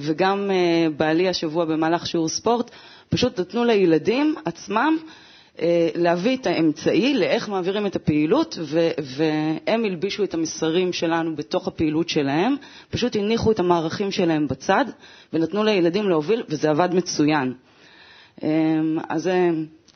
וגם 0.00 0.50
אה, 0.50 0.90
בעלי 0.96 1.28
השבוע 1.28 1.64
במהלך 1.64 2.06
שיעור 2.06 2.28
ספורט, 2.28 2.70
פשוט 3.08 3.40
נתנו 3.40 3.64
לילדים 3.64 4.34
עצמם 4.44 4.96
להביא 5.94 6.36
את 6.36 6.46
האמצעי 6.46 7.14
לאיך 7.14 7.48
מעבירים 7.48 7.86
את 7.86 7.96
הפעילות, 7.96 8.58
ו- 8.60 8.90
והם 9.02 9.84
הלבישו 9.84 10.24
את 10.24 10.34
המסרים 10.34 10.92
שלנו 10.92 11.36
בתוך 11.36 11.68
הפעילות 11.68 12.08
שלהם, 12.08 12.54
פשוט 12.90 13.16
הניחו 13.16 13.52
את 13.52 13.58
המערכים 13.58 14.10
שלהם 14.10 14.48
בצד, 14.48 14.84
ונתנו 15.32 15.64
לילדים 15.64 16.08
להוביל, 16.08 16.42
וזה 16.48 16.70
עבד 16.70 16.88
מצוין. 16.94 17.54
אה, 18.42 18.48
אז 19.08 19.22
זה 19.22 19.48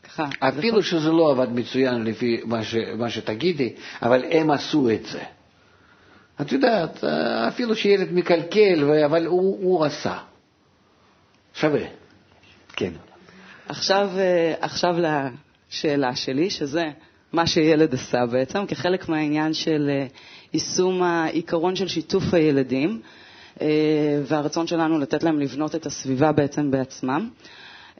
ככה. 0.04 0.28
אפילו 0.38 0.82
שזה 0.82 1.10
לא 1.12 1.30
עבד 1.30 1.48
מצוין 1.52 2.04
לפי 2.04 2.40
מה, 2.44 2.64
ש- 2.64 2.74
מה 2.98 3.10
שתגידי, 3.10 3.72
אבל 4.02 4.24
הם 4.30 4.50
עשו 4.50 4.90
את 4.90 5.06
זה. 5.06 5.20
את 6.40 6.52
יודעת, 6.52 7.04
אפילו 7.48 7.74
שילד 7.76 8.12
מקלקל, 8.12 8.90
אבל 9.06 9.26
הוא, 9.26 9.58
הוא 9.62 9.84
עשה. 9.84 10.18
שווה. 11.54 11.80
כן. 12.76 12.92
עכשיו, 13.68 14.10
עכשיו 14.60 14.96
השאלה 15.72 16.16
שלי, 16.16 16.50
שזה 16.50 16.90
מה 17.32 17.46
שילד 17.46 17.94
עשה 17.94 18.26
בעצם, 18.26 18.66
כחלק 18.66 19.08
מהעניין 19.08 19.54
של 19.54 19.90
אה, 19.90 20.06
יישום 20.54 21.02
העיקרון 21.02 21.76
של 21.76 21.88
שיתוף 21.88 22.34
הילדים 22.34 23.00
אה, 23.60 23.66
והרצון 24.24 24.66
שלנו 24.66 24.98
לתת 24.98 25.22
להם 25.22 25.38
לבנות 25.40 25.74
את 25.74 25.86
הסביבה 25.86 26.32
בעצם 26.32 26.70
בעצמם. 26.70 27.28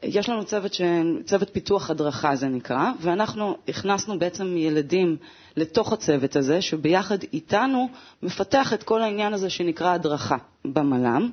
יש 0.03 0.29
לנו 0.29 0.45
צוות, 0.45 0.73
ש... 0.73 0.81
צוות 1.25 1.49
פיתוח 1.53 1.89
הדרכה 1.89 2.35
זה 2.35 2.47
נקרא, 2.47 2.91
ואנחנו 3.01 3.57
הכנסנו 3.67 4.19
בעצם 4.19 4.57
ילדים 4.57 5.17
לתוך 5.57 5.93
הצוות 5.93 6.35
הזה, 6.35 6.61
שביחד 6.61 7.17
איתנו 7.33 7.89
מפתח 8.23 8.73
את 8.73 8.83
כל 8.83 9.01
העניין 9.01 9.33
הזה 9.33 9.49
שנקרא 9.49 9.93
הדרכה 9.93 10.37
במל"ם, 10.65 11.29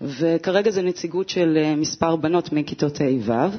וכרגע 0.00 0.70
זה 0.70 0.82
נציגות 0.82 1.28
של 1.28 1.58
אה, 1.62 1.76
מספר 1.76 2.16
בנות 2.16 2.52
מכיתות 2.52 3.00
ה'-ו'. 3.00 3.56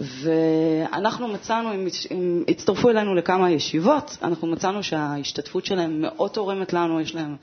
ואנחנו 0.00 1.28
מצאנו, 1.28 1.72
הם, 1.72 1.86
הם 2.10 2.44
הצטרפו 2.48 2.90
אלינו 2.90 3.14
לכמה 3.14 3.50
ישיבות, 3.50 4.18
אנחנו 4.22 4.46
מצאנו 4.46 4.82
שההשתתפות 4.82 5.66
שלהם 5.66 6.00
מאוד 6.00 6.30
תורמת 6.30 6.72
לנו, 6.72 7.00
יש 7.00 7.14
להם 7.14 7.36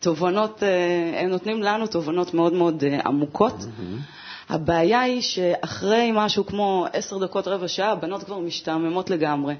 תובנות, 0.00 0.62
אה, 0.62 1.20
הם 1.20 1.30
נותנים 1.30 1.62
לנו 1.62 1.86
תובנות 1.86 2.34
מאוד 2.34 2.52
מאוד 2.52 2.84
אה, 2.84 3.00
עמוקות. 3.06 3.54
Mm-hmm. 3.60 4.18
הבעיה 4.48 5.00
היא 5.00 5.20
שאחרי 5.20 6.10
משהו 6.14 6.46
כמו 6.46 6.86
עשר 6.92 7.18
דקות, 7.18 7.48
רבע 7.48 7.68
שעה, 7.68 7.92
הבנות 7.92 8.24
כבר 8.24 8.38
משתעממות 8.38 9.10
לגמרי. 9.10 9.54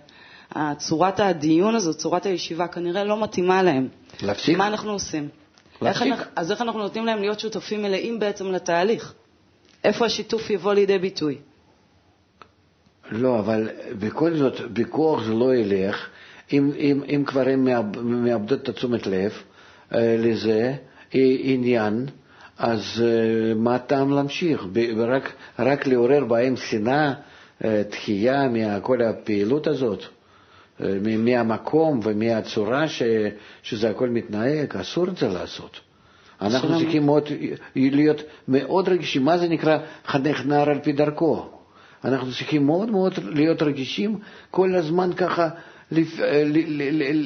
צורת 0.76 1.20
הדיון 1.20 1.74
הזאת, 1.74 1.97
צורת 1.97 2.26
הישיבה, 2.26 2.68
כנראה 2.68 3.05
לא 3.05 3.22
מתאימה 3.22 3.62
להם. 3.62 3.89
להפסיק? 4.22 4.57
מה 4.57 4.66
אנחנו 4.66 4.93
עושים? 4.93 5.29
להפסיק? 5.83 6.14
אז 6.37 6.53
איך 6.53 6.62
אנחנו 6.62 6.81
נותנים 6.81 7.07
להם 7.07 7.20
להיות 7.20 7.41
שותפים 7.41 7.83
מלאים 7.83 8.18
בעצם 8.18 8.53
לתהליך? 8.53 9.14
איפה 9.85 10.07
השיתוף 10.07 10.51
יבוא 10.51 10.74
לידי 10.74 10.99
ביטוי? 10.99 11.39
לא, 13.11 13.38
אבל 13.38 13.68
בכל 13.98 14.36
זאת, 14.36 14.61
בכוח 14.72 15.22
זה 15.24 15.32
לא 15.32 15.54
ילך. 15.54 16.06
אם, 16.52 16.70
אם, 16.78 17.00
אם 17.09 17.24
כבר 17.26 17.48
הן 17.48 17.68
מאבדות 18.02 18.62
את 18.62 18.68
התשומת 18.68 19.06
לב 19.06 19.32
אה, 19.94 20.16
לזה, 20.18 20.74
עניין, 21.12 22.06
אז 22.59 23.04
אה, 23.04 23.54
מה 23.54 23.74
הטעם 23.74 24.12
להמשיך? 24.12 24.66
רק, 24.96 25.32
רק 25.59 25.86
לעורר 25.86 26.24
בהם 26.24 26.56
שנאה, 26.56 27.12
אה, 27.64 27.82
דחייה 27.90 28.48
מכל 28.48 29.02
הפעילות 29.02 29.66
הזאת, 29.66 30.02
אה, 30.80 30.94
מהמקום 31.02 32.00
ומהצורה 32.02 32.88
ש, 32.88 33.02
שזה 33.62 33.90
הכל 33.90 34.09
מתנהג, 34.09 34.76
אסור 34.76 35.09
את 35.09 35.16
זה 35.16 35.28
לעשות. 35.28 35.80
אנחנו 36.40 36.78
צריכים 36.78 37.06
מאוד, 37.06 37.28
להיות 37.76 38.22
מאוד 38.48 38.88
רגישים. 38.88 39.24
מה 39.24 39.38
זה 39.38 39.48
נקרא 39.48 39.78
חנך 40.06 40.46
נער 40.46 40.70
על 40.70 40.78
פי 40.78 40.92
דרכו? 40.92 41.57
אנחנו 42.05 42.32
צריכים 42.32 42.66
מאוד 42.66 42.90
מאוד 42.90 43.12
להיות 43.34 43.62
רגישים 43.62 44.18
כל 44.51 44.74
הזמן 44.74 45.11
ככה 45.12 45.49
אה, 45.92 46.42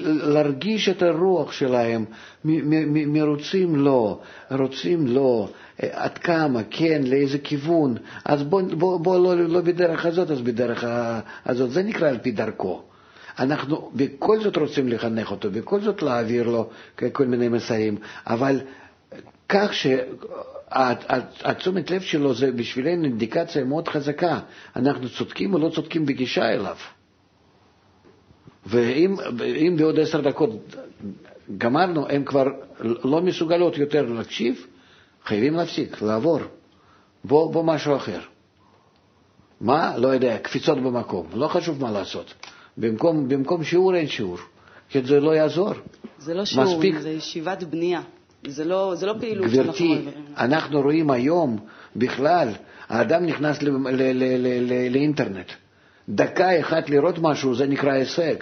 להרגיש 0.05 0.89
את 0.89 1.03
הרוח 1.03 1.53
שלהם, 1.53 2.05
מרוצים 3.07 3.77
לא, 3.77 4.21
רוצים 4.51 5.07
לא, 5.07 5.49
אה, 5.83 5.89
עד 5.93 6.19
כמה, 6.19 6.61
כן, 6.71 7.03
לאיזה 7.07 7.39
כיוון, 7.39 7.97
אז 8.25 8.43
בוא, 8.43 8.63
בוא, 8.63 8.99
בוא 9.01 9.19
לא, 9.19 9.49
לא 9.49 9.61
בדרך 9.61 10.07
הזאת, 10.07 10.31
אז 10.31 10.41
בדרך 10.41 10.85
הזאת, 11.47 11.71
זה 11.71 11.83
נקרא 11.83 12.09
על 12.09 12.19
פי 12.19 12.31
דרכו. 12.31 12.83
אנחנו 13.39 13.91
בכל 13.95 14.41
זאת 14.41 14.57
רוצים 14.57 14.89
לחנך 14.89 15.31
אותו, 15.31 15.51
בכל 15.51 15.81
זאת 15.81 16.03
להעביר 16.03 16.49
לו 16.49 16.69
כל 17.13 17.27
מיני 17.27 17.49
מסרים, 17.49 17.97
אבל 18.27 18.61
כך 19.49 19.71
שהתשומת 19.75 21.91
לב 21.91 22.01
שלו 22.01 22.35
זה 22.35 22.53
בשבילנו 22.53 23.05
אינדיקציה 23.05 23.65
מאוד 23.65 23.89
חזקה, 23.89 24.41
אנחנו 24.77 25.09
צודקים 25.09 25.55
או 25.55 25.59
לא 25.59 25.69
צודקים 25.69 26.07
בגישה 26.07 26.53
אליו. 26.53 26.77
ואם 28.67 29.77
בעוד 29.77 30.01
עשר 30.01 30.21
דקות 30.21 30.51
גמרנו, 31.59 32.09
הן 32.09 32.25
כבר 32.25 32.45
לא 32.81 33.23
מסוגלות 33.23 33.79
יותר 33.79 34.03
להקשיב, 34.03 34.67
חייבים 35.25 35.55
להפסיק, 35.55 36.03
לעבור. 36.03 36.39
בוא, 37.25 37.53
בוא 37.53 37.65
משהו 37.65 37.97
אחר. 37.97 38.21
מה? 39.61 39.99
לא 39.99 40.09
יודע, 40.09 40.39
קפיצות 40.39 40.79
במקום, 40.79 41.27
לא 41.35 41.49
חשוב 41.49 41.81
מה 41.81 41.91
לעשות. 41.91 42.35
במקום, 42.77 43.29
במקום 43.29 43.65
שיעור 43.65 43.95
אין 43.95 44.09
שיעור, 44.09 44.39
כי 44.89 45.03
זה 45.03 45.21
לא 45.21 45.35
יעזור. 45.35 45.73
זה 46.19 46.35
לא 46.35 46.45
שיעור, 46.45 46.77
מספיק... 46.77 46.99
זה 46.99 47.11
ישיבת 47.11 47.63
בנייה. 47.63 48.01
זה 48.47 48.65
לא, 48.65 48.95
זה 48.97 49.07
לא 49.07 49.15
פעילות 49.21 49.47
גברתי, 49.47 49.89
שאנחנו. 49.89 50.13
גברתי, 50.13 50.43
אנחנו 50.45 50.81
רואים 50.81 51.11
היום 51.11 51.59
בכלל, 51.97 52.49
האדם 52.89 53.27
נכנס 53.27 53.63
ל, 53.63 53.69
ל, 53.69 53.89
ל, 53.91 54.13
ל, 54.23 54.73
ל, 54.73 54.93
לאינטרנט. 54.93 55.53
דקה 56.09 56.61
אחת 56.61 56.91
לראות 56.91 57.19
משהו, 57.19 57.55
זה 57.55 57.67
נקרא 57.67 57.93
הישג. 57.93 58.35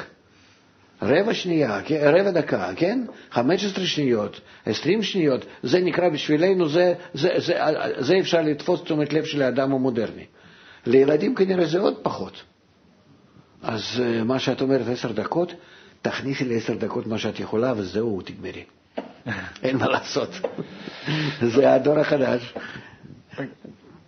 רבע 1.02 1.34
שנייה, 1.34 1.80
רבע 2.02 2.30
דקה, 2.30 2.70
כן? 2.76 3.04
15 3.30 3.86
שניות, 3.86 4.40
20 4.66 5.02
שניות, 5.02 5.46
זה 5.62 5.80
נקרא 5.80 6.08
בשבילנו, 6.08 6.68
זה, 6.68 6.94
זה, 7.14 7.28
זה, 7.36 7.54
זה 7.98 8.18
אפשר 8.18 8.42
לתפוס 8.42 8.82
תשומת 8.82 9.12
לב 9.12 9.24
של 9.24 9.42
האדם 9.42 9.72
המודרני. 9.72 10.24
לילדים 10.86 11.34
כנראה 11.34 11.66
זה 11.66 11.80
עוד 11.80 11.94
פחות. 12.02 12.42
אז 13.62 13.82
אה, 14.02 14.24
מה 14.24 14.38
שאת 14.38 14.60
אומרת, 14.60 14.88
עשר 14.88 15.12
דקות, 15.12 15.52
תכניסי 16.02 16.44
לעשר 16.44 16.74
דקות 16.74 17.06
מה 17.06 17.18
שאת 17.18 17.40
יכולה 17.40 17.72
וזהו, 17.76 18.20
תגמרי. 18.24 18.64
אין 19.62 19.76
מה 19.76 19.88
לעשות. 19.88 20.30
זה 21.40 21.74
הדור 21.74 21.98
החדש. 21.98 22.54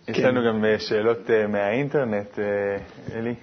יש 0.07 0.19
לנו 0.19 0.41
גם 0.47 0.65
אה, 0.65 0.79
שאלות 0.79 1.29
אה, 1.29 1.47
מהאינטרנט, 1.47 2.39
אלי. 3.15 3.33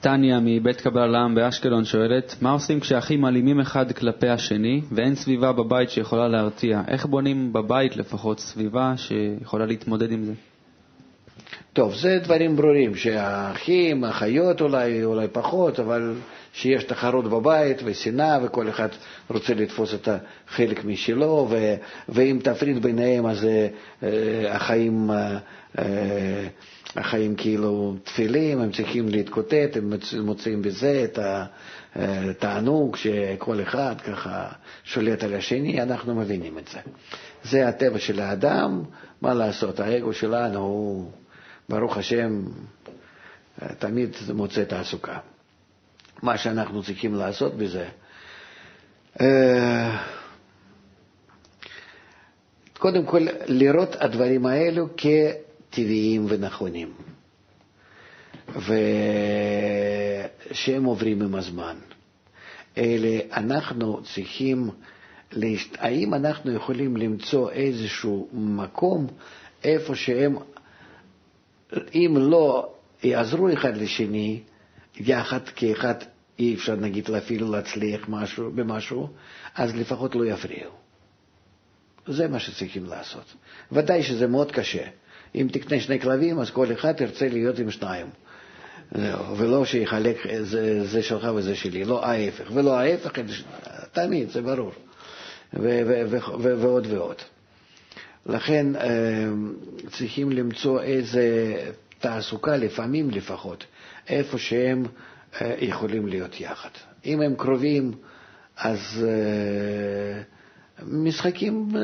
טניה 0.00 0.40
מבית 0.42 0.80
קבל 0.80 1.06
לעם 1.06 1.34
באשקלון 1.34 1.84
שואלת, 1.84 2.34
מה 2.40 2.50
עושים 2.50 2.80
כשאחים 2.80 3.26
אלימים 3.26 3.60
אחד 3.60 3.92
כלפי 3.92 4.28
השני 4.28 4.80
ואין 4.92 5.14
סביבה 5.14 5.52
בבית 5.52 5.90
שיכולה 5.90 6.28
להרתיע? 6.28 6.82
איך 6.88 7.06
בונים 7.06 7.52
בבית 7.52 7.96
לפחות 7.96 8.40
סביבה 8.40 8.92
שיכולה 8.96 9.66
להתמודד 9.66 10.12
עם 10.12 10.24
זה? 10.24 10.32
טוב, 11.72 11.94
זה 11.94 12.18
דברים 12.22 12.56
ברורים, 12.56 12.94
שהאחים, 12.94 14.04
האחיות 14.04 14.60
אולי, 14.60 15.04
אולי 15.04 15.28
פחות, 15.28 15.80
אבל 15.80 16.14
שיש 16.52 16.84
תחרות 16.84 17.24
בבית 17.30 17.76
ושנאה 17.84 18.38
וכל 18.42 18.68
אחד 18.68 18.88
רוצה 19.30 19.54
לתפוס 19.54 19.94
את 19.94 20.08
החלק 20.48 20.84
משלו, 20.84 21.46
ו, 21.50 21.74
ואם 22.08 22.38
תפריד 22.42 22.82
ביניהם 22.82 23.26
אז 23.26 23.46
אה, 24.02 24.54
החיים 24.54 25.10
אה, 25.10 26.46
החיים 26.96 27.34
כאילו 27.36 27.96
תפילים, 28.04 28.60
הם 28.60 28.70
צריכים 28.72 29.08
להתקוטט, 29.08 29.76
הם 29.76 29.92
מוצאים 30.22 30.62
בזה 30.62 31.04
את 31.04 31.18
התענוג 31.96 32.96
שכל 32.96 33.62
אחד 33.62 33.94
ככה 34.00 34.48
שולט 34.84 35.24
על 35.24 35.34
השני, 35.34 35.82
אנחנו 35.82 36.14
מבינים 36.14 36.58
את 36.58 36.68
זה. 36.68 36.78
זה 37.44 37.68
הטבע 37.68 37.98
של 37.98 38.20
האדם, 38.20 38.82
מה 39.22 39.34
לעשות, 39.34 39.80
האגו 39.80 40.12
שלנו 40.12 40.58
הוא, 40.58 41.10
ברוך 41.68 41.96
השם, 41.96 42.42
תמיד 43.78 44.16
מוצא 44.34 44.64
תעסוקה. 44.64 45.18
מה 46.22 46.38
שאנחנו 46.38 46.82
צריכים 46.82 47.14
לעשות 47.14 47.54
בזה, 47.54 47.88
אה, 49.20 50.04
קודם 52.78 53.06
כל 53.06 53.26
לראות 53.46 53.96
הדברים 54.00 54.46
האלו 54.46 54.86
כטבעיים 54.96 56.26
ונכונים, 56.28 56.92
ושהם 60.50 60.84
עוברים 60.84 61.22
עם 61.22 61.34
הזמן. 61.34 61.76
אלה 62.78 63.18
אנחנו 63.32 64.02
צריכים, 64.02 64.70
להשת... 65.32 65.76
האם 65.78 66.14
אנחנו 66.14 66.52
יכולים 66.52 66.96
למצוא 66.96 67.50
איזשהו 67.50 68.28
מקום 68.32 69.06
איפה 69.64 69.94
שהם, 69.94 70.36
אם 71.94 72.14
לא 72.16 72.72
יעזרו 73.02 73.52
אחד 73.52 73.76
לשני, 73.76 74.40
יחד 75.00 75.48
כאחד 75.56 75.94
אי 76.38 76.54
אפשר 76.54 76.76
נגיד 76.76 77.10
אפילו 77.10 77.50
להצליח 77.52 78.00
משהו, 78.08 78.50
במשהו, 78.54 79.08
אז 79.54 79.76
לפחות 79.76 80.14
לא 80.14 80.24
יפריעו. 80.24 80.70
זה 82.06 82.28
מה 82.28 82.38
שצריכים 82.38 82.84
לעשות. 82.86 83.34
ודאי 83.72 84.02
שזה 84.02 84.26
מאוד 84.26 84.52
קשה. 84.52 84.82
אם 85.34 85.48
תקנה 85.52 85.80
שני 85.80 86.00
כלבים, 86.00 86.38
אז 86.40 86.50
כל 86.50 86.72
אחד 86.72 87.00
ירצה 87.00 87.28
להיות 87.28 87.58
עם 87.58 87.70
שניים. 87.70 88.06
ולא 89.36 89.64
שיחלק 89.64 90.16
זה, 90.42 90.84
זה 90.86 91.02
שלך 91.02 91.28
וזה 91.36 91.56
שלי, 91.56 91.84
לא 91.84 92.04
ההפך. 92.06 92.44
ולא 92.54 92.78
ההפך, 92.78 93.10
תמיד, 93.92 94.30
זה 94.30 94.42
ברור. 94.42 94.72
ו- 95.54 95.80
ו- 95.86 96.02
ו- 96.10 96.60
ועוד 96.60 96.86
ועוד. 96.90 97.16
לכן 98.26 98.76
אה, 98.76 98.90
צריכים 99.90 100.30
למצוא 100.32 100.80
איזה 100.82 101.56
תעסוקה, 101.98 102.56
לפעמים 102.56 103.10
לפחות, 103.10 103.64
איפה 104.08 104.38
שהם 104.38 104.84
אה, 105.40 105.54
יכולים 105.60 106.06
להיות 106.06 106.40
יחד. 106.40 106.68
אם 107.06 107.20
הם 107.20 107.34
קרובים, 107.34 107.92
אז 108.56 109.06
אה, 109.08 110.22
משחקים 110.86 111.68
אה, 111.76 111.80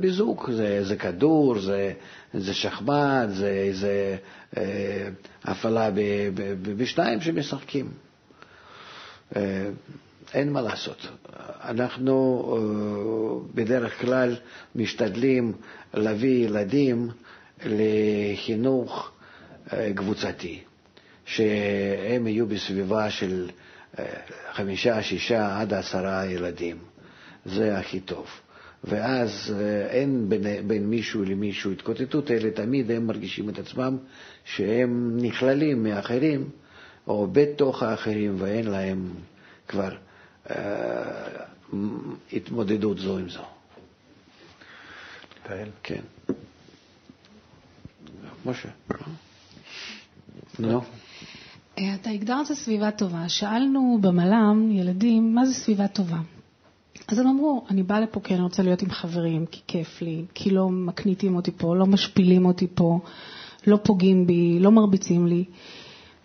בזוג, 0.00 0.50
זה, 0.50 0.84
זה 0.84 0.96
כדור, 0.96 1.58
זה, 1.58 1.92
זה 2.34 2.54
שחמט, 2.54 3.28
זה, 3.28 3.68
זה 3.72 4.16
הפעלה 5.44 5.90
בשניים 6.76 7.20
שמשחקים. 7.20 7.90
אין 10.34 10.52
מה 10.52 10.60
לעשות. 10.60 11.06
אנחנו 11.64 12.44
בדרך 13.54 14.00
כלל 14.00 14.36
משתדלים 14.74 15.52
להביא 15.94 16.44
ילדים 16.46 17.08
לחינוך 17.64 19.12
קבוצתי. 19.94 20.60
שהם 21.26 22.26
יהיו 22.26 22.46
בסביבה 22.46 23.10
של 23.10 23.50
אה, 23.98 24.04
חמישה, 24.52 25.02
שישה 25.02 25.60
עד 25.60 25.74
עשרה 25.74 26.26
ילדים. 26.26 26.76
זה 27.44 27.78
הכי 27.78 28.00
טוב. 28.00 28.26
ואז 28.84 29.54
אה, 29.60 29.86
אין 29.86 30.28
בין, 30.28 30.68
בין 30.68 30.86
מישהו 30.86 31.24
למישהו 31.24 31.72
התקוטטות, 31.72 32.30
אלא 32.30 32.50
תמיד 32.50 32.90
הם 32.90 33.06
מרגישים 33.06 33.48
את 33.48 33.58
עצמם 33.58 33.96
שהם 34.44 35.16
נכללים 35.20 35.82
מאחרים 35.82 36.50
או 37.06 37.26
בתוך 37.32 37.82
האחרים 37.82 38.36
ואין 38.38 38.66
להם 38.66 39.08
כבר 39.68 39.96
אה, 40.50 40.54
התמודדות 42.32 42.98
זו 42.98 43.18
עם 43.18 43.28
זו. 43.28 43.42
תהל. 45.42 45.68
כן. 45.82 46.00
משה. 48.46 48.68
נו. 50.58 50.80
אה, 50.80 50.86
אתה 51.78 52.10
הגדרת 52.10 52.46
סביבה 52.46 52.90
טובה. 52.90 53.28
שאלנו 53.28 53.98
במל"ם 54.00 54.70
ילדים, 54.72 55.34
מה 55.34 55.46
זה 55.46 55.54
סביבה 55.54 55.88
טובה? 55.88 56.18
אז 57.08 57.18
הם 57.18 57.26
אמרו, 57.26 57.64
אני 57.70 57.82
באה 57.82 58.00
לפה 58.00 58.20
כי 58.20 58.34
אני 58.34 58.42
רוצה 58.42 58.62
להיות 58.62 58.82
עם 58.82 58.90
חברים, 58.90 59.46
כי 59.46 59.60
כיף 59.66 60.02
לי, 60.02 60.24
כי 60.34 60.50
לא 60.50 60.68
מקניטים 60.70 61.36
אותי 61.36 61.50
פה, 61.56 61.76
לא 61.76 61.86
משפילים 61.86 62.46
אותי 62.46 62.66
פה, 62.74 62.98
לא 63.66 63.78
פוגעים 63.82 64.26
בי, 64.26 64.58
לא 64.60 64.70
מרביצים 64.70 65.26
לי. 65.26 65.44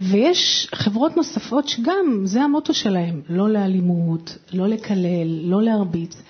ויש 0.01 0.67
חברות 0.75 1.17
נוספות 1.17 1.67
שגם, 1.67 2.21
זה 2.23 2.41
המוטו 2.41 2.73
שלהם, 2.73 3.21
לא 3.29 3.49
לאלימות, 3.49 4.37
לא 4.53 4.67
לקלל, 4.67 5.27
לא 5.43 5.63
להרביץ. 5.63 6.21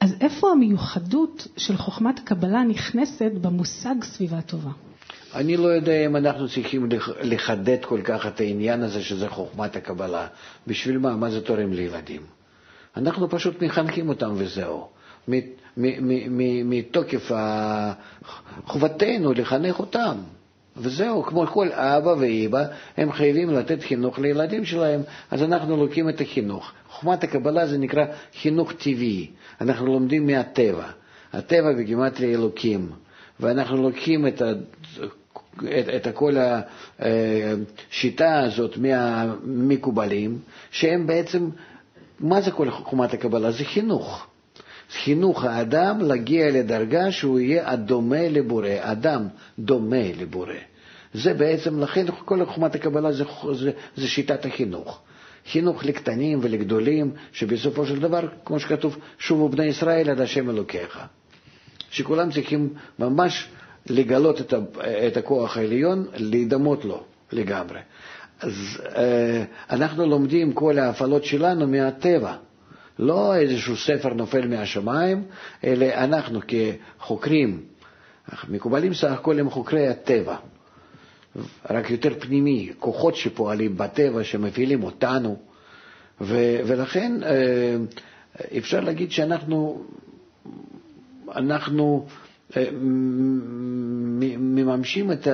אז 0.00 0.14
איפה 0.20 0.50
המיוחדות 0.50 1.46
של 1.56 1.76
חוכמת 1.76 2.18
הקבלה 2.18 2.62
נכנסת 2.62 3.32
במושג 3.40 3.94
סביבה 4.02 4.40
טובה? 4.40 4.70
אני 5.34 5.56
לא 5.56 5.68
יודע 5.68 6.06
אם 6.06 6.16
אנחנו 6.16 6.48
צריכים 6.48 6.88
לחדד 7.22 7.84
כל 7.84 8.00
כך 8.04 8.26
את 8.26 8.40
העניין 8.40 8.82
הזה 8.82 9.02
שזה 9.02 9.28
חוכמת 9.28 9.76
הקבלה. 9.76 10.26
בשביל 10.66 10.98
מה? 10.98 11.16
מה 11.16 11.30
זה 11.30 11.40
תורם 11.40 11.72
לילדים? 11.72 12.20
אנחנו 12.96 13.30
פשוט 13.30 13.62
מחנכים 13.62 14.08
אותם 14.08 14.32
וזהו. 14.36 14.88
מתוקף 16.64 17.30
חובתנו 18.66 19.32
לחנך 19.32 19.78
אותם. 19.78 20.16
וזהו, 20.76 21.22
כמו 21.22 21.46
כל 21.46 21.72
אבא 21.72 22.08
ואימא, 22.18 22.62
הם 22.96 23.12
חייבים 23.12 23.50
לתת 23.50 23.82
חינוך 23.82 24.18
לילדים 24.18 24.64
שלהם, 24.64 25.00
אז 25.30 25.42
אנחנו 25.42 25.76
לוקחים 25.76 26.08
את 26.08 26.20
החינוך. 26.20 26.72
חוכמת 26.88 27.24
הקבלה 27.24 27.66
זה 27.66 27.78
נקרא 27.78 28.04
חינוך 28.40 28.72
טבעי, 28.72 29.30
אנחנו 29.60 29.86
לומדים 29.86 30.26
מהטבע. 30.26 30.84
הטבע 31.32 31.72
בגימטריה 31.72 32.30
אלוקים, 32.34 32.90
ואנחנו 33.40 33.82
לוקחים 33.82 34.26
את 34.26 34.42
את, 35.58 36.06
את 36.06 36.14
כל 36.14 36.36
השיטה 36.98 38.40
הזאת 38.40 38.76
מהמקובלים, 38.76 40.38
שהם 40.70 41.06
בעצם, 41.06 41.48
מה 42.20 42.40
זה 42.40 42.50
כל 42.50 42.70
חומת 42.70 43.14
הקבלה? 43.14 43.50
זה 43.50 43.64
חינוך. 43.64 44.26
חינוך 44.92 45.44
האדם 45.44 46.00
להגיע 46.00 46.50
לדרגה 46.50 47.12
שהוא 47.12 47.38
יהיה 47.40 47.70
הדומה 47.70 48.28
לבורא, 48.28 48.68
אדם 48.80 49.28
דומה 49.58 50.02
לבורא. 50.20 50.54
זה 51.14 51.34
בעצם, 51.34 51.80
לכן 51.80 52.06
כל 52.24 52.44
חומת 52.46 52.74
הקבלה 52.74 53.12
זה, 53.12 53.24
זה, 53.52 53.70
זה 53.96 54.08
שיטת 54.08 54.46
החינוך. 54.46 55.00
חינוך 55.52 55.84
לקטנים 55.84 56.38
ולגדולים, 56.42 57.10
שבסופו 57.32 57.86
של 57.86 58.00
דבר, 58.00 58.20
כמו 58.44 58.60
שכתוב, 58.60 58.98
שובו 59.18 59.48
בני 59.48 59.64
ישראל 59.64 60.10
עד 60.10 60.20
השם 60.20 60.50
אלוקיך. 60.50 60.98
שכולם 61.90 62.30
צריכים 62.30 62.68
ממש 62.98 63.48
לגלות 63.86 64.40
את, 64.40 64.54
את 65.06 65.16
הכוח 65.16 65.56
העליון, 65.56 66.06
להידמות 66.14 66.84
לו 66.84 67.02
לגמרי. 67.32 67.78
אז 68.40 68.52
אה, 68.96 69.44
אנחנו 69.70 70.06
לומדים 70.06 70.52
כל 70.52 70.78
ההפעלות 70.78 71.24
שלנו 71.24 71.66
מהטבע, 71.68 72.36
לא 72.98 73.34
איזשהו 73.36 73.76
ספר 73.76 74.14
נופל 74.14 74.46
מהשמיים, 74.48 75.22
אלא 75.64 75.86
אנחנו 75.94 76.40
כחוקרים, 76.48 77.60
מקובלים 78.48 78.94
סך 78.94 79.10
הכל 79.12 79.38
הם 79.38 79.50
חוקרי 79.50 79.88
הטבע, 79.88 80.36
רק 81.70 81.90
יותר 81.90 82.20
פנימי, 82.20 82.72
כוחות 82.78 83.16
שפועלים 83.16 83.76
בטבע, 83.76 84.24
שמפעילים 84.24 84.82
אותנו, 84.82 85.36
ו, 86.20 86.36
ולכן 86.66 87.22
אה, 87.22 87.76
אפשר 88.58 88.80
להגיד 88.80 89.10
שאנחנו 89.12 89.84
אנחנו 91.36 92.06
מממשים 94.38 95.12
את 95.12 95.28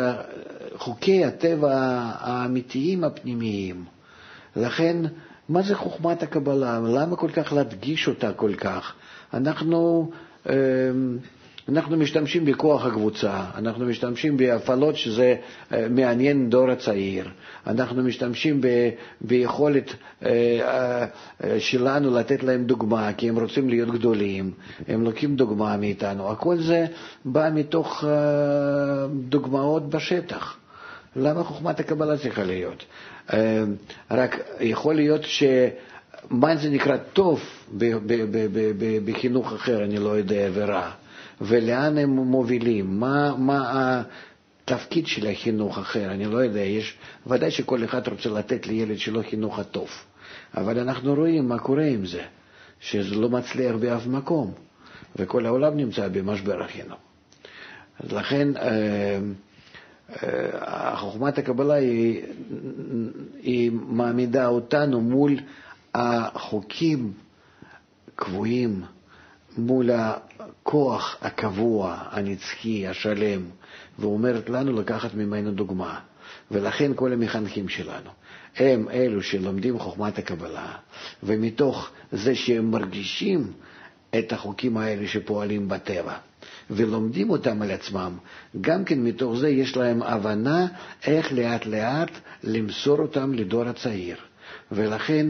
חוקי 0.75 1.25
הטבע 1.25 1.75
האמיתיים 2.19 3.05
הפנימיים. 3.05 3.85
לכן, 4.57 4.97
מה 5.49 5.62
זה 5.62 5.75
חוכמת 5.75 6.23
הקבלה? 6.23 6.81
למה 6.81 7.17
כל 7.17 7.31
כך 7.31 7.53
להדגיש 7.53 8.09
אותה 8.09 8.33
כל 8.33 8.55
כך? 8.55 8.93
אנחנו 9.35 10.11
אמ, 10.49 11.19
אנחנו 11.69 11.97
משתמשים 11.97 12.45
בכוח 12.45 12.87
הקבוצה, 12.87 13.45
אנחנו 13.55 13.87
משתמשים 13.87 14.37
בהפעלות 14.37 14.97
שזה 14.97 15.35
אה, 15.73 15.87
מעניין 15.91 16.51
דור 16.51 16.71
הצעיר, 16.71 17.29
אנחנו 17.67 18.03
משתמשים 18.03 18.61
ב, 18.61 18.67
ביכולת 19.21 19.95
אה, 20.25 20.31
אה, 21.45 21.61
שלנו 21.61 22.14
לתת 22.19 22.43
להם 22.43 22.64
דוגמה, 22.64 23.12
כי 23.12 23.29
הם 23.29 23.39
רוצים 23.39 23.69
להיות 23.69 23.91
גדולים, 23.91 24.51
הם 24.89 25.05
לוקחים 25.05 25.37
דוגמה 25.37 25.77
מאיתנו, 25.77 26.31
הכל 26.31 26.59
זה 26.59 26.87
בא 27.25 27.49
מתוך 27.55 28.05
דוגמאות 29.29 29.91
בשטח. 29.91 30.57
למה 31.17 31.45
חוכמת 31.45 31.81
הקבלה 31.81 32.17
צריכה 32.19 32.45
להיות? 32.45 32.85
רק 34.11 34.37
יכול 34.61 34.95
להיות 34.95 35.25
ש... 35.25 35.43
מה 36.31 36.57
זה 36.57 36.71
נקרא 36.71 36.97
טוב 37.12 37.41
בחינוך 39.05 39.53
אחר, 39.53 39.85
אני 39.85 39.99
לא 39.99 40.09
יודע, 40.09 40.49
ורע. 40.55 40.91
ולאן 41.41 41.99
הם 41.99 42.11
מובילים, 42.11 43.01
מה, 43.01 43.34
מה 43.39 44.03
תפקיד 44.64 45.07
של 45.07 45.26
החינוך 45.26 45.78
אחר, 45.78 46.11
אני 46.11 46.24
לא 46.24 46.39
יודע, 46.39 46.61
יש, 46.61 46.97
ודאי 47.26 47.51
שכל 47.51 47.84
אחד 47.84 48.09
רוצה 48.09 48.28
לתת 48.28 48.66
לילד 48.66 48.99
שלו 48.99 49.22
חינוך 49.30 49.59
הטוב, 49.59 49.89
אבל 50.57 50.78
אנחנו 50.78 51.14
רואים 51.14 51.49
מה 51.49 51.59
קורה 51.59 51.84
עם 51.84 52.07
זה, 52.07 52.22
שזה 52.80 53.14
לא 53.14 53.28
מצליח 53.28 53.76
באף 53.76 54.07
מקום, 54.07 54.53
וכל 55.16 55.47
העולם 55.47 55.76
נמצא 55.76 56.09
במשבר 56.09 56.62
החינוך. 56.62 56.99
אז 58.01 58.12
לכן 58.12 58.57
אה, 58.57 59.18
אה, 60.22 60.97
חוכמת 60.97 61.39
הקבלה 61.39 61.74
היא, 61.74 62.22
היא 63.43 63.70
מעמידה 63.72 64.47
אותנו 64.47 65.01
מול 65.01 65.37
החוקים 65.95 67.12
קבועים, 68.14 68.82
מול 69.59 69.91
הכוח 69.91 71.17
הקבוע, 71.23 71.97
הנצחי, 72.11 72.87
השלם, 72.87 73.43
ואומרת 73.99 74.51
לנו 74.51 74.73
לקחת 74.73 75.15
ממנו 75.15 75.51
דוגמה. 75.53 75.99
ולכן 76.51 76.93
כל 76.95 77.13
המחנכים 77.13 77.69
שלנו 77.69 78.11
הם 78.57 78.89
אלו 78.89 79.23
שלומדים 79.23 79.79
חוכמת 79.79 80.19
הקבלה, 80.19 80.73
ומתוך 81.23 81.91
זה 82.13 82.35
שהם 82.35 82.71
מרגישים 82.71 83.53
את 84.19 84.33
החוקים 84.33 84.77
האלה 84.77 85.09
שפועלים 85.09 85.69
בטבע, 85.69 86.15
ולומדים 86.71 87.31
אותם 87.31 87.63
על 87.63 87.71
עצמם, 87.71 88.13
גם 88.61 88.85
כן 88.85 88.99
מתוך 88.99 89.37
זה 89.39 89.49
יש 89.49 89.77
להם 89.77 90.03
הבנה 90.03 90.67
איך 91.07 91.33
לאט 91.33 91.67
לאט 91.67 92.11
למסור 92.45 92.99
אותם 92.99 93.35
לדור 93.35 93.63
הצעיר. 93.65 94.17
ולכן 94.73 95.27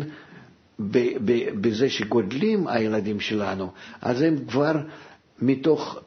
בזה 1.60 1.90
שגודלים 1.90 2.66
הילדים 2.68 3.20
שלנו, 3.20 3.70
אז 4.02 4.22
הם 4.22 4.36
כבר 4.48 4.72
מתוך, 5.42 5.98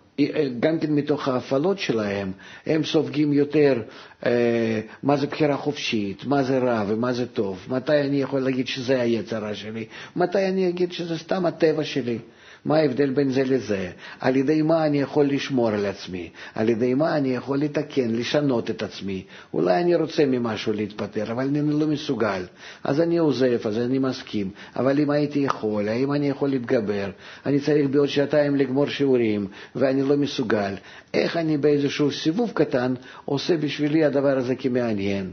גם 0.60 0.80
כן 0.80 0.92
מתוך 0.96 1.28
ההפעלות 1.28 1.80
שלהם, 1.80 2.32
הם 2.66 2.84
סופגים 2.84 3.34
יותר 3.34 3.82
אה, 4.26 4.82
מה 5.04 5.18
זה 5.18 5.28
בחירה 5.28 5.58
חופשית, 5.58 6.26
מה 6.26 6.44
זה 6.44 6.58
רע 6.58 6.84
ומה 6.88 7.14
זה 7.14 7.26
טוב, 7.28 7.66
מתי 7.70 8.00
אני 8.02 8.22
יכול 8.22 8.40
להגיד 8.40 8.68
שזה 8.68 9.02
היצרה 9.02 9.56
שלי, 9.56 9.86
מתי 10.16 10.46
אני 10.46 10.70
אגיד 10.70 10.92
שזה 10.92 11.18
סתם 11.18 11.46
הטבע 11.46 11.84
שלי. 11.84 12.18
מה 12.66 12.78
ההבדל 12.78 13.10
בין 13.10 13.30
זה 13.30 13.44
לזה? 13.44 13.90
על 14.20 14.36
ידי 14.36 14.62
מה 14.62 14.86
אני 14.86 15.02
יכול 15.02 15.26
לשמור 15.26 15.70
על 15.70 15.86
עצמי? 15.86 16.30
על 16.56 16.70
ידי 16.70 16.94
מה 16.94 17.18
אני 17.18 17.36
יכול 17.36 17.58
לתקן, 17.58 18.10
לשנות 18.16 18.70
את 18.70 18.84
עצמי? 18.84 19.24
אולי 19.54 19.82
אני 19.82 19.96
רוצה 19.96 20.26
ממשהו 20.26 20.74
להתפטר, 20.74 21.32
אבל 21.32 21.44
אני 21.44 21.62
לא 21.80 21.88
מסוגל. 21.88 22.44
אז 22.84 23.02
אני 23.02 23.18
עוזב, 23.18 23.68
אז 23.68 23.78
אני 23.78 24.00
מסכים. 24.00 24.50
אבל 24.76 25.00
אם 25.00 25.10
הייתי 25.10 25.40
יכול, 25.40 25.90
האם 25.90 26.12
אני 26.14 26.30
יכול 26.30 26.50
להתגבר? 26.50 27.10
אני 27.46 27.60
צריך 27.60 27.90
בעוד 27.90 28.08
שעתיים 28.08 28.56
לגמור 28.56 28.88
שיעורים, 28.88 29.48
ואני 29.76 30.02
לא 30.02 30.18
מסוגל. 30.18 30.74
איך 31.14 31.38
אני 31.38 31.58
באיזשהו 31.58 32.12
סיבוב 32.12 32.52
קטן 32.54 32.94
עושה 33.26 33.58
בשבילי 33.58 34.06
הדבר 34.06 34.38
הזה 34.38 34.56
כמעניין? 34.56 35.32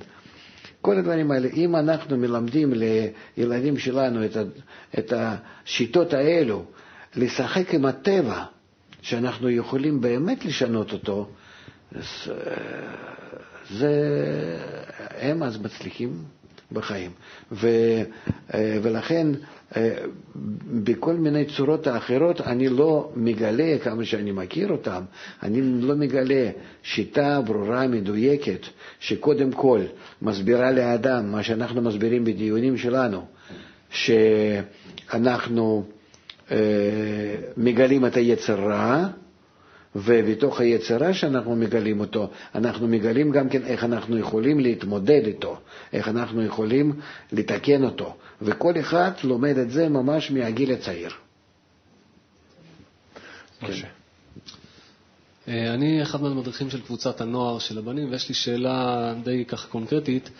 כל 0.80 0.98
הדברים 0.98 1.30
האלה, 1.30 1.48
אם 1.56 1.76
אנחנו 1.76 2.16
מלמדים 2.16 2.72
לילדים 3.36 3.78
שלנו 3.78 4.20
את 4.98 5.12
השיטות 5.16 6.12
האלו, 6.14 6.64
לשחק 7.16 7.74
עם 7.74 7.84
הטבע, 7.84 8.42
שאנחנו 9.02 9.50
יכולים 9.50 10.00
באמת 10.00 10.44
לשנות 10.44 10.92
אותו, 10.92 11.28
אז, 11.94 12.04
זה, 13.70 13.90
הם 15.20 15.42
אז 15.42 15.58
מצליחים 15.62 16.10
בחיים. 16.72 17.10
ו, 17.52 17.68
ולכן 18.54 19.26
בכל 20.84 21.14
מיני 21.14 21.44
צורות 21.44 21.86
האחרות 21.86 22.40
אני 22.40 22.68
לא 22.68 23.12
מגלה, 23.16 23.78
כמה 23.84 24.04
שאני 24.04 24.32
מכיר 24.32 24.68
אותם, 24.72 25.02
אני 25.42 25.60
לא 25.62 25.94
מגלה 25.96 26.50
שיטה 26.82 27.40
ברורה, 27.40 27.86
מדויקת, 27.88 28.66
שקודם 29.00 29.52
כל 29.52 29.80
מסבירה 30.22 30.70
לאדם 30.70 31.32
מה 31.32 31.42
שאנחנו 31.42 31.82
מסבירים 31.82 32.24
בדיונים 32.24 32.76
שלנו, 32.78 33.24
שאנחנו 33.90 35.84
מגלים 37.56 38.06
את 38.06 38.16
היצר 38.16 38.60
רע, 38.68 39.06
ובתוך 39.96 40.60
היצר 40.60 40.96
רע 40.96 41.14
שאנחנו 41.14 41.56
מגלים 41.56 42.00
אותו, 42.00 42.30
אנחנו 42.54 42.88
מגלים 42.88 43.30
גם 43.30 43.48
כן 43.48 43.64
איך 43.64 43.84
אנחנו 43.84 44.18
יכולים 44.18 44.60
להתמודד 44.60 45.22
איתו, 45.26 45.58
איך 45.92 46.08
אנחנו 46.08 46.42
יכולים 46.44 46.92
לתקן 47.32 47.84
אותו, 47.84 48.16
וכל 48.42 48.80
אחד 48.80 49.10
לומד 49.24 49.58
את 49.58 49.70
זה 49.70 49.88
ממש 49.88 50.30
מהגיל 50.30 50.72
הצעיר. 50.72 51.10
כן. 53.60 53.72
אני 55.48 56.02
אחד 56.02 56.22
מהמדריכים 56.22 56.70
של 56.70 56.80
קבוצת 56.80 57.20
הנוער 57.20 57.58
של 57.58 57.78
הבנים, 57.78 58.10
ויש 58.10 58.28
לי 58.28 58.34
שאלה 58.34 59.14
די 59.24 59.44
ככה 59.44 59.68
קונקרטית. 59.68 60.30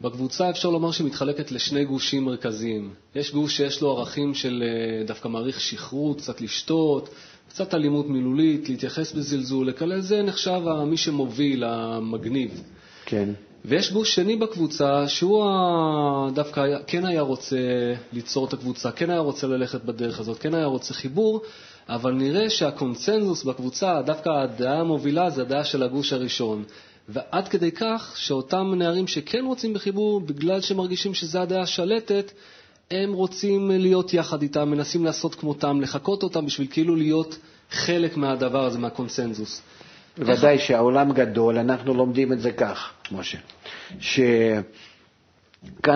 בקבוצה 0.00 0.50
אפשר 0.50 0.70
לומר 0.70 0.90
שהיא 0.90 1.06
מתחלקת 1.06 1.52
לשני 1.52 1.84
גושים 1.84 2.24
מרכזיים. 2.24 2.94
יש 3.14 3.32
גוש 3.32 3.56
שיש 3.56 3.80
לו 3.80 3.90
ערכים 3.98 4.34
של 4.34 4.62
אה, 4.66 5.06
דווקא 5.06 5.28
מעריך 5.28 5.60
שכרות, 5.60 6.18
קצת 6.18 6.40
לשתות, 6.40 7.08
קצת 7.48 7.74
אלימות 7.74 8.08
מילולית, 8.08 8.68
להתייחס 8.68 9.12
בזלזול, 9.12 9.68
לקלל 9.68 10.00
זה 10.00 10.22
נחשב 10.22 10.60
מי 10.86 10.96
שמוביל, 10.96 11.64
המגניב. 11.64 12.62
כן. 13.04 13.28
ויש 13.64 13.92
גוש 13.92 14.14
שני 14.14 14.36
בקבוצה 14.36 15.08
שהוא 15.08 15.44
דווקא 16.30 16.62
כן 16.86 17.06
היה 17.06 17.20
רוצה 17.20 17.56
ליצור 18.12 18.46
את 18.46 18.52
הקבוצה, 18.52 18.90
כן 18.90 19.10
היה 19.10 19.20
רוצה 19.20 19.46
ללכת 19.46 19.84
בדרך 19.84 20.20
הזאת, 20.20 20.38
כן 20.38 20.54
היה 20.54 20.66
רוצה 20.66 20.94
חיבור, 20.94 21.42
אבל 21.88 22.12
נראה 22.12 22.50
שהקונצנזוס 22.50 23.44
בקבוצה, 23.44 24.02
דווקא 24.06 24.28
הדעה 24.28 24.80
המובילה 24.80 25.30
זה 25.30 25.42
הדעה 25.42 25.64
של 25.64 25.82
הגוש 25.82 26.12
הראשון. 26.12 26.64
ועד 27.08 27.48
כדי 27.48 27.70
כך 27.72 28.14
שאותם 28.16 28.74
נערים 28.76 29.06
שכן 29.06 29.44
רוצים 29.44 29.74
בחיבור, 29.74 30.20
בגלל 30.20 30.60
שהם 30.60 30.76
מרגישים 30.76 31.14
שזו 31.14 31.38
הדעה 31.38 31.62
השלטת, 31.62 32.32
הם 32.90 33.12
רוצים 33.12 33.70
להיות 33.70 34.14
יחד 34.14 34.42
איתם, 34.42 34.70
מנסים 34.70 35.04
לעשות 35.04 35.34
כמותם, 35.34 35.80
לחקות 35.80 36.22
אותם 36.22 36.46
בשביל 36.46 36.66
כאילו 36.70 36.96
להיות 36.96 37.38
חלק 37.70 38.16
מהדבר 38.16 38.64
הזה, 38.64 38.78
מהקונסנזוס. 38.78 39.62
בוודאי 40.18 40.52
איך... 40.54 40.62
שהעולם 40.62 41.12
גדול, 41.12 41.58
אנחנו 41.58 41.94
לומדים 41.94 42.32
את 42.32 42.40
זה 42.40 42.52
כך, 42.52 42.90
משה, 43.12 43.38
שכאן 44.00 44.64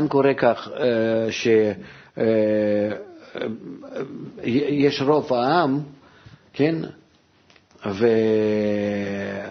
קורה 0.08 0.34
כך, 0.34 0.68
אה, 0.80 1.32
שיש 1.32 1.76
אה, 5.00 5.06
רוב 5.06 5.32
העם, 5.32 5.80
כן, 6.52 6.74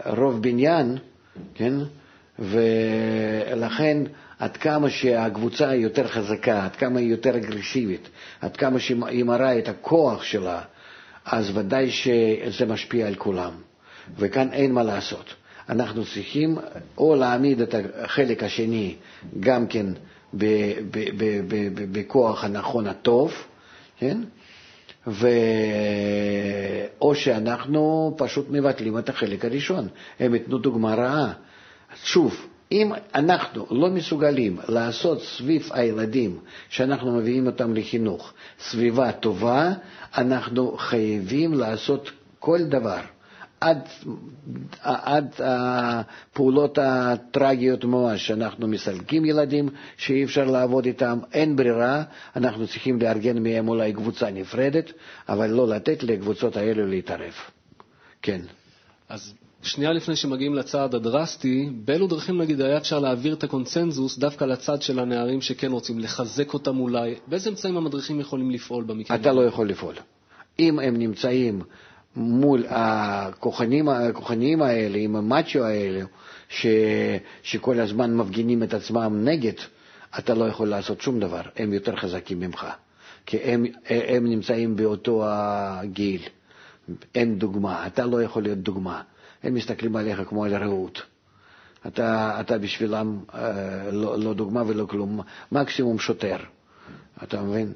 ורוב 0.06 0.42
בניין, 0.42 0.98
כן? 1.56 1.74
ולכן 2.40 3.98
עד 4.40 4.58
כמה 4.58 4.90
שהקבוצה 4.90 5.70
היא 5.70 5.84
יותר 5.84 6.08
חזקה, 6.08 6.64
עד 6.66 6.76
כמה 6.76 7.00
היא 7.00 7.12
יותר 7.12 7.38
אגרסיבית, 7.38 8.10
עד 8.42 8.58
כמה 8.58 8.80
שהיא 8.80 9.24
מראה 9.26 9.58
את 9.58 9.68
הכוח 9.68 10.24
שלה, 10.24 10.62
אז 11.26 11.58
ודאי 11.58 11.92
שזה 11.92 12.66
משפיע 12.66 13.08
על 13.08 13.16
כולם. 13.16 13.52
וכאן 14.18 14.48
אין 14.54 14.72
מה 14.74 14.84
לעשות. 14.84 15.34
אנחנו 15.70 16.06
צריכים 16.06 16.58
או 16.98 17.16
להעמיד 17.16 17.62
את 17.62 17.76
החלק 18.00 18.44
השני 18.44 18.96
גם 19.40 19.68
כן 19.68 19.86
בכוח 21.92 22.44
הנכון 22.44 22.88
הטוב, 22.88 23.34
כן? 23.98 24.18
ו... 25.08 25.28
או 27.02 27.16
שאנחנו 27.16 28.14
פשוט 28.18 28.46
מבטלים 28.50 28.98
את 28.98 29.10
החלק 29.10 29.46
הראשון. 29.46 29.88
הם 30.20 30.34
ייתנו 30.34 30.58
דוגמה 30.58 30.96
רעה. 30.96 31.34
שוב, 32.04 32.48
אם 32.72 32.92
אנחנו 33.16 33.66
לא 33.72 33.90
מסוגלים 33.90 34.58
לעשות 34.68 35.22
סביב 35.22 35.70
הילדים 35.74 36.40
שאנחנו 36.70 37.12
מביאים 37.18 37.48
אותם 37.48 37.74
לחינוך 37.74 38.34
סביבה 38.60 39.12
טובה, 39.12 39.72
אנחנו 40.18 40.78
חייבים 40.78 41.54
לעשות 41.54 42.12
כל 42.40 42.60
דבר. 42.64 43.00
עד, 43.62 43.80
עד 44.84 45.32
הפעולות 45.40 46.78
הטרגיות 46.82 47.86
ממש, 47.86 48.28
שאנחנו 48.28 48.68
מסלקים 48.68 49.26
ילדים 49.26 49.70
שאי 49.98 50.24
אפשר 50.24 50.46
לעבוד 50.46 50.86
איתם, 50.86 51.20
אין 51.34 51.56
ברירה, 51.56 52.04
אנחנו 52.36 52.68
צריכים 52.68 53.02
לארגן 53.02 53.44
מהם 53.44 53.68
אולי 53.68 53.94
קבוצה 53.94 54.32
נפרדת, 54.32 54.92
אבל 55.30 55.50
לא 55.50 55.68
לתת 55.68 56.04
לקבוצות 56.04 56.58
האלו 56.58 56.88
להתערב. 56.88 57.34
כן. 58.22 58.42
אז 59.10 59.34
שנייה 59.62 59.92
לפני 59.92 60.16
שמגיעים 60.16 60.54
לצעד 60.56 60.96
הדרסטי, 60.96 61.70
באילו 61.86 62.08
דרכים 62.08 62.42
נגיד 62.42 62.62
היה 62.62 62.78
אפשר 62.78 63.00
להעביר 63.00 63.34
את 63.34 63.44
הקונצנזוס 63.44 64.18
דווקא 64.18 64.46
לצד 64.46 64.82
של 64.82 65.00
הנערים 65.00 65.42
שכן 65.42 65.72
רוצים 65.72 66.00
לחזק 66.00 66.54
אותם 66.54 66.80
אולי? 66.80 67.16
באיזה 67.28 67.50
אמצעים 67.50 67.78
המדריכים 67.78 68.20
יכולים 68.20 68.52
לפעול 68.52 68.84
במקרה? 68.84 69.18
אתה 69.18 69.32
לא 69.32 69.42
יכול 69.46 69.70
לפעול. 69.70 69.96
אם 70.60 70.80
הם 70.80 70.98
נמצאים 70.98 71.62
מול 72.16 72.66
הכוחניים 72.70 74.62
האלה, 74.62 74.98
עם 74.98 75.16
המאצ'ו 75.16 75.64
האלה, 75.64 76.02
ש, 76.50 76.66
שכל 77.44 77.80
הזמן 77.80 78.16
מפגינים 78.16 78.64
את 78.64 78.74
עצמם 78.74 79.22
נגד, 79.24 79.54
אתה 80.20 80.34
לא 80.34 80.46
יכול 80.46 80.68
לעשות 80.68 81.02
שום 81.02 81.20
דבר, 81.20 81.42
הם 81.58 81.74
יותר 81.74 81.96
חזקים 81.96 82.40
ממך, 82.40 82.68
כי 83.26 83.38
הם, 83.38 83.66
הם 83.90 84.28
נמצאים 84.28 84.76
באותו 84.76 85.24
הגיל, 85.26 86.22
אין 87.16 87.40
דוגמה, 87.40 87.88
אתה 87.88 88.06
לא 88.06 88.24
יכול 88.24 88.44
להיות 88.44 88.60
דוגמה, 88.60 89.02
הם 89.44 89.54
מסתכלים 89.54 89.96
עליך 89.96 90.22
כמו 90.30 90.46
על 90.46 90.56
רעות. 90.56 91.02
אתה, 91.88 92.38
אתה 92.40 92.58
בשבילם 92.58 93.20
אה, 93.34 93.92
לא, 93.92 94.20
לא 94.20 94.34
דוגמה 94.34 94.64
ולא 94.68 94.86
כלום, 94.86 95.22
מקסימום 95.52 96.00
שוטר, 96.00 96.38
אתה 97.24 97.42
מבין? 97.42 97.74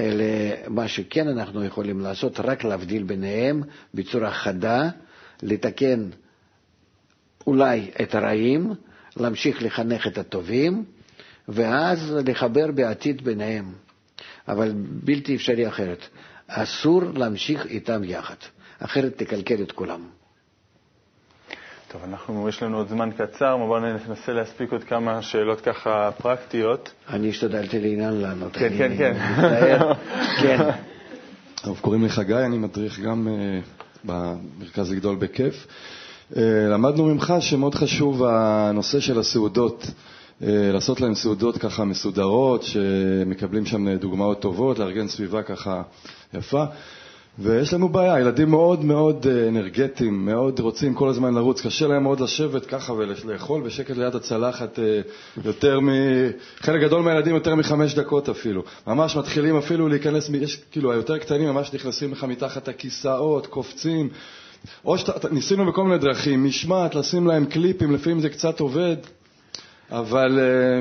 אלה, 0.00 0.24
מה 0.68 0.88
שכן 0.88 1.28
אנחנו 1.28 1.64
יכולים 1.64 2.00
לעשות, 2.00 2.40
רק 2.40 2.64
להבדיל 2.64 3.02
ביניהם 3.02 3.62
בצורה 3.94 4.30
חדה, 4.30 4.88
לתקן 5.42 6.08
אולי 7.46 7.90
את 8.02 8.14
הרעים, 8.14 8.72
להמשיך 9.16 9.62
לחנך 9.62 10.06
את 10.06 10.18
הטובים, 10.18 10.84
ואז 11.48 12.12
לחבר 12.26 12.70
בעתיד 12.72 13.24
ביניהם. 13.24 13.72
אבל 14.48 14.72
בלתי 15.04 15.36
אפשרי 15.36 15.68
אחרת. 15.68 16.06
אסור 16.46 17.02
להמשיך 17.04 17.66
איתם 17.66 18.04
יחד, 18.04 18.34
אחרת 18.78 19.18
תקלקל 19.18 19.62
את 19.62 19.72
כולם. 19.72 20.17
טוב, 21.92 22.00
אנחנו, 22.04 22.48
יש 22.48 22.62
לנו 22.62 22.76
עוד 22.76 22.88
זמן 22.88 23.10
קצר, 23.16 23.56
בואו 23.56 23.80
ננסה 23.80 24.32
להספיק 24.32 24.72
עוד 24.72 24.84
כמה 24.84 25.22
שאלות 25.22 25.60
ככה 25.60 26.10
פרקטיות. 26.18 26.92
אני 27.08 27.28
השתדלתי 27.28 27.80
לעניין 27.80 28.14
לענות. 28.14 28.52
כן, 28.56 28.68
כן, 28.78 28.96
כן. 28.98 29.16
כן. 30.42 30.70
טוב, 31.54 31.78
קוראים 31.80 32.02
לי 32.02 32.08
חגי, 32.08 32.34
אני 32.34 32.58
מדריך 32.58 33.00
גם 33.00 33.28
uh, 33.28 33.84
במרכז 34.04 34.92
לגדול 34.92 35.16
בכיף. 35.16 35.66
Uh, 36.32 36.36
למדנו 36.70 37.04
ממך 37.04 37.34
שמאוד 37.40 37.74
חשוב 37.74 38.24
הנושא 38.24 39.00
של 39.00 39.18
הסעודות. 39.18 39.82
uh, 39.82 40.44
לעשות 40.46 41.00
להם 41.00 41.14
סעודות 41.14 41.58
ככה 41.58 41.84
מסודרות, 41.84 42.62
שמקבלים 42.62 43.66
שם 43.66 43.96
דוגמאות 43.96 44.40
טובות, 44.40 44.78
לארגן 44.78 45.08
סביבה 45.08 45.42
ככה 45.42 45.82
יפה. 46.34 46.64
ויש 47.40 47.74
לנו 47.74 47.88
בעיה, 47.88 48.20
ילדים 48.20 48.50
מאוד 48.50 48.84
מאוד 48.84 49.26
אה, 49.30 49.48
אנרגטיים, 49.48 50.26
מאוד 50.26 50.60
רוצים 50.60 50.94
כל 50.94 51.08
הזמן 51.08 51.34
לרוץ, 51.34 51.66
קשה 51.66 51.86
להם 51.86 52.02
מאוד 52.02 52.20
לשבת 52.20 52.66
ככה 52.66 52.92
ולאכול 52.92 53.62
בשקט 53.62 53.96
ליד 53.96 54.14
הצלחת 54.14 54.78
אה, 54.78 55.00
יותר 55.44 55.80
מ... 55.80 55.88
חלק 56.56 56.82
גדול 56.82 57.02
מהילדים 57.02 57.34
יותר 57.34 57.54
מחמש 57.54 57.94
דקות 57.94 58.28
אפילו. 58.28 58.62
ממש 58.86 59.16
מתחילים 59.16 59.56
אפילו 59.56 59.88
להיכנס, 59.88 60.30
יש 60.34 60.56
כאילו 60.70 60.92
היותר 60.92 61.18
קטנים 61.18 61.48
ממש 61.48 61.74
נכנסים 61.74 62.12
לך 62.12 62.24
מתחת 62.24 62.68
הכיסאות, 62.68 63.46
קופצים. 63.46 64.08
או 64.84 64.98
שניסינו 64.98 65.66
בכל 65.66 65.84
מיני 65.84 65.98
דרכים, 65.98 66.44
משמעת, 66.44 66.94
לשים 66.94 67.26
להם 67.26 67.44
קליפים, 67.44 67.94
לפעמים 67.94 68.20
זה 68.20 68.28
קצת 68.28 68.60
עובד, 68.60 68.96
אבל 69.90 70.38
אה, 70.40 70.80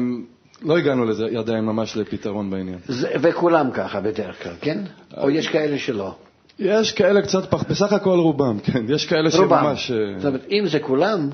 לא 0.62 0.78
הגענו 0.78 1.06
לזה 1.06 1.26
עדיין 1.40 1.66
ממש 1.66 1.98
לפתרון 1.98 2.50
בעניין. 2.50 2.78
זה, 2.88 3.12
וכולם 3.22 3.72
ככה 3.72 4.02
בדרך 4.02 4.44
כלל, 4.44 4.54
כן? 4.62 4.84
או 5.18 5.30
יש 5.30 5.48
כאלה 5.48 5.78
שלא? 5.78 6.16
יש 6.60 6.92
כאלה 6.92 7.22
קצת 7.22 7.50
פח, 7.52 7.64
בסך 7.64 7.94
הכל 7.94 8.20
רובם, 8.20 8.60
כן. 8.60 8.86
יש 8.90 9.06
כאלה 9.06 9.30
רובם. 9.38 9.64
שממש... 9.64 9.92
אה, 9.92 9.98
זאת 10.18 10.26
אומרת, 10.26 10.46
אם 10.52 10.64
זה 10.68 10.80
כולם, 10.80 11.30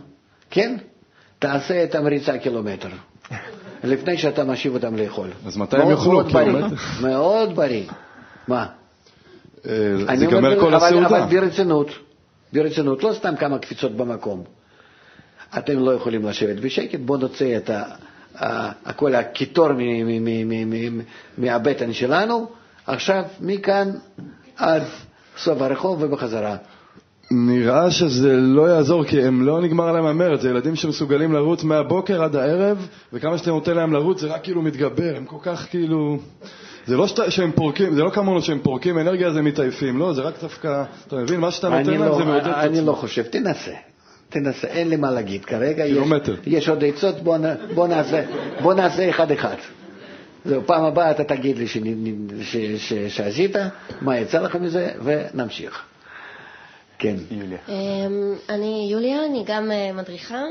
כן, 0.50 0.78
תעשה 1.40 1.84
את 1.84 1.96
המריצה 1.96 2.38
קילומטר. 2.38 2.90
לפני 3.84 4.18
שאתה 4.18 4.44
משיב 4.44 4.74
אותם 4.74 4.96
לאכול. 4.96 5.28
אז 5.46 5.58
מתי 5.58 5.78
הם 5.78 5.92
יאכלו 5.92 6.26
קילומטר? 6.26 6.76
מאוד 7.02 7.56
בריא. 7.56 7.84
מה? 8.48 8.66
אה, 9.66 9.72
זה 10.16 10.26
ייגמר 10.26 10.60
כל 10.60 10.74
הסעודה. 10.74 11.08
אבל 11.08 11.22
ברצינות, 11.40 11.88
ברצינות, 12.54 13.04
לא 13.04 13.14
סתם 13.14 13.36
כמה 13.36 13.60
קפיצות 13.60 13.92
במקום. 13.92 14.44
אתם 15.58 15.80
לא 15.80 15.92
יכולים 15.92 16.26
לשבת 16.26 16.56
בשקט, 16.56 17.00
בואו 17.00 17.20
נוציא 17.20 17.58
את 17.58 17.70
כל 18.96 19.16
הקיטור 19.16 19.70
מהבטן 21.38 21.94
שלנו. 21.94 22.48
עכשיו, 22.88 23.24
מכאן 23.42 23.92
עד 24.58 24.84
סוף 25.38 25.62
הרחוב 25.62 26.04
ובחזרה. 26.04 26.56
נראה 27.32 27.92
שזה 27.92 28.34
לא 28.34 28.70
יעזור, 28.70 29.04
כי 29.04 29.22
הם 29.22 29.46
לא 29.46 29.62
נגמר 29.62 29.92
להם 29.92 30.06
המרד, 30.06 30.40
זה 30.40 30.50
ילדים 30.50 30.76
שמסוגלים 30.76 31.34
לרוץ 31.34 31.64
מהבוקר 31.64 32.24
עד 32.24 32.36
הערב, 32.36 32.88
וכמה 33.14 33.38
שאתה 33.38 33.50
נותן 33.50 33.76
להם 33.76 33.94
לרוץ 33.94 34.22
זה 34.22 34.28
רק 34.28 34.44
כאילו 34.44 34.62
מתגבר, 34.62 35.14
הם 35.18 35.26
כל 35.26 35.38
כך 35.42 35.68
כאילו... 35.70 36.18
זה 36.86 36.98
לא 36.98 37.08
שת, 37.08 37.32
שהם 37.32 37.52
פורקים, 37.52 37.96
זה 37.96 38.04
לא 38.04 38.10
כמונו 38.10 38.42
שהם 38.42 38.60
פורקים 38.60 39.00
אנרגיה 39.00 39.28
אז 39.28 39.38
הם 39.38 39.46
מתעייפים, 39.46 40.00
לא, 40.00 40.14
זה 40.14 40.22
רק 40.22 40.34
דווקא, 40.42 40.84
אתה 41.08 41.16
מבין, 41.16 41.40
מה 41.40 41.52
שאתה 41.52 41.70
נותן 41.70 41.92
להם 41.92 42.04
לא, 42.04 42.18
זה 42.18 42.24
מעודד 42.24 42.48
את 42.48 42.54
אני 42.54 42.86
לא 42.86 42.94
חושב, 42.94 43.24
תנסה, 43.24 43.72
תנסה, 44.30 44.68
אין 44.68 44.90
לי 44.90 44.96
מה 44.96 45.12
להגיד. 45.12 45.46
כרגע, 45.46 45.86
קילומטר. 45.86 46.34
יש, 46.34 46.40
יש 46.46 46.70
עוד 46.70 46.84
עצות, 46.84 47.20
בוא, 47.20 47.38
בוא 48.62 48.74
נעשה 48.74 49.10
אחד-אחד. 49.10 49.56
זהו, 50.46 50.62
פעם 50.66 50.84
הבאה 50.86 51.12
אתה 51.12 51.24
תגיד 51.24 51.58
לי 51.58 51.66
שעשית, 53.10 53.56
מה 54.02 54.18
יצא 54.18 54.42
לך 54.42 54.56
מזה, 54.56 54.92
ונמשיך. 55.04 55.84
כן. 57.00 57.16
יוליה. 57.32 57.58
אמ, 57.70 58.36
אני 58.50 58.88
יוליה, 58.92 59.26
אני 59.26 59.44
גם 59.46 59.72
אה, 59.72 59.92
מדריכה, 59.94 60.42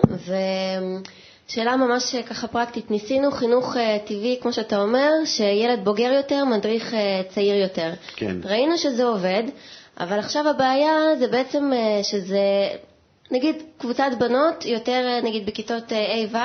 ושאלה 1.49 1.76
ממש 1.76 2.14
אה, 2.14 2.22
ככה 2.22 2.49
פרקטית. 2.49 2.90
ניסינו 2.90 3.30
חינוך 3.30 3.76
אה, 3.76 3.99
טבעי, 4.05 4.38
כמו 4.43 4.53
שאתה 4.53 4.82
אומר, 4.82 5.09
שילד 5.24 5.84
בוגר 5.84 6.12
יותר 6.12 6.45
מדריך 6.45 6.95
צעיר 7.28 7.55
יותר. 7.62 7.90
כן. 8.16 8.36
ראינו 8.45 8.78
שזה 8.78 9.05
עובד, 9.05 9.43
אבל 10.01 10.18
עכשיו 10.18 10.49
הבעיה 10.49 11.16
זה 11.18 11.28
בעצם 11.28 11.70
שזה... 12.03 12.38
נגיד 13.30 13.57
קבוצת 13.78 14.11
בנות, 14.18 14.64
יותר 14.66 15.20
נגיד 15.22 15.47
בכיתות 15.47 15.93
ה'-ו', 15.93 16.36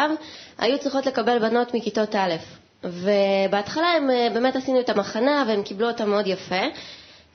היו 0.57 0.79
צריכות 0.79 1.05
לקבל 1.05 1.39
בנות 1.39 1.73
מכיתות 1.73 2.15
א'. 2.15 2.35
ובהתחלה 2.84 3.88
הם 3.88 4.09
אה, 4.09 4.28
באמת 4.34 4.55
עשינו 4.55 4.80
את 4.80 4.89
המחנה 4.89 5.43
והם 5.47 5.63
קיבלו 5.63 5.88
אותם 5.88 6.09
מאוד 6.09 6.28
יפה. 6.28 6.65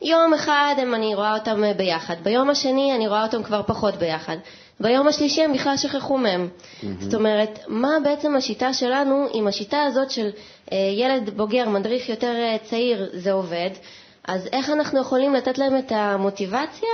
יום 0.03 0.35
אחד 0.35 0.75
הם, 0.79 0.95
אני 0.95 1.15
רואה 1.15 1.35
אותם 1.35 1.65
אה, 1.65 1.75
ביחד, 1.75 2.17
ביום 2.23 2.51
השני 2.51 2.97
אני 2.97 3.09
רואה 3.09 3.23
אותם 3.23 3.43
כבר 3.43 3.63
פחות 3.67 3.95
ביחד, 3.95 4.37
ביום 4.81 5.09
השלישי 5.09 5.43
הם 5.43 5.53
בכלל 5.53 5.77
שכחו 5.77 6.19
מהם. 6.19 6.49
Mm-hmm. 6.49 6.87
זאת 7.01 7.15
אומרת, 7.15 7.59
מה 7.69 7.91
בעצם 8.05 8.37
השיטה 8.37 8.73
שלנו, 8.73 9.27
אם 9.35 9.47
השיטה 9.49 9.83
הזאת 9.83 10.11
של 10.11 10.31
אה, 10.73 10.77
ילד 10.97 11.31
בוגר, 11.37 11.69
מדריך 11.69 12.09
יותר 12.09 12.35
אה, 12.37 12.57
צעיר, 12.63 13.11
זה 13.13 13.33
עובד, 13.33 13.71
אז 14.25 14.49
איך 14.53 14.71
אנחנו 14.71 15.01
יכולים 15.01 15.35
לתת 15.35 15.59
להם 15.59 15.79
את 15.79 15.93
המוטיבציה 15.93 16.89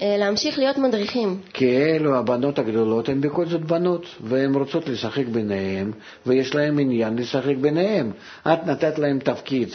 להמשיך 0.00 0.58
להיות 0.58 0.78
מדריכים. 0.78 1.38
כי 1.52 1.76
אלו 1.76 2.16
הבנות 2.16 2.58
הגדולות 2.58 3.08
הן 3.08 3.20
בכל 3.20 3.46
זאת 3.46 3.60
בנות, 3.60 4.06
והן 4.20 4.54
רוצות 4.54 4.88
לשחק 4.88 5.26
ביניהן, 5.26 5.92
ויש 6.26 6.54
להן 6.54 6.78
עניין 6.78 7.16
לשחק 7.16 7.56
ביניהן. 7.60 8.10
את 8.46 8.66
נתת 8.66 8.98
להן 8.98 9.18
תפקיד 9.18 9.68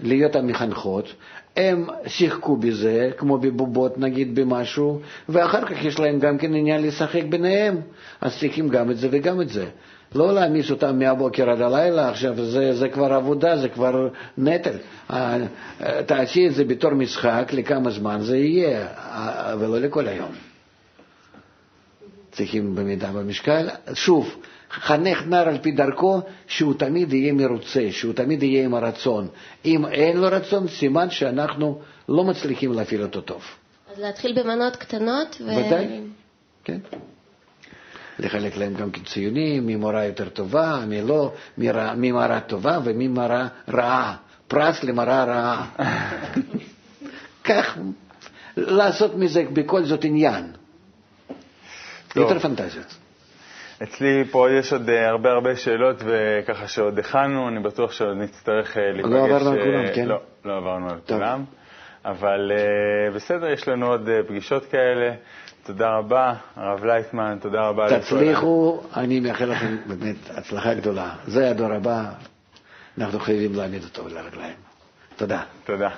להיות 0.00 0.36
המחנכות, 0.36 1.12
הם 1.56 1.86
שיחקו 2.06 2.56
בזה, 2.56 3.10
כמו 3.16 3.38
בבובות 3.38 3.98
נגיד 3.98 4.34
במשהו, 4.34 5.00
ואחר 5.28 5.66
כך 5.66 5.84
יש 5.84 6.00
להם 6.00 6.18
גם 6.18 6.38
כן 6.38 6.54
עניין 6.54 6.82
לשחק 6.82 7.22
ביניהם, 7.28 7.80
אז 8.20 8.38
צריכים 8.38 8.68
גם 8.68 8.90
את 8.90 8.96
זה 8.96 9.08
וגם 9.10 9.40
את 9.40 9.48
זה. 9.48 9.66
לא 10.14 10.34
להעמיס 10.34 10.70
אותם 10.70 10.98
מהבוקר 10.98 11.50
עד 11.50 11.60
הלילה, 11.60 12.08
עכשיו 12.08 12.44
זה, 12.44 12.74
זה 12.74 12.88
כבר 12.88 13.12
עבודה, 13.12 13.56
זה 13.56 13.68
כבר 13.68 14.08
נטל. 14.38 14.76
תעשי 16.06 16.46
את 16.46 16.54
זה 16.54 16.64
בתור 16.64 16.90
משחק, 16.90 17.52
לכמה 17.52 17.90
זמן 17.90 18.20
זה 18.20 18.36
יהיה, 18.36 18.86
ולא 19.58 19.78
לכל 19.78 20.08
היום. 20.08 20.32
צריכים 22.32 22.74
במידה 22.74 23.12
במשקל. 23.12 23.68
שוב, 23.94 24.36
חנך 24.70 25.26
נער 25.26 25.48
על 25.48 25.58
פי 25.58 25.70
דרכו, 25.70 26.20
שהוא 26.46 26.74
תמיד 26.74 27.12
יהיה 27.12 27.32
מרוצה, 27.32 27.88
שהוא 27.90 28.12
תמיד 28.12 28.42
יהיה 28.42 28.64
עם 28.64 28.74
הרצון. 28.74 29.28
אם 29.64 29.86
אין 29.86 30.16
לו 30.16 30.28
רצון, 30.30 30.68
סימן 30.68 31.10
שאנחנו 31.10 31.80
לא 32.08 32.24
מצליחים 32.24 32.72
להפעיל 32.72 33.02
אותו 33.02 33.20
טוב. 33.20 33.42
אז 33.92 33.98
להתחיל 33.98 34.40
במנות 34.42 34.76
קטנות 34.76 35.36
ו... 35.40 35.44
ודאי, 35.44 36.00
כן. 36.64 36.78
לחלק 38.18 38.56
להם 38.56 38.74
גם 38.74 38.90
ציונים, 39.04 39.66
מי 39.66 39.76
מורה 39.76 40.04
יותר 40.04 40.28
טובה, 40.28 40.84
מי 40.86 41.02
לא, 41.02 41.32
מי 41.96 42.12
מורה 42.12 42.40
טובה 42.40 42.78
ומי 42.84 43.08
מורה 43.08 43.48
רעה. 43.68 44.16
פרס 44.48 44.84
למראה 44.84 45.24
רעה. 45.24 45.66
כך, 47.48 47.78
לעשות 48.56 49.14
מזה 49.14 49.44
בכל 49.52 49.84
זאת 49.84 50.04
עניין. 50.04 50.52
טוב. 52.08 52.22
יותר 52.22 52.38
פנטזיות. 52.38 52.96
אצלי 53.82 54.24
פה 54.30 54.50
יש 54.50 54.72
עוד 54.72 54.88
אה, 54.88 55.08
הרבה 55.08 55.30
הרבה 55.30 55.56
שאלות, 55.56 56.02
וככה 56.04 56.68
שעוד 56.68 56.98
הכנו, 56.98 57.48
אני 57.48 57.60
בטוח 57.60 57.92
שעוד 57.92 58.16
נצטרך 58.16 58.76
אה, 58.76 58.92
להיפגש. 58.92 59.12
לא 59.12 59.24
עברנו 59.24 59.50
על 59.50 59.58
אה, 59.58 59.64
כולם, 59.64 59.94
כן. 59.94 60.06
לא, 60.06 60.20
לא 60.44 60.56
עברנו 60.56 60.90
על 60.90 60.98
כולם. 61.08 61.44
אבל 62.04 62.52
בסדר, 63.14 63.46
יש 63.46 63.68
לנו 63.68 63.86
עוד 63.86 64.08
פגישות 64.28 64.64
כאלה. 64.64 65.14
תודה 65.66 65.96
רבה, 65.96 66.34
הרב 66.56 66.84
לייטמן, 66.84 67.38
תודה 67.40 67.68
רבה. 67.68 68.00
תצליחו, 68.00 68.80
אני 68.96 69.20
מאחל 69.20 69.44
לכם 69.44 69.76
באמת 69.86 70.16
הצלחה 70.30 70.74
גדולה. 70.74 71.14
זה 71.26 71.50
הדור 71.50 71.72
הבא, 71.72 72.04
אנחנו 72.98 73.20
חייבים 73.20 73.54
להעמיד 73.54 73.84
אותו 73.84 74.08
לרגליים. 74.08 74.54
תודה. 75.16 75.42
תודה. 75.64 75.88